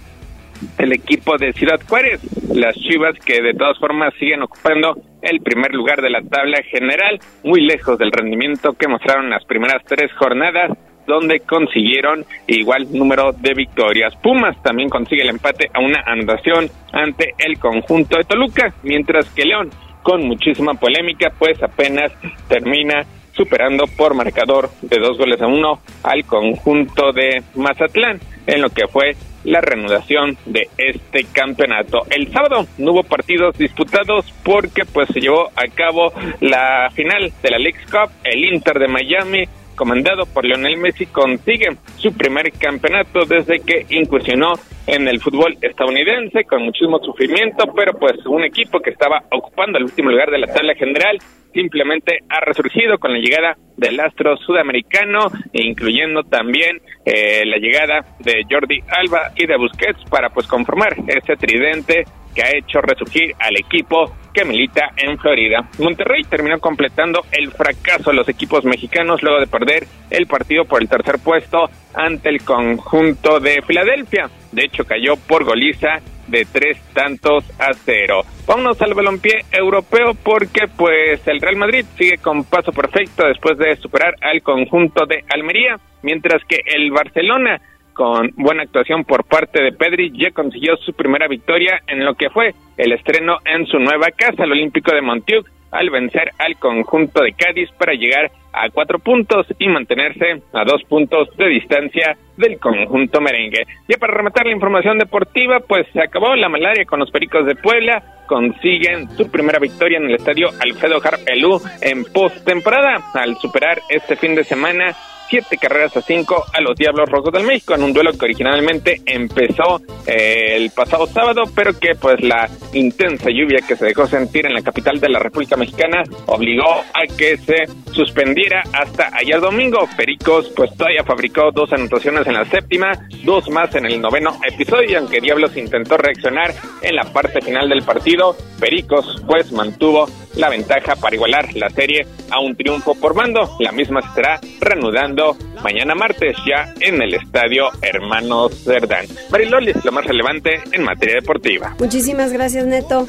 el 0.77 0.93
equipo 0.93 1.37
de 1.37 1.53
Ciudad 1.53 1.79
Juárez. 1.87 2.21
Las 2.53 2.75
Chivas 2.75 3.15
que 3.25 3.41
de 3.41 3.53
todas 3.53 3.77
formas 3.77 4.13
siguen 4.19 4.43
ocupando 4.43 4.95
el 5.21 5.39
primer 5.41 5.73
lugar 5.73 6.01
de 6.01 6.09
la 6.09 6.21
tabla 6.21 6.61
general, 6.63 7.19
muy 7.43 7.61
lejos 7.61 7.97
del 7.97 8.11
rendimiento 8.11 8.73
que 8.73 8.87
mostraron 8.87 9.29
las 9.29 9.45
primeras 9.45 9.83
tres 9.85 10.11
jornadas 10.13 10.71
donde 11.09 11.39
consiguieron 11.39 12.23
igual 12.47 12.87
número 12.91 13.31
de 13.33 13.53
victorias. 13.53 14.15
Pumas 14.17 14.61
también 14.61 14.89
consigue 14.89 15.23
el 15.23 15.29
empate 15.29 15.69
a 15.73 15.79
una 15.79 16.01
anotación 16.05 16.69
ante 16.93 17.33
el 17.39 17.57
conjunto 17.57 18.17
de 18.17 18.23
Toluca, 18.23 18.73
mientras 18.83 19.25
que 19.31 19.43
León, 19.43 19.71
con 20.03 20.25
muchísima 20.27 20.75
polémica, 20.75 21.31
pues 21.37 21.61
apenas 21.63 22.11
termina 22.47 23.03
superando 23.33 23.85
por 23.97 24.13
marcador 24.13 24.69
de 24.81 24.97
dos 24.99 25.17
goles 25.17 25.41
a 25.41 25.47
uno 25.47 25.79
al 26.03 26.25
conjunto 26.25 27.11
de 27.11 27.41
Mazatlán, 27.55 28.19
en 28.45 28.61
lo 28.61 28.69
que 28.69 28.87
fue 28.87 29.15
la 29.43 29.61
reanudación 29.61 30.37
de 30.45 30.69
este 30.77 31.25
campeonato. 31.31 32.03
El 32.09 32.31
sábado 32.31 32.67
no 32.77 32.91
hubo 32.91 33.03
partidos 33.03 33.57
disputados 33.57 34.33
porque 34.43 34.83
pues 34.85 35.07
se 35.09 35.21
llevó 35.21 35.49
a 35.55 35.67
cabo 35.73 36.11
la 36.41 36.89
final 36.93 37.31
de 37.41 37.49
la 37.49 37.57
League 37.57 37.79
Cup, 37.89 38.11
el 38.23 38.45
Inter 38.45 38.79
de 38.79 38.87
Miami 38.87 39.45
comandado 39.79 40.25
por 40.25 40.43
Lionel 40.43 40.75
Messi, 40.75 41.05
consigue 41.05 41.69
su 41.95 42.11
primer 42.11 42.51
campeonato 42.51 43.21
desde 43.25 43.61
que 43.61 43.85
incursionó 43.91 44.51
en 44.85 45.07
el 45.07 45.21
fútbol 45.21 45.57
estadounidense 45.61 46.43
con 46.43 46.63
muchísimo 46.63 46.99
sufrimiento, 46.99 47.63
pero 47.73 47.93
pues 47.93 48.17
un 48.25 48.43
equipo 48.43 48.81
que 48.81 48.89
estaba 48.89 49.23
ocupando 49.31 49.77
el 49.77 49.85
último 49.85 50.09
lugar 50.09 50.31
de 50.31 50.39
la 50.39 50.47
tabla 50.47 50.75
general 50.75 51.17
simplemente 51.53 52.19
ha 52.29 52.39
resurgido 52.41 52.97
con 52.97 53.13
la 53.13 53.19
llegada 53.19 53.57
del 53.77 53.99
astro 53.99 54.37
sudamericano, 54.37 55.31
incluyendo 55.53 56.23
también 56.23 56.81
eh, 57.05 57.45
la 57.45 57.57
llegada 57.57 58.05
de 58.19 58.43
Jordi 58.49 58.79
Alba 58.87 59.31
y 59.35 59.45
de 59.47 59.57
Busquets 59.57 60.03
para 60.09 60.29
pues 60.29 60.47
conformar 60.47 60.95
ese 61.07 61.35
tridente 61.35 62.05
que 62.35 62.43
ha 62.43 62.55
hecho 62.55 62.81
resurgir 62.81 63.33
al 63.39 63.57
equipo 63.57 64.13
que 64.33 64.45
milita 64.45 64.91
en 64.97 65.17
Florida. 65.17 65.67
Monterrey 65.79 66.23
terminó 66.23 66.59
completando 66.59 67.21
el 67.31 67.51
fracaso 67.51 68.11
de 68.11 68.17
los 68.17 68.29
equipos 68.29 68.63
mexicanos 68.65 69.23
luego 69.23 69.39
de 69.39 69.47
perder 69.47 69.87
el 70.09 70.27
partido 70.27 70.65
por 70.65 70.81
el 70.81 70.89
tercer 70.89 71.15
puesto 71.23 71.69
ante 71.93 72.29
el 72.29 72.43
conjunto 72.43 73.39
de 73.39 73.61
Filadelfia. 73.65 74.29
De 74.51 74.65
hecho, 74.65 74.85
cayó 74.85 75.15
por 75.15 75.43
goliza 75.43 75.99
de 76.29 76.45
tres 76.51 76.77
tantos 76.93 77.43
a 77.59 77.73
cero. 77.73 78.21
Vámonos 78.47 78.81
al 78.81 78.93
balompié 78.93 79.45
europeo 79.51 80.13
porque 80.23 80.67
pues 80.77 81.27
el 81.27 81.41
Real 81.41 81.57
Madrid 81.57 81.85
sigue 81.97 82.17
con 82.17 82.43
paso 82.43 82.71
perfecto 82.71 83.27
después 83.27 83.57
de 83.57 83.75
superar 83.77 84.15
al 84.21 84.41
conjunto 84.41 85.05
de 85.05 85.23
Almería, 85.29 85.77
mientras 86.01 86.43
que 86.45 86.57
el 86.65 86.91
Barcelona 86.91 87.61
con 87.99 88.31
buena 88.37 88.63
actuación 88.63 89.03
por 89.03 89.25
parte 89.25 89.61
de 89.61 89.73
Pedri, 89.73 90.13
ya 90.17 90.31
consiguió 90.31 90.77
su 90.77 90.93
primera 90.93 91.27
victoria 91.27 91.81
en 91.85 92.05
lo 92.05 92.15
que 92.15 92.29
fue 92.29 92.53
el 92.77 92.93
estreno 92.93 93.39
en 93.43 93.65
su 93.65 93.77
nueva 93.77 94.07
casa, 94.15 94.45
el 94.45 94.53
Olímpico 94.53 94.95
de 94.95 95.01
Montiuk, 95.01 95.45
al 95.71 95.89
vencer 95.89 96.31
al 96.37 96.55
conjunto 96.57 97.21
de 97.21 97.33
Cádiz 97.33 97.69
para 97.77 97.93
llegar 97.93 98.31
a 98.53 98.69
cuatro 98.69 98.99
puntos 98.99 99.45
y 99.57 99.67
mantenerse 99.67 100.41
a 100.53 100.63
dos 100.65 100.83
puntos 100.87 101.29
de 101.37 101.47
distancia 101.47 102.17
del 102.37 102.59
conjunto 102.59 103.21
merengue. 103.21 103.63
Ya 103.87 103.97
para 103.97 104.13
rematar 104.13 104.45
la 104.45 104.53
información 104.53 104.97
deportiva, 104.97 105.59
pues 105.59 105.87
se 105.93 106.01
acabó 106.01 106.35
la 106.35 106.49
malaria 106.49 106.85
con 106.85 106.99
los 106.99 107.11
Pericos 107.11 107.45
de 107.45 107.55
Puebla, 107.55 108.23
consiguen 108.27 109.09
su 109.17 109.29
primera 109.29 109.59
victoria 109.59 109.97
en 109.97 110.05
el 110.05 110.15
estadio 110.15 110.49
Alfredo 110.59 111.01
Harpelú 111.03 111.59
en 111.81 112.05
postemporada 112.05 113.11
al 113.13 113.35
superar 113.37 113.79
este 113.89 114.15
fin 114.15 114.35
de 114.35 114.43
semana 114.43 114.95
siete 115.29 115.57
carreras 115.57 115.95
a 115.95 116.01
cinco 116.01 116.43
a 116.53 116.61
los 116.61 116.75
Diablos 116.75 117.07
Rojos 117.09 117.31
del 117.31 117.45
México 117.45 117.75
en 117.75 117.83
un 117.83 117.93
duelo 117.93 118.11
que 118.13 118.25
originalmente 118.25 119.01
empezó 119.05 119.79
eh, 120.07 120.55
el 120.55 120.71
pasado 120.71 121.05
sábado, 121.05 121.43
pero 121.55 121.77
que 121.79 121.93
pues 121.95 122.21
la 122.21 122.49
intensa 122.73 123.29
lluvia 123.29 123.59
que 123.65 123.75
se 123.75 123.85
dejó 123.85 124.07
sentir 124.07 124.47
en 124.47 124.53
la 124.53 124.61
capital 124.61 124.99
de 124.99 125.09
la 125.09 125.19
República 125.19 125.55
Mexicana 125.55 126.03
obligó 126.25 126.69
a 126.69 127.15
que 127.15 127.37
se 127.37 127.65
suspendiera 127.91 128.48
hasta 128.73 129.09
ayer 129.13 129.39
domingo. 129.39 129.87
Pericos 129.95 130.51
pues 130.55 130.75
todavía 130.75 131.03
fabricó 131.03 131.51
dos 131.51 131.71
anotaciones 131.73 132.27
en 132.27 132.33
la 132.33 132.45
séptima, 132.45 132.91
dos 133.23 133.49
más 133.49 133.73
en 133.75 133.85
el 133.85 134.01
noveno 134.01 134.39
episodio, 134.47 134.99
aunque 134.99 135.21
Diablos 135.21 135.55
intentó 135.57 135.97
reaccionar 135.97 136.53
en 136.81 136.95
la 136.95 137.03
parte 137.11 137.41
final 137.41 137.69
del 137.69 137.83
partido, 137.83 138.35
Pericos 138.59 139.23
pues 139.27 139.51
mantuvo 139.51 140.07
la 140.35 140.49
ventaja 140.49 140.95
para 140.95 141.15
igualar 141.15 141.53
la 141.55 141.69
serie 141.69 142.05
a 142.29 142.39
un 142.39 142.55
triunfo 142.55 142.95
por 142.95 143.15
mando. 143.15 143.57
La 143.59 143.71
misma 143.71 144.01
se 144.01 144.07
estará 144.07 144.39
reanudando 144.59 145.35
mañana 145.63 145.95
martes 145.95 146.37
ya 146.45 146.73
en 146.79 147.01
el 147.01 147.13
estadio 147.13 147.69
Hermanos 147.81 148.63
Cerdán. 148.63 149.05
Mariloli 149.31 149.71
es 149.71 149.83
lo 149.83 149.91
más 149.91 150.05
relevante 150.05 150.61
en 150.71 150.83
materia 150.83 151.15
deportiva. 151.15 151.75
Muchísimas 151.79 152.31
gracias, 152.31 152.65
Neto. 152.65 153.07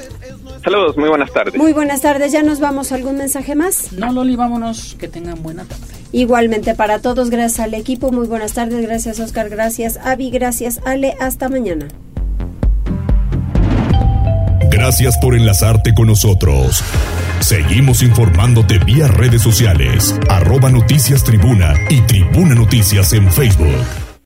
Saludos, 0.62 0.96
muy 0.96 1.08
buenas 1.08 1.32
tardes. 1.32 1.54
Muy 1.56 1.72
buenas 1.72 2.00
tardes, 2.00 2.32
¿ya 2.32 2.42
nos 2.42 2.60
vamos? 2.60 2.92
¿Algún 2.92 3.16
mensaje 3.16 3.54
más? 3.54 3.92
No, 3.92 4.12
Loli, 4.12 4.36
vámonos, 4.36 4.96
que 4.98 5.08
tengan 5.08 5.42
buena 5.42 5.64
tarde. 5.64 5.82
Igualmente 6.12 6.74
para 6.74 7.00
todos, 7.00 7.30
gracias 7.30 7.60
al 7.60 7.74
equipo, 7.74 8.10
muy 8.10 8.26
buenas 8.26 8.54
tardes, 8.54 8.82
gracias 8.82 9.20
Oscar, 9.20 9.48
gracias 9.48 9.98
Avi, 10.02 10.30
gracias 10.30 10.80
Ale, 10.84 11.14
hasta 11.20 11.48
mañana. 11.48 11.88
Gracias 14.70 15.18
por 15.18 15.34
enlazarte 15.34 15.94
con 15.94 16.06
nosotros. 16.06 16.82
Seguimos 17.40 18.02
informándote 18.02 18.78
vía 18.78 19.08
redes 19.08 19.42
sociales, 19.42 20.18
arroba 20.28 20.70
noticias 20.70 21.24
tribuna 21.24 21.74
y 21.88 22.00
tribuna 22.02 22.54
noticias 22.54 23.12
en 23.12 23.30
Facebook. 23.30 24.09